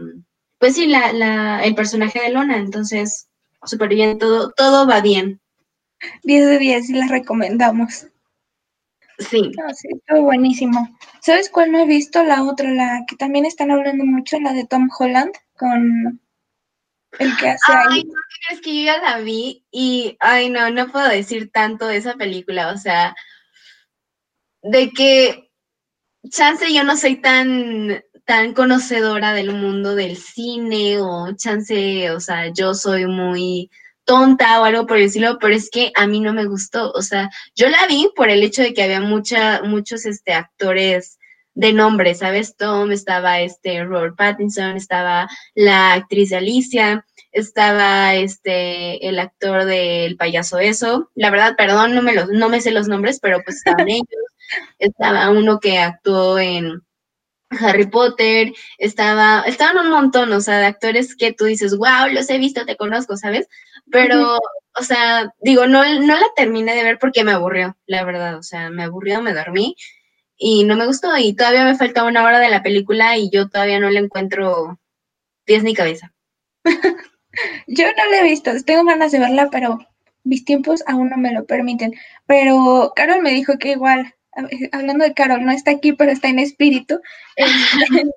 pues 0.59 0.77
sí, 0.77 0.87
la, 0.87 1.13
la, 1.13 1.65
el 1.65 1.75
personaje 1.75 2.21
de 2.21 2.31
Lona, 2.31 2.59
entonces, 2.59 3.29
súper 3.65 3.89
bien, 3.89 4.19
todo, 4.19 4.53
todo 4.53 4.87
va 4.87 5.01
bien. 5.01 5.41
10 6.23 6.47
de 6.47 6.59
10 6.59 6.91
y 6.91 6.93
las 6.95 7.11
recomendamos. 7.11 8.09
Sí. 9.19 9.51
Ah, 9.63 9.73
sí, 9.73 9.89
está 9.93 10.21
buenísimo. 10.21 10.97
¿Sabes 11.23 11.49
cuál 11.51 11.73
no 11.73 11.79
he 11.79 11.87
visto? 11.87 12.23
La 12.23 12.43
otra, 12.43 12.71
la 12.71 13.05
que 13.09 13.17
también 13.17 13.47
están 13.47 13.71
hablando 13.71 14.05
mucho, 14.05 14.39
la 14.41 14.53
de 14.53 14.67
Tom 14.67 14.89
Holland, 14.99 15.33
con 15.57 16.21
el 17.19 17.37
que 17.39 17.49
hace 17.49 17.73
ay, 17.89 18.05
no, 18.05 18.21
es 18.51 18.61
que 18.61 18.75
yo 18.75 18.83
ya 18.85 18.99
la 18.99 19.19
vi 19.21 19.65
y, 19.71 20.17
ay, 20.21 20.51
no, 20.51 20.71
no 20.71 20.89
puedo 20.93 21.09
decir 21.09 21.51
tanto 21.51 21.87
de 21.87 21.97
esa 21.97 22.15
película, 22.15 22.73
o 22.73 22.77
sea, 22.77 23.15
de 24.63 24.91
que, 24.91 25.51
chance, 26.29 26.73
yo 26.73 26.85
no 26.85 26.97
soy 26.97 27.17
tan, 27.17 28.03
tan 28.27 28.53
conocedora 28.53 29.33
del 29.33 29.53
mundo 29.53 29.95
del 29.95 30.17
cine 30.17 31.01
o 31.01 31.35
chance, 31.37 32.11
o 32.11 32.21
sea, 32.21 32.53
yo 32.53 32.75
soy 32.75 33.07
muy 33.07 33.71
tonta 34.07 34.61
o 34.61 34.65
algo 34.65 34.87
por 34.87 34.99
decirlo, 34.99 35.39
pero 35.39 35.55
es 35.55 35.69
que 35.69 35.93
a 35.95 36.07
mí 36.07 36.21
no 36.21 36.33
me 36.33 36.47
gustó. 36.47 36.93
O 36.93 37.03
sea, 37.03 37.29
yo 37.55 37.69
la 37.69 37.87
vi 37.87 38.09
por 38.17 38.31
el 38.31 38.43
hecho 38.43 38.63
de 38.63 38.73
que 38.73 38.83
había 38.83 39.01
mucha, 39.01 39.63
muchos 39.63 40.07
este, 40.07 40.33
actores 40.33 41.19
de 41.55 41.73
nombre, 41.73 42.15
¿sabes? 42.15 42.57
Tom, 42.57 42.93
estaba 42.93 43.41
este 43.41 43.85
Robert 43.85 44.17
Pattinson, 44.17 44.77
estaba 44.77 45.29
la 45.55 45.95
actriz 45.95 46.31
de 46.31 46.37
Alicia, 46.37 47.07
estaba 47.33 48.15
este 48.15 49.09
el 49.09 49.19
actor 49.19 49.65
del 49.65 50.17
payaso 50.17 50.59
eso. 50.59 51.11
La 51.15 51.31
verdad, 51.31 51.57
perdón, 51.57 51.95
no 51.95 52.03
me 52.03 52.15
los, 52.15 52.29
no 52.29 52.49
me 52.49 52.61
sé 52.61 52.71
los 52.71 52.89
nombres, 52.89 53.21
pero 53.21 53.43
pues 53.45 53.57
estaban 53.67 53.89
ellos. 53.89 54.07
Estaba 54.79 55.31
uno 55.31 55.59
que 55.61 55.79
actuó 55.79 56.39
en 56.39 56.83
Harry 57.51 57.87
Potter, 57.87 58.53
estaba, 58.79 59.43
estaban 59.47 59.79
un 59.79 59.91
montón, 59.91 60.33
o 60.33 60.41
sea, 60.41 60.59
de 60.59 60.67
actores 60.67 61.17
que 61.17 61.33
tú 61.33 61.45
dices, 61.45 61.77
wow, 61.77 62.09
los 62.11 62.29
he 62.29 62.39
visto, 62.39 62.67
te 62.67 62.77
conozco, 62.77 63.17
¿sabes? 63.17 63.49
Pero, 63.91 64.39
o 64.79 64.83
sea, 64.83 65.33
digo, 65.41 65.67
no, 65.67 65.85
no 66.01 66.17
la 66.17 66.27
terminé 66.35 66.75
de 66.75 66.83
ver 66.83 66.99
porque 66.99 67.25
me 67.25 67.33
aburrió, 67.33 67.77
la 67.87 68.05
verdad, 68.05 68.37
o 68.37 68.43
sea, 68.43 68.71
me 68.71 68.85
aburrió, 68.85 69.23
me 69.23 69.33
dormí 69.33 69.77
y 70.37 70.65
no 70.65 70.77
me 70.77 70.87
gustó 70.87 71.17
y 71.17 71.35
todavía 71.35 71.65
me 71.65 71.77
falta 71.77 72.05
una 72.05 72.25
hora 72.25 72.39
de 72.41 72.51
la 72.51 72.63
película 72.63 73.17
y 73.17 73.31
yo 73.31 73.49
todavía 73.49 73.81
no 73.81 73.91
le 73.91 74.01
encuentro 74.01 74.79
pies 75.45 75.63
ni 75.63 75.75
cabeza. 75.75 76.13
yo 77.67 77.87
no 77.87 78.11
la 78.11 78.21
he 78.21 78.25
visto, 78.25 78.51
tengo 78.65 78.85
ganas 78.85 79.13
de 79.13 79.21
verla, 79.21 79.49
pero 79.51 79.79
mis 80.25 80.45
tiempos 80.45 80.83
aún 80.87 81.09
no 81.11 81.17
me 81.17 81.33
lo 81.33 81.47
permiten. 81.47 81.95
Pero 82.27 82.93
Carol 82.97 83.23
me 83.23 83.31
dijo 83.31 83.59
que 83.59 83.73
igual 83.73 84.15
hablando 84.73 85.05
de 85.05 85.15
Carol, 85.15 85.45
no 85.45 85.53
está 85.53 85.71
aquí, 85.73 85.93
pero 85.93 86.11
está 86.11 86.29
en 86.29 86.39
espíritu, 86.39 87.01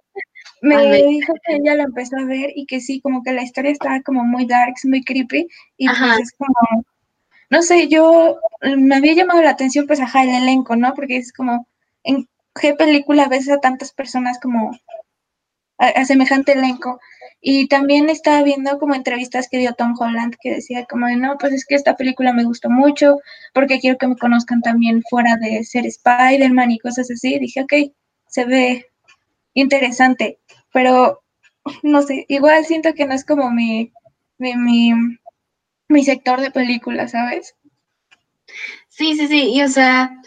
me 0.62 1.04
dijo 1.04 1.34
que 1.46 1.56
ella 1.56 1.76
lo 1.76 1.84
empezó 1.84 2.18
a 2.18 2.26
ver 2.26 2.52
y 2.56 2.66
que 2.66 2.82
sí, 2.82 3.02
como 3.02 3.24
que 3.24 3.34
la 3.34 3.44
historia 3.44 3.72
estaba 3.72 4.02
como 4.02 4.24
muy 4.24 4.46
dark, 4.46 4.76
muy 4.84 5.04
creepy, 5.04 5.48
y 5.78 5.88
pues 5.88 6.20
es 6.22 6.32
como, 6.34 6.86
no 7.50 7.62
sé, 7.62 7.88
yo 7.88 8.38
me 8.78 8.96
había 8.96 9.14
llamado 9.14 9.42
la 9.42 9.52
atención 9.52 9.88
pues 9.88 10.00
ajá 10.00 10.24
el 10.24 10.44
elenco, 10.44 10.76
¿no? 10.76 10.94
Porque 10.94 11.18
es 11.18 11.34
como, 11.34 11.68
¿en 12.04 12.28
qué 12.60 12.74
película 12.74 13.28
ves 13.28 13.50
a 13.50 13.60
tantas 13.60 13.92
personas 13.94 14.40
como 14.40 14.72
a 15.78 16.06
semejante 16.06 16.54
elenco? 16.54 17.00
Y 17.42 17.68
también 17.70 18.10
estaba 18.10 18.44
viendo 18.44 18.78
como 18.80 18.96
entrevistas 18.96 19.48
que 19.50 19.60
dio 19.60 19.74
Tom 19.74 19.96
Holland 19.98 20.36
que 20.42 20.56
decía 20.56 20.86
como 20.86 21.08
de, 21.08 21.16
no, 21.16 21.38
pues 21.38 21.54
es 21.54 21.66
que 21.66 21.76
esta 21.76 21.96
película 21.96 22.34
me 22.34 22.44
gustó 22.44 22.70
mucho 22.70 23.18
porque 23.54 23.80
quiero 23.80 23.98
que 23.98 24.08
me 24.08 24.18
conozcan 24.18 24.62
también 24.62 25.02
fuera 25.10 25.38
de 25.38 25.64
ser 25.64 25.86
Spider-Man 25.86 26.72
y 26.72 26.80
cosas 26.80 27.10
así. 27.10 27.40
dije, 27.40 27.62
ok, 27.62 27.74
se 28.28 28.44
ve 28.44 28.89
interesante, 29.62 30.40
pero 30.74 31.22
no 31.84 32.02
sé, 32.02 32.26
igual 32.30 32.66
siento 32.66 32.94
que 32.94 33.06
no 33.06 33.14
es 33.14 33.26
como 33.26 33.52
mi, 33.52 33.92
mi, 34.38 34.94
mi, 35.88 36.04
sector 36.04 36.42
de 36.42 36.52
películas, 36.52 37.12
¿sabes? 37.12 37.56
Sí, 38.88 39.16
sí, 39.16 39.28
sí, 39.28 39.54
y 39.54 39.62
o 39.62 39.68
sea, 39.68 40.20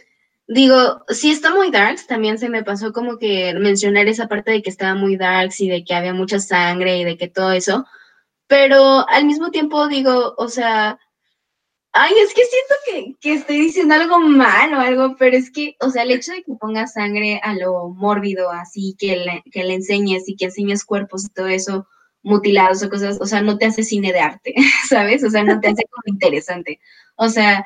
Digo, 0.49 1.05
sí 1.09 1.31
está 1.31 1.55
muy 1.55 1.71
darks, 1.71 2.07
también 2.07 2.39
se 2.39 2.51
me 2.51 2.63
pasó 2.63 2.93
como 2.93 3.17
que 3.17 3.55
mencionar 3.55 4.07
esa 4.09 4.29
parte 4.29 4.51
de 4.51 4.63
que 4.63 4.69
estaba 4.69 4.95
muy 4.95 5.17
darks 5.17 5.61
y 5.61 5.69
de 5.69 5.83
que 5.83 5.95
había 5.95 6.13
mucha 6.13 6.41
sangre 6.41 6.99
y 6.99 7.05
de 7.05 7.17
que 7.17 7.29
todo 7.29 7.53
eso, 7.53 7.87
pero 8.49 9.09
al 9.09 9.25
mismo 9.25 9.51
tiempo 9.51 9.89
digo, 9.89 10.35
o 10.37 10.49
sea, 10.49 10.99
ay, 11.93 12.13
es 12.25 12.35
que 12.35 12.43
siento 12.45 12.75
que, 12.87 13.17
que 13.21 13.35
estoy 13.35 13.61
diciendo 13.61 13.95
algo 13.95 14.19
mal 14.21 14.75
o 14.75 14.79
algo, 14.81 15.17
pero 15.19 15.37
es 15.37 15.51
que, 15.51 15.77
o 15.81 15.91
sea, 15.91 16.03
el 16.03 16.13
hecho 16.13 16.33
de 16.33 16.43
que 16.43 16.55
pongas 16.55 16.95
sangre 16.95 17.41
a 17.43 17.55
lo 17.55 17.89
mórbido, 17.91 18.51
así, 18.51 18.97
que 18.99 19.17
le, 19.17 19.43
que 19.51 19.65
le 19.65 19.75
enseñes 19.75 20.29
y 20.29 20.37
que 20.37 20.47
enseñes 20.47 20.85
cuerpos 20.85 21.25
y 21.25 21.29
todo 21.31 21.49
eso 21.49 21.87
mutilados 22.23 22.83
o 22.83 22.91
cosas, 22.91 23.19
o 23.21 23.27
sea, 23.27 23.43
no 23.43 23.59
te 23.59 23.67
hace 23.67 23.83
cine 23.83 24.13
de 24.13 24.21
arte, 24.21 24.55
¿sabes? 24.89 25.25
O 25.25 25.31
sea, 25.31 25.45
no 25.45 25.61
te 25.61 25.69
hace 25.69 25.85
como 25.91 26.15
interesante. 26.15 26.81
O 27.17 27.29
sea, 27.29 27.65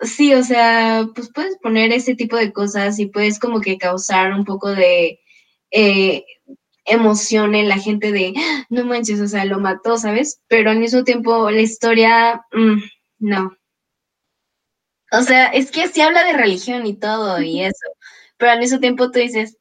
Sí, 0.00 0.34
o 0.34 0.42
sea, 0.42 1.06
pues 1.14 1.30
puedes 1.32 1.56
poner 1.58 1.92
ese 1.92 2.14
tipo 2.14 2.36
de 2.36 2.52
cosas 2.52 2.98
y 2.98 3.06
puedes 3.06 3.38
como 3.38 3.60
que 3.60 3.78
causar 3.78 4.32
un 4.32 4.44
poco 4.44 4.68
de 4.74 5.20
eh, 5.70 6.24
emoción 6.84 7.54
en 7.54 7.68
la 7.68 7.78
gente 7.78 8.12
de, 8.12 8.34
ah, 8.36 8.66
no 8.70 8.84
manches, 8.84 9.20
o 9.20 9.28
sea, 9.28 9.44
lo 9.44 9.60
mató, 9.60 9.96
¿sabes? 9.96 10.40
Pero 10.48 10.70
al 10.70 10.78
mismo 10.78 11.04
tiempo 11.04 11.50
la 11.50 11.60
historia, 11.60 12.42
mm, 12.52 12.78
no. 13.24 13.56
O 15.10 15.22
sea, 15.22 15.46
es 15.46 15.70
que 15.70 15.88
sí 15.88 16.00
habla 16.00 16.24
de 16.24 16.34
religión 16.34 16.86
y 16.86 16.94
todo 16.94 17.40
y 17.40 17.62
eso, 17.62 17.86
pero 18.36 18.52
al 18.52 18.58
mismo 18.58 18.80
tiempo 18.80 19.10
tú 19.10 19.18
dices, 19.18 19.56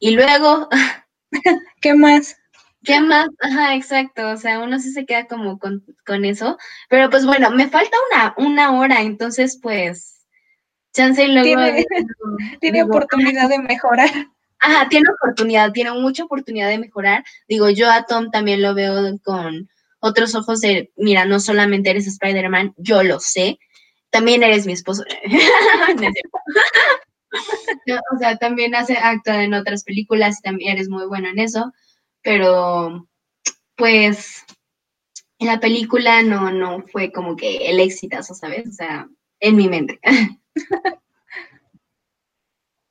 y 0.00 0.10
luego, 0.10 0.68
¿qué 1.80 1.94
más? 1.94 2.36
¿Qué 2.84 3.00
más? 3.00 3.28
Ajá, 3.40 3.74
exacto. 3.74 4.28
O 4.30 4.36
sea, 4.36 4.60
uno 4.60 4.78
sí 4.78 4.92
se 4.92 5.06
queda 5.06 5.26
como 5.26 5.58
con, 5.58 5.82
eso. 6.24 6.58
Pero 6.88 7.10
pues 7.10 7.24
bueno, 7.24 7.50
me 7.50 7.68
falta 7.68 7.96
una, 8.10 8.34
una 8.36 8.78
hora, 8.78 9.00
entonces 9.00 9.58
pues 9.62 10.26
chance 10.92 11.24
y 11.24 11.32
luego. 11.32 11.44
Tiene, 11.44 11.86
tiene 12.60 12.82
oportunidad 12.82 13.48
de 13.48 13.58
mejorar. 13.60 14.10
Ajá, 14.60 14.88
tiene 14.88 15.08
oportunidad, 15.10 15.72
tiene 15.72 15.92
mucha 15.92 16.24
oportunidad 16.24 16.68
de 16.68 16.78
mejorar. 16.78 17.24
Digo, 17.48 17.70
yo 17.70 17.90
a 17.90 18.04
Tom 18.04 18.30
también 18.30 18.60
lo 18.60 18.74
veo 18.74 19.18
con 19.24 19.68
otros 20.00 20.34
ojos 20.34 20.60
de, 20.60 20.90
mira, 20.96 21.24
no 21.24 21.40
solamente 21.40 21.90
eres 21.90 22.06
Spider-Man, 22.06 22.74
yo 22.76 23.02
lo 23.02 23.20
sé, 23.20 23.58
también 24.10 24.42
eres 24.42 24.66
mi 24.66 24.72
esposo. 24.72 25.04
o 28.12 28.18
sea, 28.18 28.36
también 28.36 28.74
hace 28.74 28.96
acto 28.96 29.32
en 29.32 29.54
otras 29.54 29.84
películas 29.84 30.38
y 30.38 30.42
también 30.42 30.72
eres 30.72 30.88
muy 30.88 31.06
bueno 31.06 31.28
en 31.28 31.38
eso, 31.38 31.72
pero 32.22 33.06
pues 33.76 34.44
en 35.38 35.46
la 35.46 35.60
película 35.60 36.22
no, 36.22 36.50
no 36.50 36.84
fue 36.90 37.12
como 37.12 37.36
que 37.36 37.70
el 37.70 37.80
exitazo, 37.80 38.34
¿sabes? 38.34 38.68
O 38.68 38.72
sea, 38.72 39.08
en 39.40 39.56
mi 39.56 39.68
mente. 39.68 40.00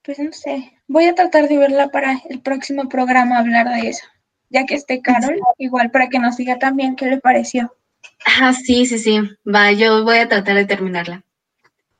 Pues 0.03 0.19
no 0.19 0.31
sé, 0.31 0.79
voy 0.87 1.03
a 1.03 1.15
tratar 1.15 1.49
de 1.49 1.57
verla 1.57 1.89
para 1.89 2.21
el 2.29 2.41
próximo 2.41 2.87
programa 2.87 3.39
hablar 3.39 3.67
de 3.67 3.89
eso, 3.89 4.05
ya 4.49 4.65
que 4.65 4.75
esté 4.75 5.01
Carol, 5.01 5.39
igual 5.57 5.91
para 5.91 6.09
que 6.09 6.19
nos 6.19 6.37
diga 6.37 6.57
también 6.59 6.95
qué 6.95 7.05
le 7.05 7.17
pareció. 7.17 7.73
Ah, 8.25 8.53
sí, 8.53 8.85
sí, 8.85 8.99
sí, 8.99 9.19
va, 9.45 9.71
yo 9.71 10.03
voy 10.03 10.17
a 10.17 10.29
tratar 10.29 10.55
de 10.55 10.65
terminarla. 10.65 11.23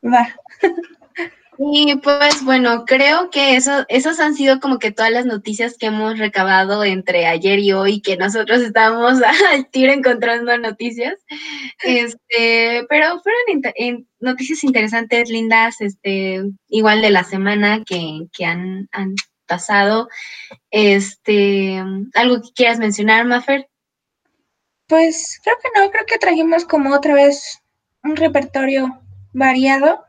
Va. 0.04 0.36
Y 1.60 1.96
pues 2.04 2.44
bueno, 2.44 2.86
creo 2.86 3.32
que 3.32 3.56
eso, 3.56 3.84
esas 3.90 4.20
han 4.20 4.36
sido 4.36 4.60
como 4.60 4.78
que 4.78 4.92
todas 4.92 5.12
las 5.12 5.26
noticias 5.26 5.76
que 5.78 5.88
hemos 5.88 6.20
recabado 6.20 6.84
entre 6.84 7.26
ayer 7.26 7.58
y 7.60 7.74
hoy, 7.74 8.00
que 8.00 8.16
nosotros 8.16 8.62
estábamos 8.62 9.22
al 9.52 9.68
tiro 9.70 9.92
encontrando 9.92 10.56
noticias. 10.58 11.16
Este, 11.84 12.86
pero 12.90 13.20
fueron 13.22 14.06
noticias 14.20 14.64
interesantes, 14.64 15.30
lindas, 15.30 15.82
este, 15.82 16.44
igual 16.70 17.02
de 17.02 17.10
la 17.10 17.24
semana 17.24 17.84
que, 17.84 18.28
que 18.32 18.46
han, 18.46 18.88
han 18.92 19.16
pasado. 19.48 20.10
Este, 20.72 21.82
¿algo 22.14 22.42
que 22.42 22.54
quieras 22.56 22.80
mencionar, 22.80 23.26
Maffer? 23.26 23.70
Pues 24.88 25.40
creo 25.44 25.56
que 25.62 25.80
no, 25.80 25.90
creo 25.92 26.06
que 26.06 26.18
trajimos 26.18 26.66
como 26.66 26.94
otra 26.94 27.14
vez 27.14 27.62
un 28.04 28.16
repertorio 28.16 29.02
variado 29.34 30.06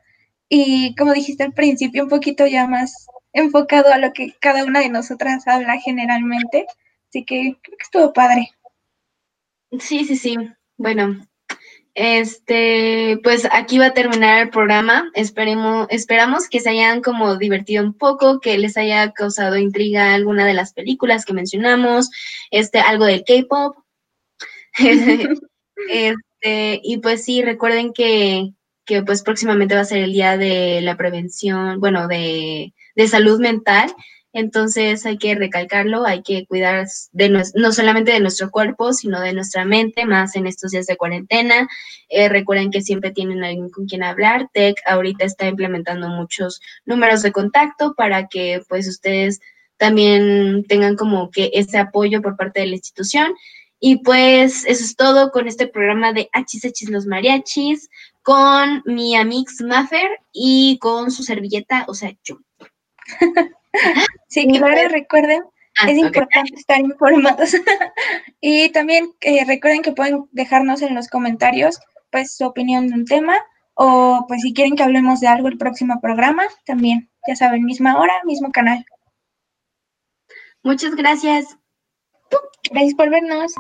y 0.49 0.95
como 0.95 1.13
dijiste 1.13 1.45
al 1.45 1.53
principio, 1.53 2.05
un 2.05 2.09
poquito 2.09 2.47
ya 2.47 2.67
más 2.67 3.07
enfocado 3.33 3.93
a 3.93 3.99
lo 3.99 4.13
que 4.13 4.35
cada 4.41 4.65
una 4.65 4.81
de 4.81 4.89
nosotras 4.89 5.47
habla 5.47 5.79
generalmente. 5.79 6.67
Así 7.09 7.25
que 7.25 7.57
creo 7.63 7.79
que 7.79 7.83
estuvo 7.83 8.13
padre. 8.13 8.51
Sí, 9.79 10.05
sí, 10.05 10.17
sí. 10.17 10.37
Bueno, 10.77 11.28
este, 12.01 13.19
pues 13.25 13.49
aquí 13.51 13.79
va 13.79 13.87
a 13.87 13.93
terminar 13.93 14.41
el 14.41 14.51
programa. 14.51 15.11
Esperemos, 15.15 15.89
esperamos 15.91 16.49
que 16.49 16.61
se 16.61 16.71
hayan 16.71 17.03
como 17.03 17.37
divertido 17.37 17.83
un 17.83 17.93
poco, 17.93 18.39
que 18.39 18.57
les 18.57 18.77
haya 18.77 19.11
causado 19.11 19.57
intriga 19.57 20.15
alguna 20.15 20.47
de 20.47 20.55
las 20.55 20.73
películas 20.73 21.25
que 21.25 21.33
mencionamos, 21.33 22.09
este, 22.53 22.79
algo 22.79 23.05
del 23.05 23.25
K-pop. 23.25 23.79
este, 25.91 26.81
y 26.85 26.99
pues 26.99 27.25
sí, 27.25 27.43
recuerden 27.43 27.93
que, 27.93 28.53
que 28.85 29.03
pues 29.03 29.23
próximamente 29.23 29.75
va 29.75 29.81
a 29.81 29.85
ser 29.85 29.99
el 29.99 30.13
día 30.13 30.37
de 30.37 30.81
la 30.83 30.97
prevención, 30.97 31.81
bueno, 31.81 32.07
de, 32.07 32.73
salud 33.09 33.41
mental. 33.41 33.93
Entonces 34.39 35.05
hay 35.05 35.19
que 35.19 35.35
recalcarlo, 35.35 36.07
hay 36.07 36.23
que 36.23 36.47
cuidar 36.47 36.87
de 37.11 37.29
no 37.29 37.73
solamente 37.73 38.13
de 38.13 38.21
nuestro 38.21 38.53
cuerpo, 38.53 38.93
sino 38.93 39.21
de 39.21 39.33
nuestra 39.33 39.65
mente, 39.65 40.07
más 40.07 40.37
en 40.37 40.47
estos 40.47 40.71
días 40.71 40.87
de 40.87 40.97
cuarentena. 40.97 41.67
Eh, 42.09 42.29
recuerden 42.29 42.71
que 42.71 42.81
siempre 42.81 43.11
tienen 43.11 43.43
alguien 43.43 43.69
con 43.69 43.87
quien 43.87 44.05
hablar. 44.05 44.49
TEC 44.53 44.77
ahorita 44.87 45.25
está 45.25 45.49
implementando 45.49 46.09
muchos 46.09 46.61
números 46.87 47.23
de 47.23 47.33
contacto 47.33 47.95
para 47.97 48.29
que 48.29 48.63
pues 48.69 48.87
ustedes 48.87 49.41
también 49.77 50.65
tengan 50.69 50.95
como 50.95 51.33
que 51.33 51.51
ese 51.53 51.79
apoyo 51.79 52.23
por 52.23 52.37
parte 52.37 52.61
de 52.61 52.69
la 52.69 52.77
institución. 52.77 53.35
Y 53.81 54.05
pues 54.05 54.65
eso 54.67 54.85
es 54.85 54.95
todo 54.95 55.33
con 55.33 55.49
este 55.49 55.67
programa 55.67 56.13
de 56.13 56.29
Hachis 56.33 56.89
los 56.91 57.07
Mariachis 57.07 57.91
con 58.23 58.85
mi 58.85 59.17
amix 59.17 59.63
Maffer 59.63 60.09
y 60.33 60.79
con 60.79 61.11
su 61.11 61.25
servilleta, 61.25 61.87
o 61.89 61.95
sea, 61.95 62.13
yo. 62.23 62.39
sí, 64.29 64.47
claro, 64.47 64.89
recuerden, 64.89 65.43
ah, 65.81 65.91
es 65.91 65.99
importante 65.99 66.55
estar 66.55 66.81
informados. 66.81 67.55
y 68.41 68.71
también 68.71 69.13
eh, 69.21 69.45
recuerden 69.45 69.83
que 69.83 69.93
pueden 69.93 70.25
dejarnos 70.33 70.83
en 70.83 70.95
los 70.95 71.09
comentarios 71.09 71.79
pues 72.11 72.37
su 72.37 72.47
opinión 72.47 72.89
de 72.89 72.95
un 72.95 73.05
tema 73.05 73.37
o 73.75 74.25
pues 74.27 74.43
si 74.43 74.53
quieren 74.53 74.75
que 74.75 74.83
hablemos 74.83 75.21
de 75.21 75.29
algo 75.29 75.49
el 75.49 75.57
próximo 75.57 76.01
programa, 76.01 76.43
también, 76.67 77.11
ya 77.29 77.37
saben, 77.37 77.65
misma 77.65 77.99
hora, 77.99 78.21
mismo 78.25 78.51
canal. 78.51 78.85
Muchas 80.65 80.97
gracias. 80.97 81.57
Gracias 82.71 82.95
por 82.95 83.09
vernos. 83.11 83.55